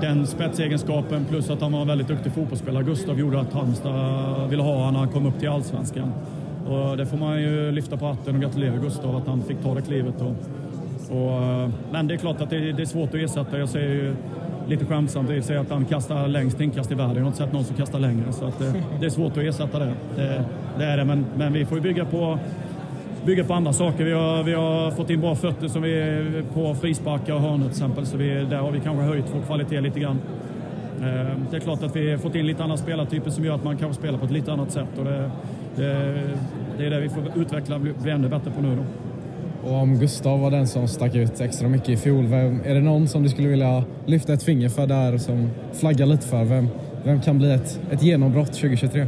[0.00, 4.62] den spetsegenskapen plus att han var en väldigt duktig fotbollsspelare, Gustav, gjorde att Halmstad ville
[4.62, 6.12] ha honom när han kom upp till allsvenskan.
[6.68, 9.74] Och det får man ju lyfta på hatten och gratulera Gustav att han fick ta
[9.74, 10.14] det klivet.
[10.20, 10.36] Och,
[11.16, 13.58] och, men det är klart att det, det är svårt att ersätta.
[13.58, 14.14] Jag säger ju
[14.66, 17.16] lite skämtsamt i säger att han kastar längst inkast i världen.
[17.16, 18.32] Jag har inte sett någon som kastar längre.
[18.32, 19.92] Så att det, det är svårt att ersätta det.
[20.16, 20.44] Det,
[20.78, 22.38] det är det, men, men vi får ju bygga på
[23.26, 24.04] bygga på andra saker.
[24.04, 27.70] Vi har, vi har fått in bra fötter som vi, på frisparkar och hörnor till
[27.70, 28.06] exempel.
[28.06, 30.18] Så vi, där har vi kanske höjt vår kvalitet lite grann.
[31.00, 33.64] Eh, Det är klart att vi har fått in lite andra spelartyper som gör att
[33.64, 34.98] man kanske spelar på ett lite annat sätt.
[34.98, 35.30] Och det,
[35.76, 36.14] det,
[36.78, 38.76] det är det vi får utveckla och bli, bli ännu bättre på nu.
[38.76, 38.82] Då.
[39.66, 42.80] Och om Gustav var den som stack ut extra mycket i fjol, vem, är det
[42.80, 46.44] någon som du skulle vilja lyfta ett finger för där som flaggar lite för?
[46.44, 46.68] Vem,
[47.04, 49.06] vem kan bli ett, ett genombrott 2023?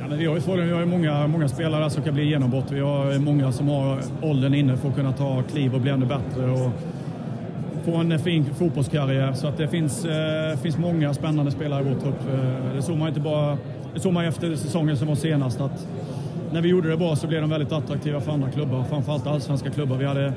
[0.00, 2.70] Ja, men vi har ju, vi har ju många, många spelare som kan bli genombrott.
[2.70, 6.06] Vi har många som har åldern inne för att kunna ta kliv och bli ännu
[6.06, 6.50] bättre.
[6.50, 6.70] Och
[7.84, 9.32] få en fin fotbollskarriär.
[9.32, 12.20] Så att det finns, eh, finns många spännande spelare i vår trupp.
[12.32, 13.58] Eh, det såg man inte bara
[13.94, 15.88] det såg man efter säsongen som var senast att
[16.52, 19.70] när vi gjorde det bra så blev de väldigt attraktiva för andra klubbar, framförallt allsvenska
[19.70, 19.96] klubbar.
[19.96, 20.32] Vi hade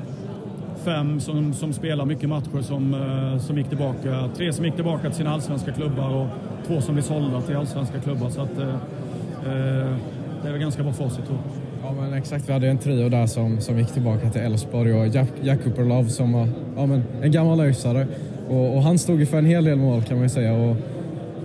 [0.84, 4.28] fem som, som spelar mycket matcher som, eh, som gick tillbaka.
[4.36, 6.26] Tre som gick tillbaka till sina allsvenska klubbar och
[6.66, 8.30] två som blev sålda till allsvenska klubbar.
[8.30, 9.96] Så att, eh, eh,
[10.42, 11.62] det är väl ganska bra facit tror jag.
[11.84, 15.06] Ja men exakt, vi hade en trio där som, som gick tillbaka till Elfsborg och
[15.06, 18.06] Jack, Jack Cooperlove som var ja, men en gammal öisare.
[18.48, 20.52] Och, och han stod ju för en hel del mål kan man ju säga.
[20.52, 20.76] Och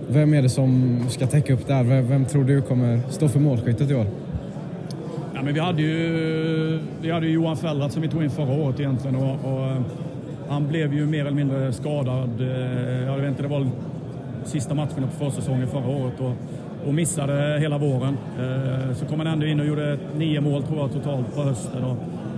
[0.09, 1.83] vem är det som ska täcka upp där?
[1.83, 4.05] Vem, vem tror du kommer stå för målskyttet i år?
[5.37, 8.53] Ja, men vi hade ju vi hade ju Johan Fellrat som vi tog in förra
[8.53, 9.15] året egentligen.
[9.15, 9.81] Och, och, eh,
[10.49, 12.41] han blev ju mer eller mindre skadad.
[12.41, 13.67] Eh, jag vet inte, det var
[14.45, 16.33] sista matcherna på försäsongen förra året och,
[16.87, 18.17] och missade hela våren.
[18.39, 21.83] Eh, så kom han ändå in och gjorde nio mål tror jag totalt på hösten.
[21.83, 21.97] Och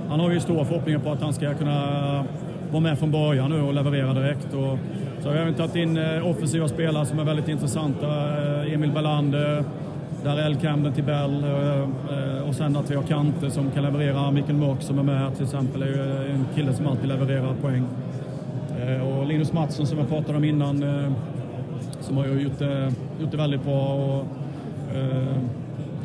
[0.10, 2.26] han har ju stora förhoppningar på att han ska kunna
[2.72, 4.54] vara med från början nu och leverera direkt.
[4.54, 4.78] Och,
[5.22, 8.08] så har vi även tagit in offensiva spelare som är väldigt intressanta.
[8.66, 9.64] Emil Bellander,
[10.24, 14.32] Darrell Camden till Bell eh, eh, och sen att vi har Kante som kan leverera.
[14.32, 17.56] Mikael Mörk som är med till exempel är ju eh, en kille som alltid levererar
[17.62, 17.86] poäng.
[19.04, 20.86] Och Linus Mattsson som jag pratade om innan
[22.02, 23.94] som har ju gjort det, gjort det väldigt bra.
[23.94, 24.26] Och,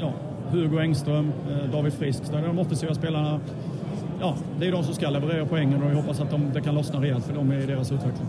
[0.01, 0.13] ja,
[0.51, 1.33] Hugo Engström,
[1.73, 3.41] David Frisk, är de offensiva spelarna.
[4.21, 6.75] Ja, det är de som ska leverera poängen och jag hoppas att de, det kan
[6.75, 8.29] lossna rejält för dem i deras utveckling.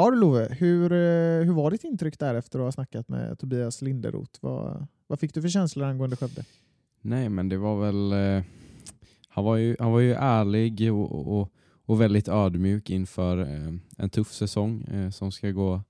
[0.00, 3.38] Ja du Love, hur, eh, hur var ditt intryck där efter att ha snackat med
[3.38, 4.38] Tobias Linderoth?
[4.40, 6.44] Vad, vad fick du för känslor angående Skövde?
[7.00, 8.12] Nej, men det var väl...
[8.12, 8.44] Eh,
[9.28, 11.52] han, var ju, han var ju ärlig och, och,
[11.84, 15.82] och väldigt ödmjuk inför eh, en tuff säsong eh, som ska gå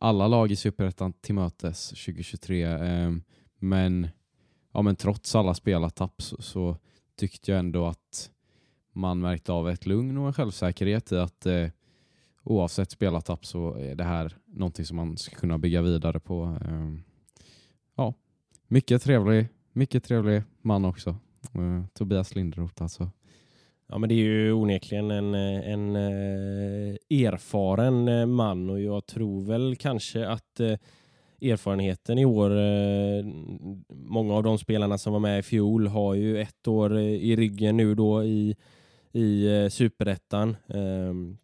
[0.00, 2.62] alla lag i Superettan till mötes 2023.
[2.62, 3.12] Eh,
[3.58, 4.08] men,
[4.72, 6.76] ja, men trots alla spelartapp så, så
[7.16, 8.30] tyckte jag ändå att
[8.92, 11.68] man märkte av ett lugn och en självsäkerhet i att eh,
[12.42, 16.58] oavsett spelartapp så är det här någonting som man ska kunna bygga vidare på.
[16.68, 17.02] Ehm,
[17.96, 18.14] ja,
[18.68, 21.10] mycket trevlig, mycket trevlig man också.
[21.54, 23.10] Eh, Tobias Linderoth alltså.
[23.88, 29.44] Ja, men det är ju onekligen en, en eh, erfaren eh, man och jag tror
[29.44, 30.60] väl kanske att
[31.40, 32.50] erfarenheten i år,
[33.94, 37.76] många av de spelarna som var med i fjol har ju ett år i ryggen
[37.76, 38.56] nu då i,
[39.12, 40.56] i superettan.
[40.68, 41.38] Ehm,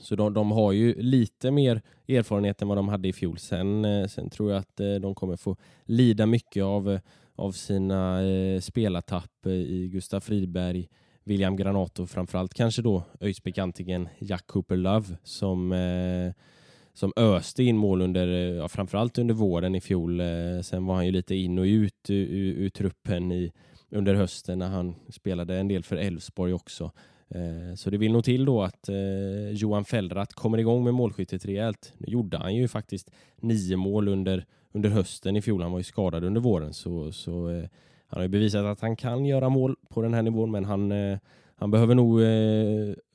[0.00, 3.38] så de, de har ju lite mer erfarenhet än vad de hade i fjol.
[3.38, 7.00] Sen, eh, sen tror jag att eh, de kommer få lida mycket av, eh,
[7.36, 8.20] av sina
[8.60, 10.88] spelartapp i Gustav Friberg,
[11.28, 13.40] William Granato och framförallt kanske då öis
[14.18, 16.32] Jack Cooper Love som, eh,
[16.94, 20.20] som öste in mål under, ja, framförallt under våren i fjol.
[20.20, 22.26] Eh, sen var han ju lite in och ut ur,
[22.62, 23.52] ur truppen i,
[23.90, 26.92] under hösten när han spelade en del för Elfsborg också.
[27.30, 31.44] Eh, så det vill nog till då att eh, Johan Fellrath kommer igång med målskyttet
[31.44, 31.92] rejält.
[31.98, 35.62] Nu gjorde han ju faktiskt nio mål under, under hösten i fjol.
[35.62, 37.64] Han var ju skadad under våren så, så eh,
[38.06, 40.92] han har ju bevisat att han kan göra mål på den här nivån men han,
[41.54, 42.20] han behöver nog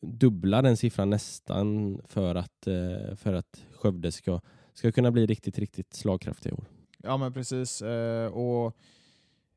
[0.02, 2.68] dubbla den siffran nästan för att,
[3.16, 4.42] för att Skövde ska,
[4.74, 6.66] ska kunna bli riktigt, riktigt slagkraftiga i år.
[6.98, 7.84] Ja men precis.
[8.32, 8.78] och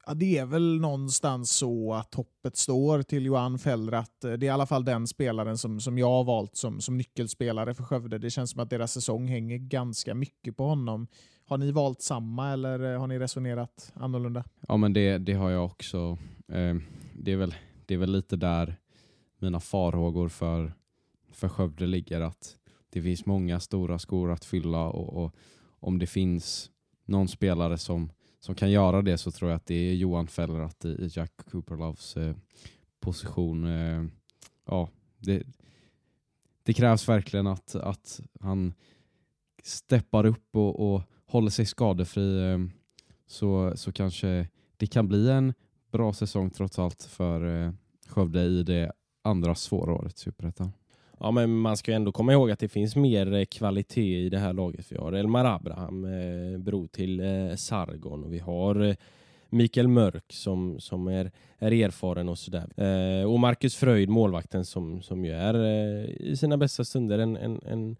[0.06, 4.26] ja, Det är väl någonstans så att hoppet står till Johan Fellrath.
[4.26, 6.96] Eh, det är i alla fall den spelaren som, som jag har valt som, som
[6.96, 8.18] nyckelspelare för Skövde.
[8.18, 11.06] Det känns som att deras säsong hänger ganska mycket på honom.
[11.44, 14.44] Har ni valt samma eller eh, har ni resonerat annorlunda?
[14.68, 16.18] Ja, men det, det har jag också.
[16.48, 16.76] Eh,
[17.14, 17.54] det, är väl,
[17.86, 18.76] det är väl lite där
[19.38, 20.72] mina farhågor för,
[21.32, 22.20] för Skövde ligger.
[22.20, 22.56] Att
[22.90, 25.34] det finns många stora skor att fylla och, och
[25.80, 26.70] om det finns
[27.04, 28.10] någon spelare som,
[28.46, 31.32] som kan göra det så tror jag att det är Johan Fellrath eh, i Jack
[31.50, 32.36] Cooperloves eh,
[33.00, 33.64] position.
[33.64, 34.04] Eh,
[34.66, 34.88] ja,
[35.18, 35.42] det,
[36.62, 38.74] det krävs verkligen att, att han
[39.62, 42.58] steppar upp och, och håller sig skadefri eh,
[43.26, 45.54] så, så kanske det kan bli en
[45.92, 47.72] bra säsong trots allt för eh,
[48.08, 48.92] Skövde i det
[49.22, 50.72] andra svåra året i Superettan.
[51.18, 54.38] Ja, men man ska ändå komma ihåg att det finns mer eh, kvalitet i det
[54.38, 54.92] här laget.
[54.92, 58.94] Vi har Elmar Abraham, eh, bror till eh, Sargon och vi har eh,
[59.50, 62.68] Mikael Mörk som, som är, är erfaren och sådär.
[62.76, 67.36] Eh, och Marcus Fröjd, målvakten som, som ju är eh, i sina bästa stunder en,
[67.36, 67.96] en, en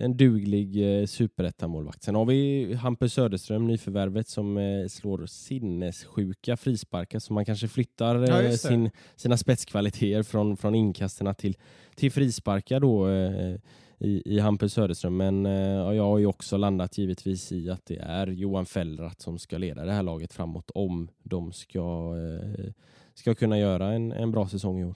[0.00, 2.02] en duglig eh, superettamålvakt.
[2.02, 8.22] Sen har vi Hampus Söderström, nyförvärvet, som eh, slår sinnessjuka frisparkar så man kanske flyttar
[8.22, 11.56] eh, ja, sin, sina spetskvaliteter från, från inkasterna till,
[11.94, 13.56] till frisparkar då eh,
[13.98, 15.16] i, i Hampus Söderström.
[15.16, 19.38] Men eh, jag har ju också landat givetvis i att det är Johan Fellrath som
[19.38, 22.72] ska leda det här laget framåt om de ska, eh,
[23.14, 24.94] ska kunna göra en, en bra säsong i år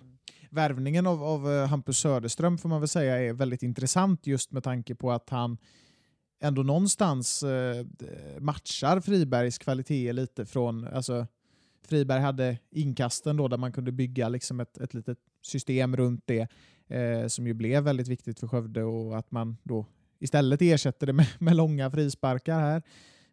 [0.55, 4.65] värvningen av, av eh, Hampus Söderström får man väl säga är väldigt intressant just med
[4.65, 5.59] tanke på att han
[6.41, 7.87] ändå någonstans eh,
[8.39, 11.27] matchar Fribergs kvaliteter lite från, alltså
[11.89, 16.49] Friberg hade inkasten då där man kunde bygga liksom ett, ett litet system runt det
[16.89, 19.87] eh, som ju blev väldigt viktigt för Skövde och att man då
[20.19, 22.83] istället ersätter det med, med långa frisparkar här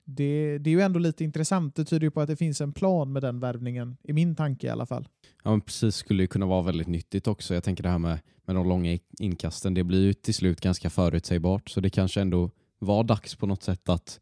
[0.06, 1.76] det, det är ju ändå lite intressant.
[1.76, 4.68] Det tyder ju på att det finns en plan med den värvningen, i min tanke
[4.68, 5.08] i alla fall.
[5.44, 5.96] Ja, men precis.
[5.96, 7.54] skulle ju kunna vara väldigt nyttigt också.
[7.54, 10.90] Jag tänker det här med, med de långa inkasten, det blir ju till slut ganska
[10.90, 12.50] förutsägbart, så det kanske ändå
[12.80, 14.20] var dags på något sätt att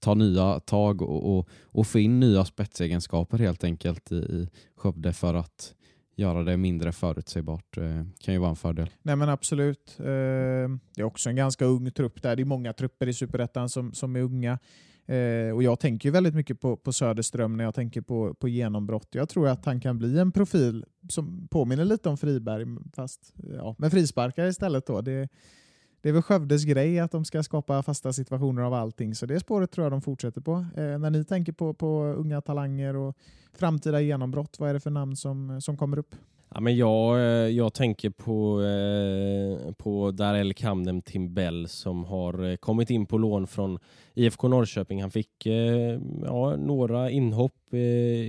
[0.00, 5.12] ta nya tag och, och, och få in nya spetsegenskaper helt enkelt i, i Skövde
[5.12, 5.74] för att
[6.16, 8.90] göra det mindre förutsägbart eh, kan ju vara en fördel.
[9.02, 9.96] Nej men Absolut.
[9.98, 12.36] Eh, det är också en ganska ung trupp där.
[12.36, 14.58] Det är många trupper i Superettan som, som är unga.
[15.06, 19.08] Eh, och Jag tänker väldigt mycket på, på Söderström när jag tänker på, på genombrott.
[19.10, 23.74] Jag tror att han kan bli en profil som påminner lite om Friberg, fast ja,
[23.78, 24.86] med frisparkar istället.
[24.86, 25.00] Då.
[25.00, 25.28] Det,
[26.00, 29.40] det är väl Skövdes grej att de ska skapa fasta situationer av allting, så det
[29.40, 30.52] spåret tror jag de fortsätter på.
[30.52, 33.16] Eh, när ni tänker på, på unga talanger och
[33.52, 36.14] framtida genombrott, vad är det för namn som, som kommer upp?
[36.54, 42.56] Ja, men jag, eh, jag tänker på, eh, på Darrell Camden Timbell som har eh,
[42.56, 43.78] kommit in på lån från
[44.14, 45.00] IFK Norrköping.
[45.00, 47.78] Han fick eh, ja, några inhopp eh,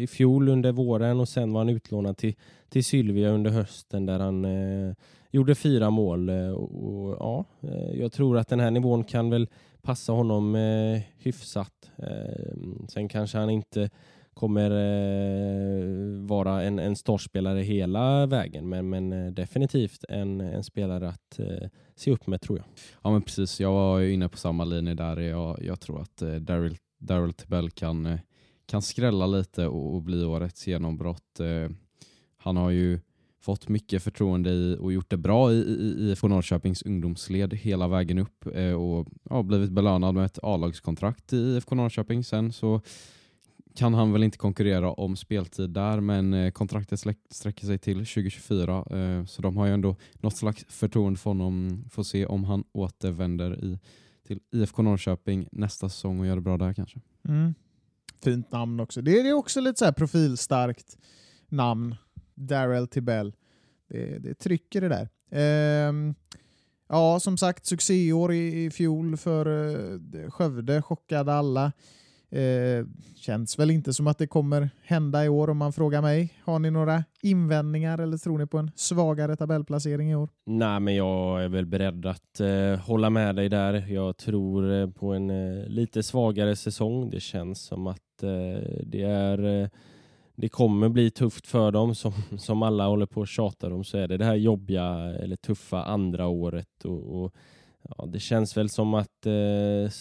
[0.01, 2.35] i fjol under våren och sen var han utlånad till,
[2.69, 4.93] till Sylvia under hösten där han eh,
[5.31, 6.29] gjorde fyra mål.
[6.29, 7.45] Och, och, ja,
[7.93, 9.47] jag tror att den här nivån kan väl
[9.81, 10.55] passa honom
[11.17, 11.91] hyfsat.
[12.87, 13.89] sen kanske han inte
[14.35, 18.69] kommer eh, vara en, en startspelare hela vägen.
[18.69, 22.67] Men, men eh, definitivt en, en spelare att eh, se upp med tror jag.
[23.03, 25.19] Ja men precis, jag var inne på samma linje där.
[25.19, 28.19] Jag, jag tror att eh, Daryl, Daryl Tibell kan, eh,
[28.65, 31.39] kan skrälla lite och, och bli årets genombrott.
[31.39, 31.69] Eh,
[32.37, 32.99] han har ju
[33.41, 38.17] fått mycket förtroende i, och gjort det bra i, i, i Norrköpings ungdomsled hela vägen
[38.17, 42.53] upp eh, och ja, blivit belönad med ett A-lagskontrakt i IFK Norrköping sen.
[42.53, 42.81] Så
[43.75, 46.99] kan han väl inte konkurrera om speltid där, men eh, kontraktet
[47.29, 48.85] sträcker sig till 2024.
[48.89, 51.85] Eh, så de har ju ändå något slags förtroende för honom.
[51.91, 53.79] Får se om han återvänder i,
[54.27, 56.99] till IFK Norrköping nästa säsong och gör det bra där kanske.
[57.27, 57.53] Mm.
[58.23, 59.01] Fint namn också.
[59.01, 60.97] Det är också lite så här profilstarkt
[61.49, 61.95] namn.
[62.35, 63.35] Darrell Tibell.
[63.89, 65.09] Det, det trycker det där.
[65.31, 66.15] Ehm,
[66.87, 70.81] ja, som sagt, succéår i, i fjol för uh, Skövde.
[70.81, 71.71] Chockade alla.
[72.35, 72.85] Eh,
[73.15, 76.33] känns väl inte som att det kommer hända i år om man frågar mig.
[76.43, 80.29] Har ni några invändningar eller tror ni på en svagare tabellplacering i år?
[80.45, 83.85] Nej, men jag är väl beredd att eh, hålla med dig där.
[83.87, 87.09] Jag tror eh, på en eh, lite svagare säsong.
[87.09, 89.69] Det känns som att eh, det är eh,
[90.35, 91.95] det kommer bli tufft för dem.
[91.95, 95.35] Som, som alla håller på att tjata om så är det det här jobbiga eller
[95.35, 96.85] tuffa andra året.
[96.85, 97.33] Och, och
[97.81, 99.91] ja, det känns väl som att eh,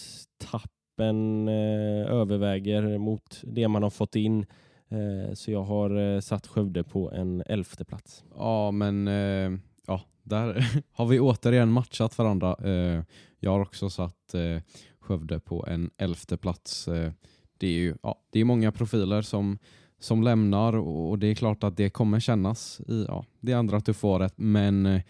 [0.51, 4.45] tapp eh, överväger mot det man har fått in.
[4.89, 8.23] Eh, så jag har eh, satt Skövde på en elfte plats.
[8.37, 12.55] Ja, men eh, ja, där har vi återigen matchat varandra.
[12.63, 13.03] Eh,
[13.39, 14.61] jag har också satt eh,
[14.99, 16.87] Skövde på en elfte plats.
[16.87, 17.11] Eh,
[17.57, 19.57] det är ju ja, det är många profiler som,
[19.99, 24.33] som lämnar och, det är klart att det kommer kännas i ja, det andra tuffåret.
[24.37, 25.01] Men eh,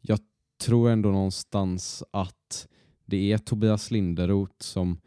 [0.00, 0.18] jag
[0.64, 2.68] tror ändå någonstans att
[3.04, 5.00] det är Tobias Linderoth som,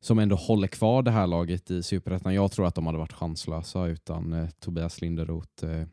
[0.00, 2.34] som ändå håller kvar det här laget i Superettan.
[2.34, 5.64] Jag tror att de hade varit chanslösa utan eh, Tobias Linderoth.
[5.64, 5.86] Eh,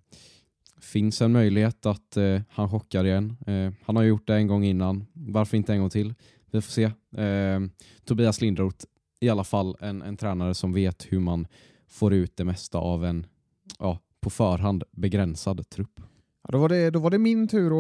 [0.82, 3.38] finns en möjlighet att eh, han chockar igen.
[3.48, 5.06] Eh, han har gjort det en gång innan.
[5.14, 6.14] Varför inte en gång till?
[6.52, 6.84] Vi får se.
[7.24, 7.60] Eh,
[8.06, 8.86] Tobias Linderoth
[9.20, 11.48] i alla fall en, en tränare som vet hur man
[11.88, 13.26] får ut det mesta av en
[13.80, 16.00] ja, på förhand begränsad trupp.
[16.44, 17.72] Ja, då, var det, då var det min tur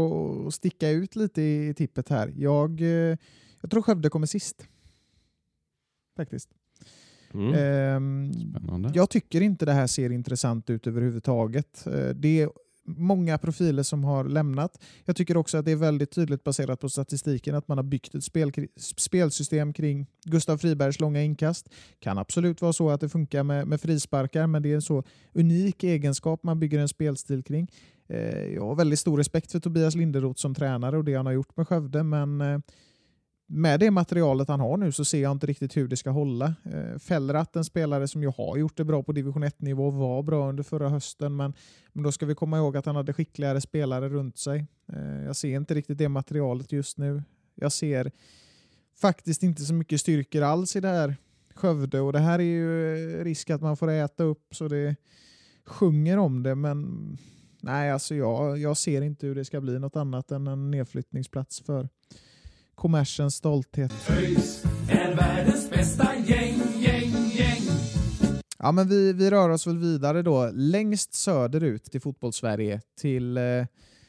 [0.47, 2.33] att- sticka ut lite i tippet här.
[2.37, 3.17] Jag, eh,
[3.61, 4.67] jag tror Skövde kommer sist.
[6.17, 6.49] Faktiskt.
[7.33, 7.53] Mm.
[7.53, 8.91] Ehm, Spännande.
[8.93, 11.87] jag tycker inte det här ser intressant ut överhuvudtaget.
[11.87, 12.49] Eh, Det är
[12.85, 14.81] många profiler som har lämnat.
[15.05, 18.15] Jag tycker också att det är väldigt tydligt baserat på statistiken att man har byggt
[18.15, 21.69] ett spel, spelsystem kring Gustav Fribergs långa inkast.
[21.99, 25.03] kan absolut vara så att det funkar med, med frisparkar, men det är en så
[25.33, 27.67] unik egenskap man bygger en spelstil kring.
[28.07, 31.33] Eh, Jag har väldigt stor respekt för Tobias Linderoth som tränare och det han har
[31.33, 32.59] gjort med Skövde, men eh,
[33.55, 36.55] med det materialet han har nu så ser jag inte riktigt hur det ska hålla.
[36.63, 40.49] Eh, Fellrath, en spelare som ju har gjort det bra på division 1-nivå, var bra
[40.49, 41.53] under förra hösten, men,
[41.93, 44.65] men då ska vi komma ihåg att han hade skickligare spelare runt sig.
[44.93, 47.23] Eh, jag ser inte riktigt det materialet just nu.
[47.55, 48.11] Jag ser
[49.01, 51.15] faktiskt inte så mycket styrkor alls i det här
[51.55, 54.95] Skövde och det här är ju eh, risk att man får äta upp så det
[55.65, 57.17] sjunger om det, men
[57.61, 61.61] nej, alltså jag, jag ser inte hur det ska bli något annat än en nedflyttningsplats
[61.61, 61.89] för
[62.75, 63.93] kommersens stolthet.
[64.09, 67.61] ÖIS är världens bästa gäng, gäng, gäng.
[68.59, 73.43] Ja, men vi, vi rör oss väl vidare då längst söderut till fotbollssverige till eh,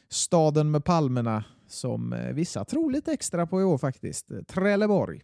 [0.08, 4.30] staden med palmerna som eh, vissa tror lite extra på i år faktiskt.
[4.30, 5.22] Eh, Trelleborg.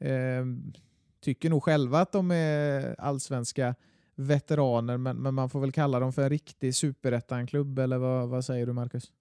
[0.00, 0.44] Eh,
[1.24, 3.74] tycker nog själva att de är allsvenska
[4.14, 8.44] veteraner men, men man får väl kalla dem för en riktig superettanklubb eller vad, vad
[8.44, 9.12] säger du Marcus?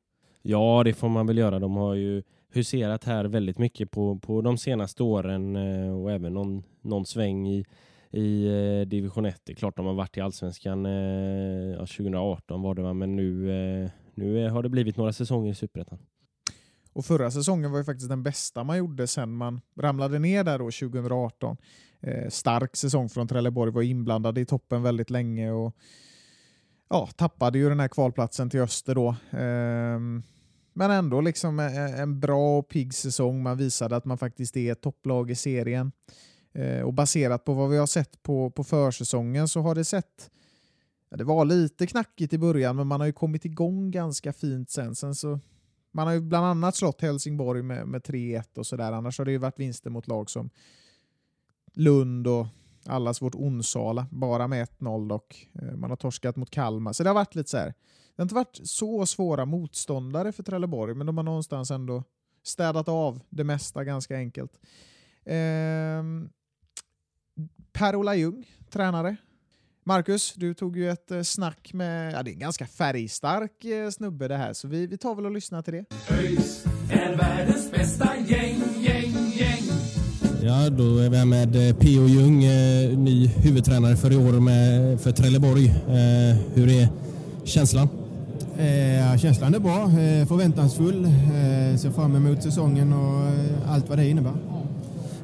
[0.42, 1.60] Ja, det får man väl göra.
[1.60, 2.24] De har ju
[2.56, 7.48] huserat här väldigt mycket på, på de senaste åren eh, och även någon, någon sväng
[7.48, 7.66] i,
[8.12, 9.42] i eh, division 1.
[9.44, 10.92] Det är klart de har varit i allsvenskan eh,
[11.72, 15.52] ja, 2018 var det va, men nu, eh, nu eh, har det blivit några säsonger
[15.52, 16.00] i superettan.
[16.94, 20.60] Och förra säsongen var ju faktiskt den bästa man gjorde sen man ramlade ner där
[20.60, 21.58] då 2018.
[22.02, 25.76] Eh, stark säsong från Trelleborg, var inblandade i toppen väldigt länge och
[26.90, 29.08] ja, tappade ju den här kvalplatsen till Öster då.
[29.40, 30.00] Eh,
[30.78, 33.44] men ändå liksom eh, eh, en, bra och pigg säsong.
[33.44, 35.92] Man visade att man faktiskt är ett topplag i serien.
[36.54, 40.32] Eh, och baserat på vad vi har sett på, på försäsongen så har det sett
[41.10, 44.70] ja, det var lite knackigt i början, men man har ju kommit igång ganska fint
[44.70, 44.96] sen.
[44.96, 45.40] sen så
[45.92, 48.92] man har ju bland annat slått Helsingborg med, med 3-1 och sådär.
[48.92, 50.50] Annars har det ju varit vinster mot lag som
[51.74, 52.48] Lund och
[52.86, 55.50] allas vårt Onsala, bara med 1-0 dock.
[55.76, 56.94] Man har torskat mot Kalmar.
[56.94, 57.74] Så det har varit lite så här.
[58.16, 62.04] Det har inte varit så svåra motståndare för Trelleborg, men de har någonstans ändå
[62.44, 64.52] städat av det mesta ganska enkelt.
[65.26, 66.30] Ehm,
[67.74, 69.16] Per-Ola Ljung, tränare.
[69.84, 73.90] Marcus, du tog ju ett eh, snack med, ja det är en ganska färgstark eh,
[73.90, 75.86] snubbe det här, så vi, vi tar väl och lyssnar till det.
[76.10, 79.64] ÖIS är världens bästa gäng, gäng, gäng.
[80.42, 82.08] Ja, då är vi här med eh, P.O.
[82.08, 85.68] Ljung, eh, ny huvudtränare för i år med, för Trelleborg.
[85.68, 86.88] Eh, Hur är
[87.44, 87.88] känslan?
[88.58, 91.06] Eh, känslan är bra, eh, förväntansfull.
[91.06, 94.34] Eh, ser fram emot säsongen och eh, allt vad det innebär.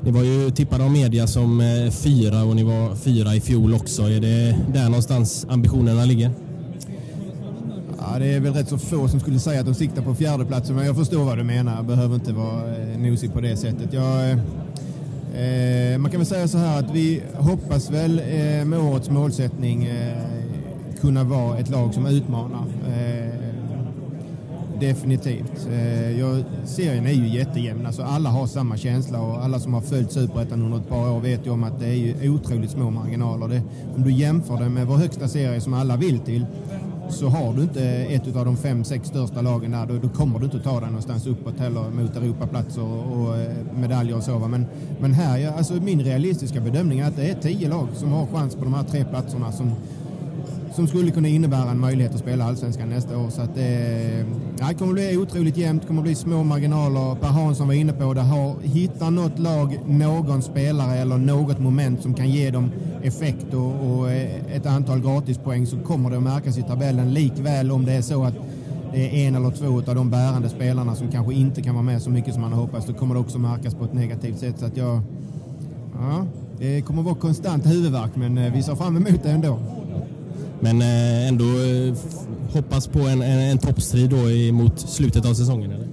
[0.01, 3.73] ni var ju tippade av media som eh, fyra och ni var fyra i fjol
[3.73, 4.01] också.
[4.01, 6.31] Är det där någonstans ambitionerna ligger?
[7.99, 10.75] Ja, det är väl rätt så få som skulle säga att de siktar på fjärdeplatsen,
[10.75, 11.75] men jag förstår vad du menar.
[11.75, 13.93] Jag behöver inte vara eh, nosig på det sättet.
[13.93, 14.39] Jag,
[15.99, 18.21] man kan väl säga så här att vi hoppas väl
[18.65, 19.89] med årets målsättning
[21.01, 22.65] kunna vara ett lag som utmanar.
[22.87, 23.51] Eh,
[24.79, 25.67] definitivt.
[25.71, 27.85] Eh, jag, serien är ju jättejämn.
[27.85, 31.19] Alltså alla har samma känsla och alla som har följt Superettan under ett par år
[31.19, 33.47] vet ju om att det är ju otroligt små marginaler.
[33.47, 33.61] Det,
[33.95, 36.45] om du jämför det med vår högsta serie som alla vill till
[37.09, 40.39] så har du inte ett av de fem, sex största lagen där, då, då kommer
[40.39, 44.37] du inte ta dig någonstans uppåt heller mot Europaplatser och, och eh, medaljer och så.
[44.37, 44.47] va.
[44.47, 44.65] Men,
[44.99, 48.55] men här, alltså min realistiska bedömning är att det är tio lag som har chans
[48.55, 49.71] på de här tre platserna som,
[50.75, 53.29] som skulle kunna innebära en möjlighet att spela allsvenskan nästa år.
[53.29, 54.25] Så att det,
[54.59, 57.15] ja, det kommer bli otroligt jämnt, det kommer bli små marginaler.
[57.15, 62.01] Per Hansson var inne på det, har, hitta något lag, någon spelare eller något moment
[62.01, 62.71] som kan ge dem
[63.03, 67.13] effekt och, och eh, ett antal gratispoäng så kommer det att märkas i tabellen.
[67.13, 68.35] Likväl om det är så att
[68.93, 72.01] det är en eller två av de bärande spelarna som kanske inte kan vara med
[72.01, 74.59] så mycket som man har hoppats, då kommer det också märkas på ett negativt sätt.
[74.59, 75.01] Så att jag,
[75.93, 76.25] ja,
[76.57, 79.59] det kommer att vara konstant huvudvärk, men eh, vi ser fram emot det ändå.
[80.61, 81.93] Men eh, ändå eh,
[82.53, 85.71] hoppas på en, en, en toppstrid då mot slutet av säsongen?
[85.71, 85.87] Eller?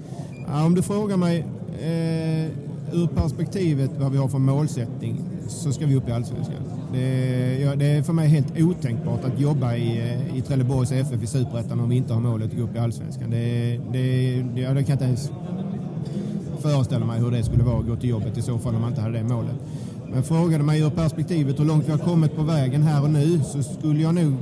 [0.46, 1.44] Ja, om du frågar mig
[1.82, 2.46] eh,
[2.92, 6.62] ur perspektivet vad vi har för målsättning så ska vi upp i Allsvenskan.
[6.92, 11.22] Det, ja, det är för mig helt otänkbart att jobba i, eh, i Trelleborgs FF
[11.22, 13.30] i Superettan om vi inte har målet att gå upp i Allsvenskan.
[13.30, 15.30] Det, det, det, ja, det kan jag inte ens
[16.60, 18.90] föreställa mig hur det skulle vara att gå till jobbet i så fall om man
[18.90, 19.54] inte hade det målet.
[20.12, 23.40] Men frågade mig ur perspektivet hur långt vi har kommit på vägen här och nu
[23.44, 24.34] så skulle jag nog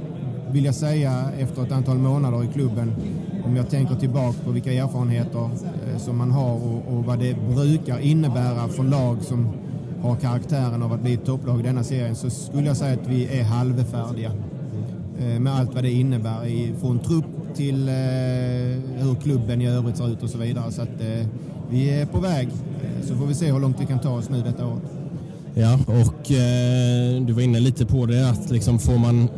[0.52, 2.92] vill jag säga efter ett antal månader i klubben
[3.44, 7.36] om jag tänker tillbaka på vilka erfarenheter eh, som man har och, och vad det
[7.54, 9.48] brukar innebära för lag som
[10.02, 13.08] har karaktären av att bli ett topplag i denna serien så skulle jag säga att
[13.08, 14.32] vi är halvfärdiga
[15.20, 17.24] eh, med allt vad det innebär i, från trupp
[17.54, 17.94] till eh,
[19.02, 20.72] hur klubben i övrigt ser ut och så vidare.
[20.72, 21.26] Så att eh,
[21.70, 22.48] vi är på väg.
[22.48, 24.78] Eh, så får vi se hur långt vi kan ta oss nu detta år.
[25.54, 29.28] Ja, och eh, du var inne lite på det att liksom får man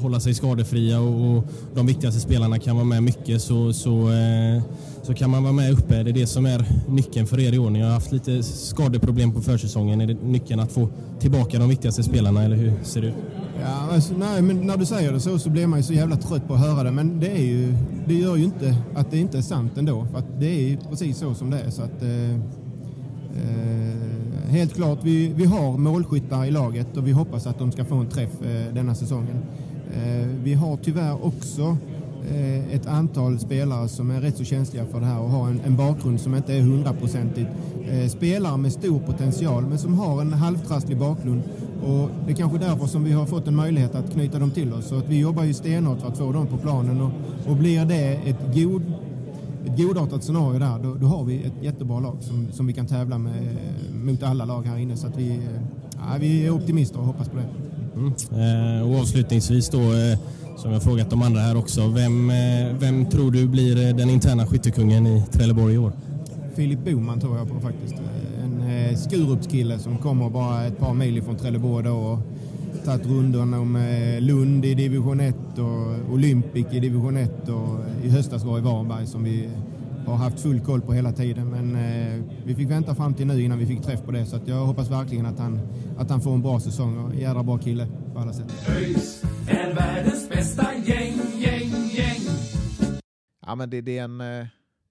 [0.00, 1.44] hålla sig skadefria och, och
[1.74, 4.62] de viktigaste spelarna kan vara med mycket så, så, eh,
[5.02, 6.02] så kan man vara med uppe.
[6.02, 7.70] Det är det som är nyckeln för er i år.
[7.70, 10.00] Ni har haft lite skadeproblem på försäsongen.
[10.00, 10.88] Är det nyckeln att få
[11.20, 13.14] tillbaka de viktigaste spelarna eller hur ser det ut?
[13.60, 16.16] Ja, alltså, nej, men när du säger det så, så blir man ju så jävla
[16.16, 16.90] trött på att höra det.
[16.90, 17.74] Men det, är ju,
[18.06, 20.06] det gör ju inte att det inte är sant ändå.
[20.12, 21.70] För att det är ju precis så som det är.
[21.70, 22.38] Så att, eh, eh,
[24.48, 27.94] helt klart, vi, vi har målskyttar i laget och vi hoppas att de ska få
[27.94, 29.36] en träff eh, denna säsongen.
[29.92, 31.76] Eh, vi har tyvärr också
[32.30, 35.60] eh, ett antal spelare som är rätt så känsliga för det här och har en,
[35.66, 37.50] en bakgrund som inte är hundraprocentigt.
[37.88, 41.42] Eh, spelare med stor potential men som har en halvtrasslig bakgrund
[41.82, 44.72] och det är kanske därför som vi har fått en möjlighet att knyta dem till
[44.72, 44.88] oss.
[44.88, 47.10] Så att vi jobbar ju stenhårt för att få dem på planen och,
[47.50, 48.82] och blir det ett, god,
[49.66, 52.86] ett godartat scenario där, då, då har vi ett jättebra lag som, som vi kan
[52.86, 54.96] tävla med eh, mot alla lag här inne.
[54.96, 55.62] Så att vi, eh,
[55.92, 57.48] ja, vi är optimister och hoppas på det.
[57.96, 60.18] Eh, och avslutningsvis då, eh,
[60.56, 62.36] som jag frågat de andra här också, vem, eh,
[62.78, 65.92] vem tror du blir den interna skyttekungen i Trelleborg i år?
[66.54, 67.94] Filip Boman tror jag på faktiskt.
[68.42, 72.18] En Skurupskille som kommer bara ett par mil ifrån Trelleborg då och
[72.84, 78.44] tagit rundorna med Lund i division 1 och Olympic i division 1 och i höstas
[78.44, 79.48] var i Varberg som vi
[80.06, 81.50] har haft full koll på hela tiden.
[81.50, 84.36] Men eh, vi fick vänta fram till nu innan vi fick träff på det så
[84.36, 85.60] att jag hoppas verkligen att han,
[85.98, 88.68] att han får en bra säsong och en jädra bra kille på alla sätt.
[88.68, 92.20] ÖIS är världens bästa gäng, gäng, gäng.
[93.46, 94.46] Ja, men det, det, är en, eh,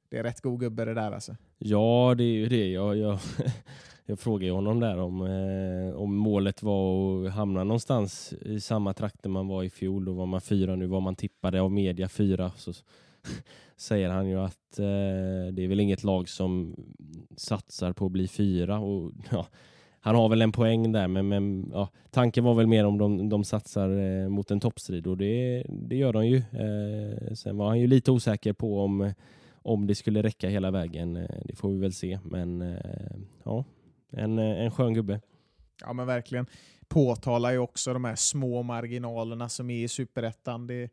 [0.10, 1.36] det är rätt god gubbe det där alltså.
[1.58, 2.70] Ja, det är ju det.
[2.72, 3.20] Jag, jag,
[4.06, 8.94] jag frågade ju honom där om, eh, om målet var att hamna någonstans i samma
[8.94, 10.06] trakter man var i fjol.
[10.06, 12.52] Då var man fyra, nu var man tippade av media fyra.
[12.58, 12.74] Så
[13.78, 16.76] säger han ju att eh, det är väl inget lag som
[17.38, 18.80] satsar på att bli fyra.
[18.80, 19.48] Och, ja,
[20.00, 23.30] han har väl en poäng där, men, men ja, tanken var väl mer om de,
[23.30, 26.38] de satsar eh, mot en toppstrid och det, det gör de ju.
[26.38, 29.14] Eh, sen var han ju lite osäker på om
[29.64, 32.20] om det skulle räcka hela vägen, eh, det får vi väl se.
[32.24, 33.66] Men eh, ja,
[34.10, 35.22] en, eh, en skön gubbe.
[35.82, 36.46] Ja men verkligen.
[36.88, 40.68] Påtalar ju också de här små marginalerna som är i Superettan.
[40.68, 40.90] Det,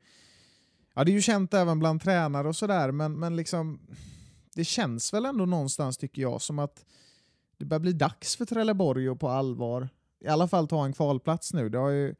[0.98, 3.80] ja, det är ju känt även bland tränare och sådär, men, men liksom,
[4.54, 6.84] det känns väl ändå någonstans tycker jag som att
[7.58, 9.88] det börjar bli dags för Trelleborg att på allvar
[10.20, 11.68] i alla fall ta en kvalplats nu.
[11.68, 12.14] Det har ju,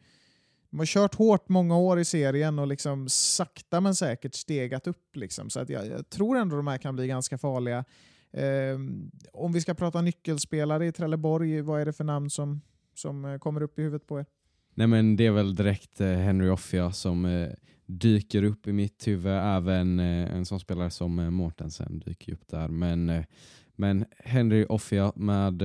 [0.71, 5.17] de har kört hårt många år i serien och liksom sakta men säkert stegat upp.
[5.17, 5.51] Liksom.
[5.51, 7.85] Så att jag, jag tror ändå de här kan bli ganska farliga.
[8.33, 8.79] Eh,
[9.33, 12.61] om vi ska prata nyckelspelare i Trelleborg, vad är det för namn som,
[12.95, 14.27] som eh, kommer upp i huvudet på er?
[14.75, 17.49] Nej men det är väl direkt eh, Henry Offia som eh,
[17.89, 19.33] dyker upp i mitt huvud.
[19.33, 22.69] Även eh, en sån spelare som eh, Mortensen dyker upp där.
[22.69, 23.25] Men, eh,
[23.77, 25.63] men Henry Offia med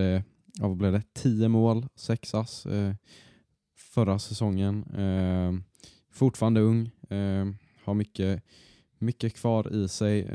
[0.53, 1.03] ja, vad blev det?
[1.13, 2.67] 10 mål, 6 ass
[3.75, 4.85] förra säsongen.
[6.11, 6.91] Fortfarande ung,
[7.83, 8.43] har mycket,
[8.99, 10.27] mycket kvar i sig.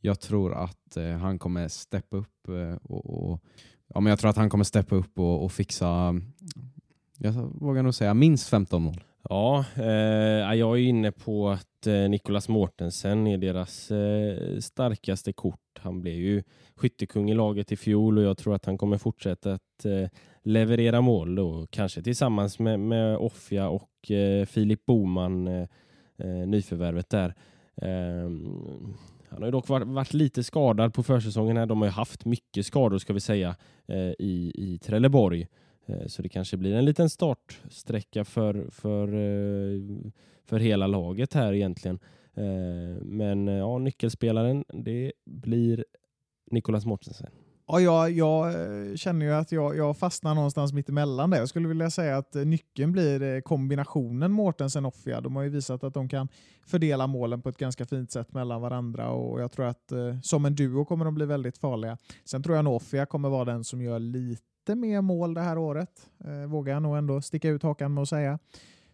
[0.00, 2.48] Jag tror att han kommer steppa upp
[2.82, 3.40] och, och
[3.86, 6.20] ja, men jag tror att han kommer steppa upp och, och fixa,
[7.18, 9.04] jag vågar nog säga minst 15 mål.
[9.28, 15.58] Ja, eh, jag är inne på att eh, Nicolas Mortensen är deras eh, starkaste kort.
[15.78, 16.42] Han blev ju
[16.76, 20.08] skyttekung i laget i fjol och jag tror att han kommer fortsätta att eh,
[20.42, 25.68] leverera mål då, kanske tillsammans med, med Offia och eh, Filip Boman, eh,
[26.18, 27.34] eh, nyförvärvet där.
[27.76, 28.94] Ehm,
[29.28, 31.56] han har ju dock varit, varit lite skadad på försäsongen.
[31.56, 31.66] Här.
[31.66, 35.46] De har ju haft mycket skador ska vi säga eh, i, i Trelleborg.
[35.86, 39.80] Eh, så det kanske blir en liten startsträcka för, för, eh,
[40.44, 41.98] för hela laget här egentligen.
[42.34, 45.84] Eh, men ja, nyckelspelaren, det blir
[46.50, 47.30] Nicolas Mortensen.
[47.66, 48.54] Ja, jag, jag
[48.98, 51.38] känner ju att jag, jag fastnar någonstans mitt emellan där.
[51.38, 55.20] Jag skulle vilja säga att nyckeln blir kombinationen Mortensen-Offia.
[55.20, 56.28] De har ju visat att de kan
[56.66, 59.92] fördela målen på ett ganska fint sätt mellan varandra och jag tror att
[60.22, 61.98] som en duo kommer de bli väldigt farliga.
[62.24, 65.40] Sen tror jag nog Offia kommer vara den som gör lite Lite mer mål det
[65.40, 66.10] här året.
[66.24, 68.38] Eh, vågar jag nog ändå sticka ut hakan med att säga.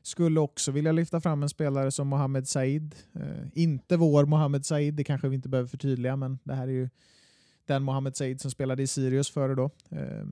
[0.02, 2.94] Skulle också vilja lyfta fram en spelare som Mohamed Said.
[3.14, 6.72] Eh, inte vår Mohamed Said, det kanske vi inte behöver förtydliga, men det här är
[6.72, 6.88] ju
[7.66, 9.70] den Mohamed Said som spelade i Sirius före då.
[9.90, 10.24] Eh,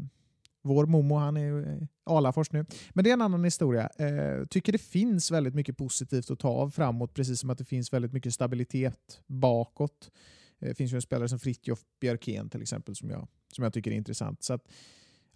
[0.63, 2.67] vår Momo, han är ju i Alafors nu.
[2.93, 3.89] Men det är en annan historia.
[3.99, 7.65] Eh, tycker det finns väldigt mycket positivt att ta av framåt, precis som att det
[7.65, 10.11] finns väldigt mycket stabilitet bakåt.
[10.61, 13.73] Eh, Det finns ju en spelare som Fritjof Björkén till exempel som jag, som jag
[13.73, 14.43] tycker är intressant.
[14.43, 14.69] Så att,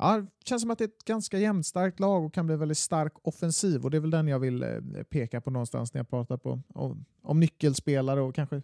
[0.00, 2.78] ja, det känns som att det är ett ganska jämnstarkt lag och kan bli väldigt
[2.78, 4.68] stark offensiv och det är väl den jag vill eh,
[5.10, 8.62] peka på någonstans när jag pratar på, om, om nyckelspelare och kanske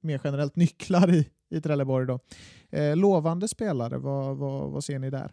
[0.00, 2.06] mer generellt nycklar i, i Trelleborg.
[2.06, 2.18] Då.
[2.70, 5.32] Eh, lovande spelare, vad, vad, vad ser ni där?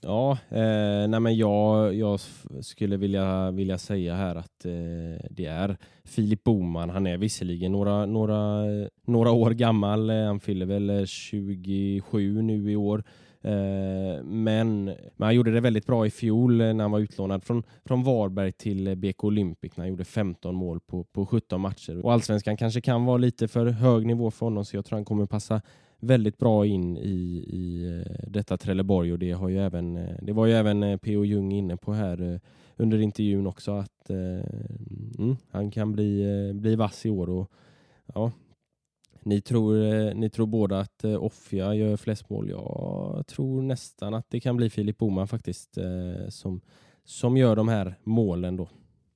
[0.00, 2.20] Ja, eh, nej men jag, jag
[2.60, 6.90] skulle vilja, vilja säga här att eh, det är Filip Boman.
[6.90, 8.64] Han är visserligen några, några,
[9.06, 10.10] några år gammal.
[10.10, 13.04] Eh, han fyller väl eh, 27 nu i år.
[13.42, 17.44] Eh, men, men han gjorde det väldigt bra i fjol eh, när han var utlånad
[17.44, 21.60] från, från Varberg till eh, BK Olympic när han gjorde 15 mål på, på 17
[21.60, 22.04] matcher.
[22.04, 25.04] Och allsvenskan kanske kan vara lite för hög nivå för honom så jag tror han
[25.04, 25.60] kommer passa
[26.00, 30.52] väldigt bra in i, i detta Trelleborg och det, har ju även, det var ju
[30.52, 31.24] även P.O.
[31.24, 32.40] Jung inne på här
[32.76, 34.16] under intervjun också att eh,
[35.18, 37.30] mm, han kan bli, bli vass i år.
[37.30, 37.50] Och,
[38.14, 38.32] ja,
[39.28, 42.50] ni, tror, eh, ni tror båda att eh, Offia gör flest mål.
[42.50, 46.60] Jag tror nästan att det kan bli Filip Boman faktiskt eh, som,
[47.04, 48.68] som gör de här målen då.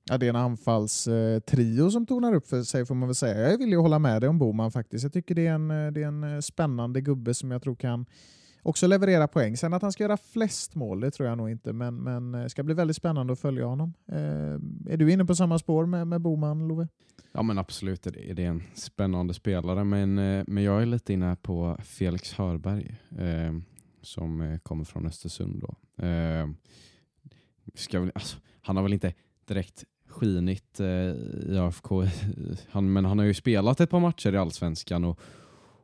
[0.09, 3.51] Ja, det är en anfallstrio som tonar upp för sig får man väl säga.
[3.51, 5.03] Jag vill ju hålla med dig om Boman faktiskt.
[5.03, 8.05] Jag tycker det är en, det är en spännande gubbe som jag tror kan
[8.63, 9.57] också leverera poäng.
[9.57, 12.49] Sen att han ska göra flest mål, det tror jag nog inte, men, men det
[12.49, 13.93] ska bli väldigt spännande att följa honom.
[14.07, 16.87] Eh, är du inne på samma spår med, med Boman, Love?
[17.31, 21.13] Ja men absolut är det, är en spännande spelare men, eh, men jag är lite
[21.13, 23.53] inne på Felix Hörberg eh,
[24.01, 25.61] som eh, kommer från Östersund.
[25.61, 26.03] Då.
[26.05, 26.49] Eh,
[27.73, 29.13] ska väl, alltså, han har väl inte
[29.47, 32.03] direkt skinit eh, i AFK
[32.69, 35.19] han, men han har ju spelat ett par matcher i Allsvenskan och,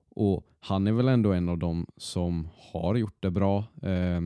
[0.10, 4.22] och han är väl ändå en av dem som har gjort det bra eh,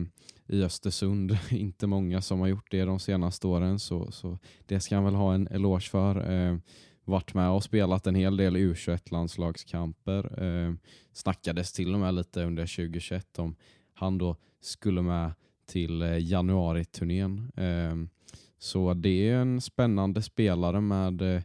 [0.46, 1.38] i Östersund.
[1.50, 5.14] Inte många som har gjort det de senaste åren så, så det ska han väl
[5.14, 6.32] ha en eloge för.
[6.32, 6.56] Eh,
[7.04, 10.42] varit med och spelat en hel del U21-landslagskamper.
[10.44, 10.74] Eh,
[11.12, 13.56] snackades till och med lite under 2021 om
[13.94, 15.32] han då skulle med
[15.66, 17.52] till eh, januari-turnén.
[17.56, 17.96] Eh,
[18.58, 21.42] så det är en spännande spelare med, eh,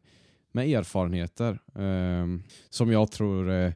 [0.51, 2.27] med erfarenheter eh,
[2.69, 3.73] som jag tror eh,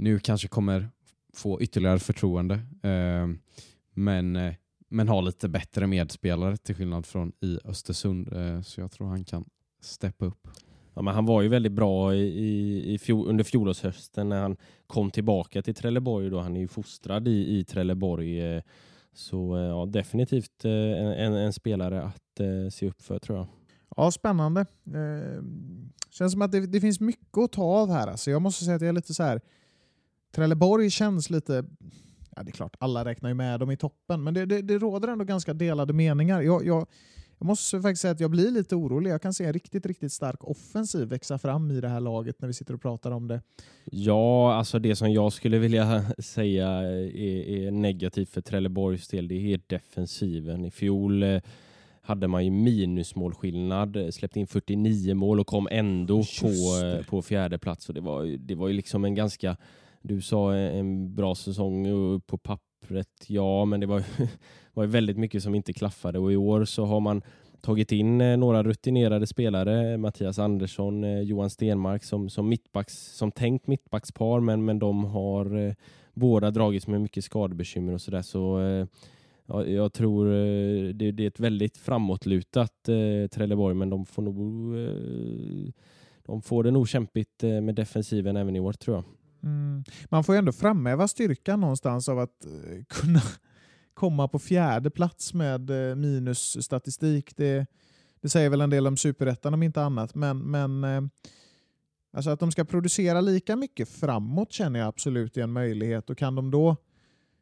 [0.00, 0.88] nu kanske kommer
[1.34, 2.54] få ytterligare förtroende.
[2.82, 3.28] Eh,
[3.94, 4.54] men, eh,
[4.88, 8.32] men har lite bättre medspelare till skillnad från i Östersund.
[8.32, 9.44] Eh, så jag tror han kan
[9.80, 10.48] steppa upp.
[10.94, 14.56] Ja, men han var ju väldigt bra i, i, i fjol, under fjolårshösten när han
[14.86, 16.30] kom tillbaka till Trelleborg.
[16.30, 16.40] Då.
[16.40, 18.40] Han är ju fostrad i, i Trelleborg.
[18.40, 18.62] eh,
[19.12, 23.38] Så eh, ja, definitivt eh, en, en, en spelare att eh, se upp för tror
[23.38, 23.46] jag.
[23.96, 24.60] Ja, spännande.
[24.86, 25.42] Eh,
[26.10, 28.06] känns som att det, det finns mycket att ta av här.
[28.06, 29.40] Alltså jag måste säga att jag är lite så här...
[30.30, 31.64] Trelleborg känns lite...
[32.36, 34.78] Ja, det är klart, alla räknar ju med dem i toppen, men det, det, det
[34.78, 36.40] råder ändå ganska delade meningar.
[36.42, 36.86] Jag, jag,
[37.38, 39.10] jag måste faktiskt säga att jag blir lite orolig.
[39.10, 42.46] Jag kan se en riktigt, riktigt stark offensiv växa fram i det här laget när
[42.46, 43.42] vi sitter och pratar om det.
[43.84, 47.16] Ja, alltså det som jag skulle vilja säga är,
[47.48, 50.64] är negativt för Trelleborgs del, det är defensiven.
[50.64, 51.40] I fjol eh,
[52.02, 56.48] hade man ju minusmålskillnad, eh, släppte in 49 mål och kom ändå Just på,
[56.82, 56.98] det.
[56.98, 57.88] eh, på fjärde plats.
[57.88, 59.56] Och det, var, det var ju liksom en ganska,
[60.02, 61.86] du sa eh, en bra säsong
[62.26, 64.02] på pappret, ja, men det var,
[64.74, 67.22] var väldigt mycket som inte klaffade och i år så har man
[67.60, 73.32] tagit in eh, några rutinerade spelare, Mattias Andersson, eh, Johan Stenmark som, som mittbacks, som
[73.32, 75.74] tänkt mittbackspar, men, men de har eh,
[76.14, 78.22] båda dragits med mycket skadebekymmer och sådär.
[78.22, 78.86] Så, eh,
[79.46, 84.22] ja, jag tror eh, det, det är ett väldigt framåtlutat eh, Trelleborg, men de får
[84.22, 84.36] nog
[84.78, 85.72] eh,
[86.22, 89.04] de får det nog kämpigt med defensiven även i år tror jag.
[89.42, 89.84] Mm.
[90.08, 93.22] Man får ju ändå framhäva styrkan någonstans av att eh, kunna
[93.94, 97.36] komma på fjärde plats med eh, minusstatistik.
[97.36, 97.66] Det,
[98.20, 100.14] det säger väl en del om superettan om inte annat.
[100.14, 101.02] Men, men eh,
[102.12, 106.10] alltså att de ska producera lika mycket framåt känner jag absolut är en möjlighet.
[106.10, 106.76] Och kan de då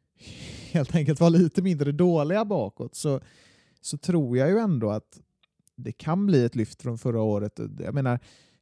[0.71, 3.21] helt enkelt vara lite mindre dåliga bakåt så,
[3.81, 5.21] så tror jag ju ändå att
[5.75, 7.59] det kan bli ett lyft från förra året.
[7.79, 8.19] Jag menar,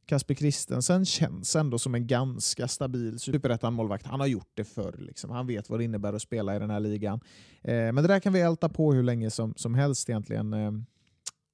[0.08, 4.06] Kasper Christensen känns ändå som en ganska stabil superettan-målvakt.
[4.06, 4.94] Han har gjort det förr.
[4.98, 5.30] Liksom.
[5.30, 7.20] Han vet vad det innebär att spela i den här ligan.
[7.62, 10.52] Eh, men det där kan vi älta på hur länge som, som helst egentligen.
[10.52, 10.72] Eh,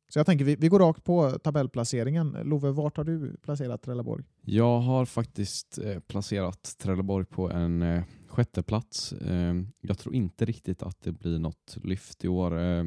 [0.08, 2.36] så jag tänker vi, vi går rakt på tabellplaceringen.
[2.44, 4.24] Love, vart har du placerat Trelleborg?
[4.40, 9.12] Jag har faktiskt eh, placerat Trelleborg på en eh, sjätte plats.
[9.12, 12.58] Eh, jag tror inte riktigt att det blir något lyft i år.
[12.58, 12.84] Eh,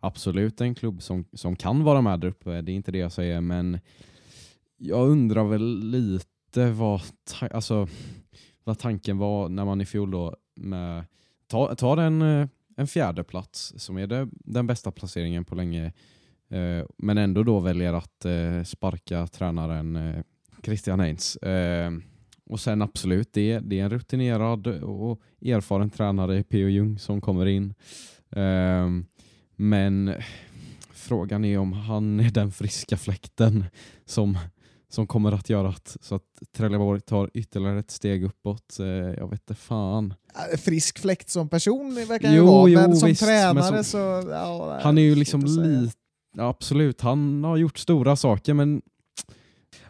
[0.00, 3.12] absolut en klubb som, som kan vara med där uppe, det är inte det jag
[3.12, 3.78] säger, men
[4.78, 7.88] jag undrar väl lite vad, ta- alltså,
[8.64, 11.04] vad tanken var när man i fjol då med,
[11.46, 15.84] tar ta en, eh, en fjärde plats som är det, den bästa placeringen på länge,
[16.50, 20.22] eh, men ändå då väljer att eh, sparka tränaren eh,
[20.62, 21.36] Christian Heinz.
[21.36, 21.92] Eh,
[22.50, 26.68] och sen absolut, det, det är en rutinerad och erfaren tränare, P.O.
[26.68, 27.74] Jung, som kommer in.
[28.30, 28.88] Eh,
[29.56, 30.14] men
[30.92, 33.64] frågan är om han är den friska fläkten
[34.04, 34.38] som,
[34.90, 36.22] som kommer att göra att, så att
[36.56, 38.78] Trelleborg tar ytterligare ett steg uppåt.
[38.80, 40.14] Eh, jag vet inte fan.
[40.58, 43.84] Frisk fläkt som person verkar han ju Jo, vara, jo, men som visst, men tränare
[43.84, 44.30] som- så...
[44.30, 45.96] Ja, Han är ju liksom lite,
[46.36, 48.82] ja, absolut, han har gjort stora saker men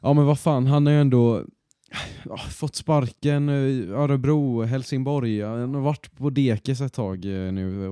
[0.00, 1.44] ja men vad fan, han har ju ändå
[2.24, 7.86] ja, fått sparken, eh, Örebro, Helsingborg, han har varit på dekis ett tag eh, nu.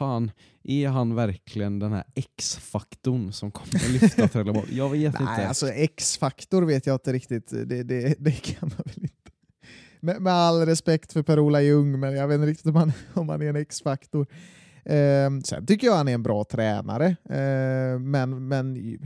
[0.00, 0.30] Fan,
[0.62, 4.76] är han verkligen den här X-faktorn som kommer att lyfta Trelleborg?
[4.76, 5.48] Jag vet Nej, inte.
[5.48, 7.50] alltså X-faktor vet jag inte riktigt.
[7.50, 9.30] Det, det, det kan man väl inte.
[10.00, 13.28] Med, med all respekt för Per-Ola Ljung, men jag vet inte riktigt om han, om
[13.28, 14.26] han är en X-faktor.
[14.84, 18.98] Eh, sen tycker jag han är en bra tränare, eh, men, men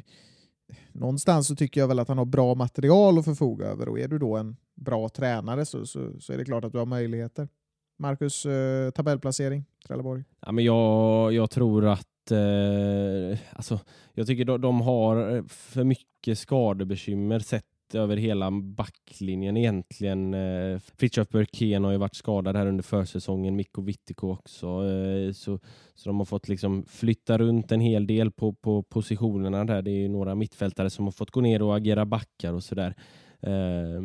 [0.93, 4.09] någonstans så tycker jag väl att han har bra material att förfoga över och är
[4.09, 7.49] du då en bra tränare så, så, så är det klart att du har möjligheter.
[7.97, 10.25] Marcus, eh, tabellplacering, Trelleborg.
[10.41, 13.81] Ja, men jag, jag tror att eh, alltså,
[14.15, 17.65] jag tycker de, de har för mycket skadebekymmer sett
[17.95, 20.35] över hela backlinjen egentligen.
[20.35, 24.67] Eh, Fritiof Burkén har ju varit skadad här under försäsongen, Mikko Vittiko också.
[24.67, 25.59] Eh, så,
[25.95, 29.83] så de har fått liksom flytta runt en hel del på, på positionerna där.
[29.83, 32.95] Det är ju några mittfältare som har fått gå ner och agera backar och sådär.
[33.41, 34.03] Eh,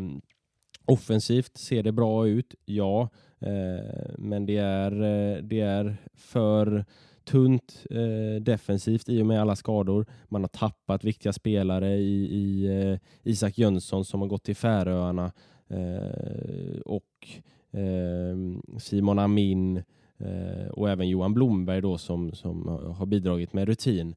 [0.91, 3.09] offensivt ser det bra ut, ja.
[3.39, 6.85] Eh, men det är, eh, det är för
[7.29, 10.05] tunt eh, defensivt i och med alla skador.
[10.27, 15.31] Man har tappat viktiga spelare i, i eh, Isak Jönsson som har gått till Färöarna
[15.67, 17.27] eh, och
[17.71, 19.77] ehm, Simon Amin
[20.17, 22.67] eh, och även Johan Blomberg då som, som
[22.97, 24.15] har bidragit med rutin.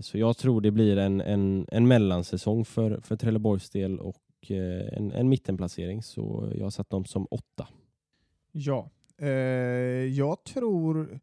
[0.00, 4.50] Så jag tror det blir en, en, en mellansäsong för, för Trelleborgs del och och
[4.50, 6.02] eh, en, en mittenplacering.
[6.02, 7.68] Så jag har satt dem som åtta.
[8.52, 9.28] Ja, eh,
[10.08, 11.20] jag tror...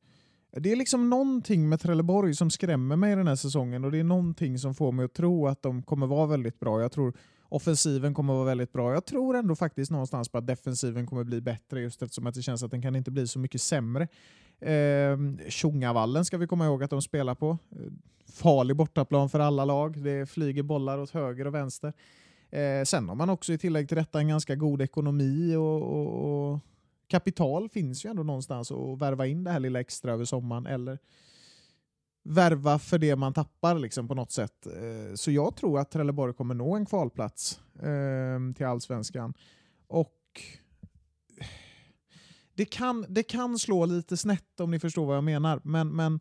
[0.52, 4.04] Det är liksom någonting med Trelleborg som skrämmer mig den här säsongen och det är
[4.04, 6.82] någonting som får mig att tro att de kommer vara väldigt bra.
[6.82, 7.14] Jag tror
[7.50, 8.94] offensiven kommer vara väldigt bra.
[8.94, 12.42] Jag tror ändå faktiskt någonstans på att defensiven kommer bli bättre just eftersom att det
[12.42, 14.08] känns att den kan inte bli så mycket sämre.
[14.60, 15.18] Eh,
[15.48, 17.58] Tjongavallen ska vi komma ihåg att de spelar på.
[17.72, 17.78] Eh,
[18.34, 20.04] Farlig bortaplan för alla lag.
[20.04, 21.94] Det flyger bollar åt höger och vänster.
[22.50, 26.52] Eh, sen har man också i tillägg till detta en ganska god ekonomi och, och,
[26.54, 26.60] och
[27.08, 31.00] kapital finns ju ändå någonstans att värva in det här lilla extra över sommaren eller
[32.24, 34.66] värva för det man tappar liksom på något sätt.
[34.66, 39.34] Eh, Så jag tror att Trelleborg kommer nå en kvalplats eh, till allsvenskan.
[39.88, 40.16] Och
[42.54, 45.62] det kan, det kan slå lite snett om ni förstår vad jag menar.
[45.64, 46.20] Men, men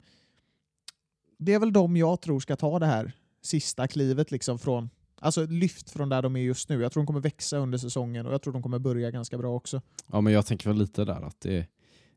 [1.38, 5.46] det är väl de jag tror ska ta det här sista klivet liksom från Alltså
[5.46, 6.82] lyft från där de är just nu.
[6.82, 9.54] Jag tror de kommer växa under säsongen och jag tror de kommer börja ganska bra
[9.54, 9.82] också.
[10.12, 11.66] Ja, men jag tänker väl lite där att det,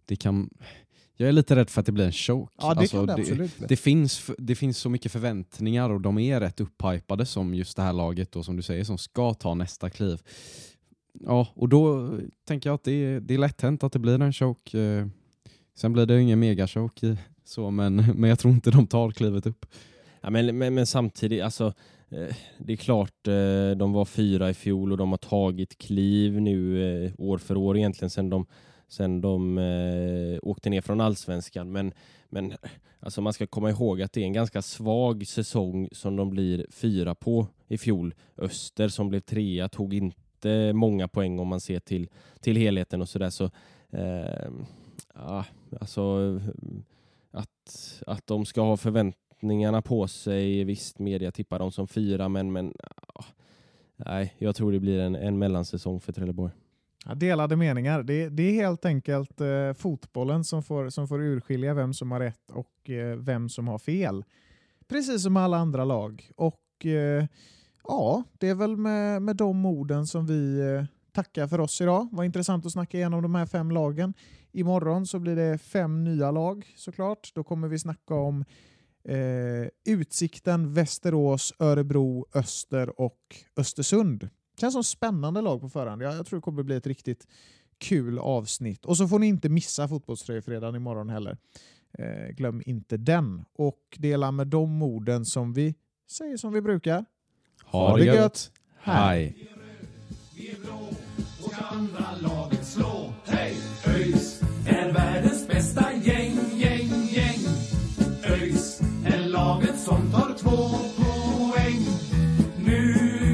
[0.06, 0.50] det kan...
[1.16, 2.54] Jag är lite rädd för att det blir en choke.
[2.58, 3.68] Ja, det kan det absolut bli.
[3.68, 7.84] det, finns, det finns så mycket förväntningar och de är rätt upphypade som just det
[7.84, 10.22] här laget då, som du säger, som ska ta nästa kliv.
[11.14, 12.12] Ja, och då
[12.48, 14.80] tänker jag att det är, det är lätt hänt att det blir en choke.
[14.80, 15.08] Eh,
[15.76, 19.66] Sen blir det ingen megachoke, så, men, men jag tror inte de tar klivet upp.
[20.22, 21.74] Ja, men, men, men samtidigt, alltså,
[22.12, 26.42] Eh, det är klart eh, de var fyra i fjol och de har tagit kliv
[26.42, 28.46] nu eh, år för år egentligen sen de,
[28.88, 31.72] sen de åkte ner från allsvenskan.
[31.72, 31.94] Men,
[32.30, 32.54] men
[33.00, 36.66] alltså man ska komma ihåg att det är en ganska svag säsong som de blir
[36.70, 38.14] fyra på i fjol.
[38.38, 42.10] Öster som blev trea tog inte många poäng om man ser till,
[42.40, 43.30] till helheten och sådär.
[43.30, 43.44] Så,
[43.90, 44.50] eh,
[45.14, 45.46] ja,
[45.80, 46.40] alltså
[47.32, 48.78] att, att de ska ha
[49.42, 50.64] förväntningarna på sig.
[50.64, 52.74] Visst, media tippar dem som fyra, men, men
[53.16, 53.26] åh,
[53.96, 56.52] nej, jag tror det blir en, en mellansäsong för Trelleborg.
[57.06, 58.04] Ja, delade meningar.
[58.04, 62.20] Det, det är helt enkelt eh, fotbollen som får, som får urskilja vem som har
[62.20, 64.24] rätt och eh, vem som har fel.
[64.88, 66.32] Precis som alla andra lag.
[66.36, 67.26] Och eh,
[67.84, 72.08] ja, det är väl med, med de orden som vi eh, tackar för oss idag.
[72.12, 74.14] Var intressant att snacka igenom de här fem lagen.
[74.52, 77.32] Imorgon så blir det fem nya lag såklart.
[77.34, 78.46] Då kommer vi snacka om
[79.04, 83.20] eh, Utsikten, Västerås, Örebro, Öster och
[83.58, 84.30] Östersund.
[84.60, 86.02] Känns som spännande lag på förhand.
[86.02, 87.28] Jag, jag tror det kommer bli ett riktigt
[87.78, 88.86] kul avsnitt.
[88.86, 91.38] Och så får ni inte missa Fotbollströjefredagen imorgon heller.
[91.98, 93.46] Eh, glöm inte den.
[93.54, 95.76] Och dela med de orden som vi
[96.12, 97.06] säger som vi brukar.
[97.66, 98.52] Ha, det gött!
[98.78, 99.52] Hej!
[101.72, 103.11] andra laget slå.
[109.86, 110.70] Som tar två
[111.04, 111.86] poäng.
[112.66, 112.94] Nu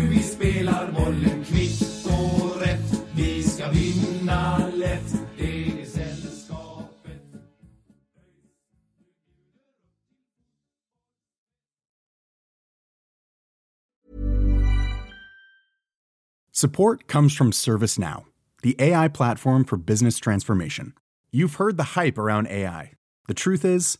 [0.09, 3.03] vi spelar bollen kvickt och rätt.
[3.15, 5.27] Vi ska vinna lätt.
[16.59, 18.25] Support comes from ServiceNow,
[18.63, 20.93] the AI platform for business transformation.
[21.31, 22.93] You've heard the hype around AI.
[23.27, 23.99] The truth is,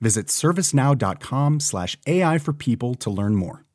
[0.00, 3.65] Visit servicenow.com/slash AI for people to learn more.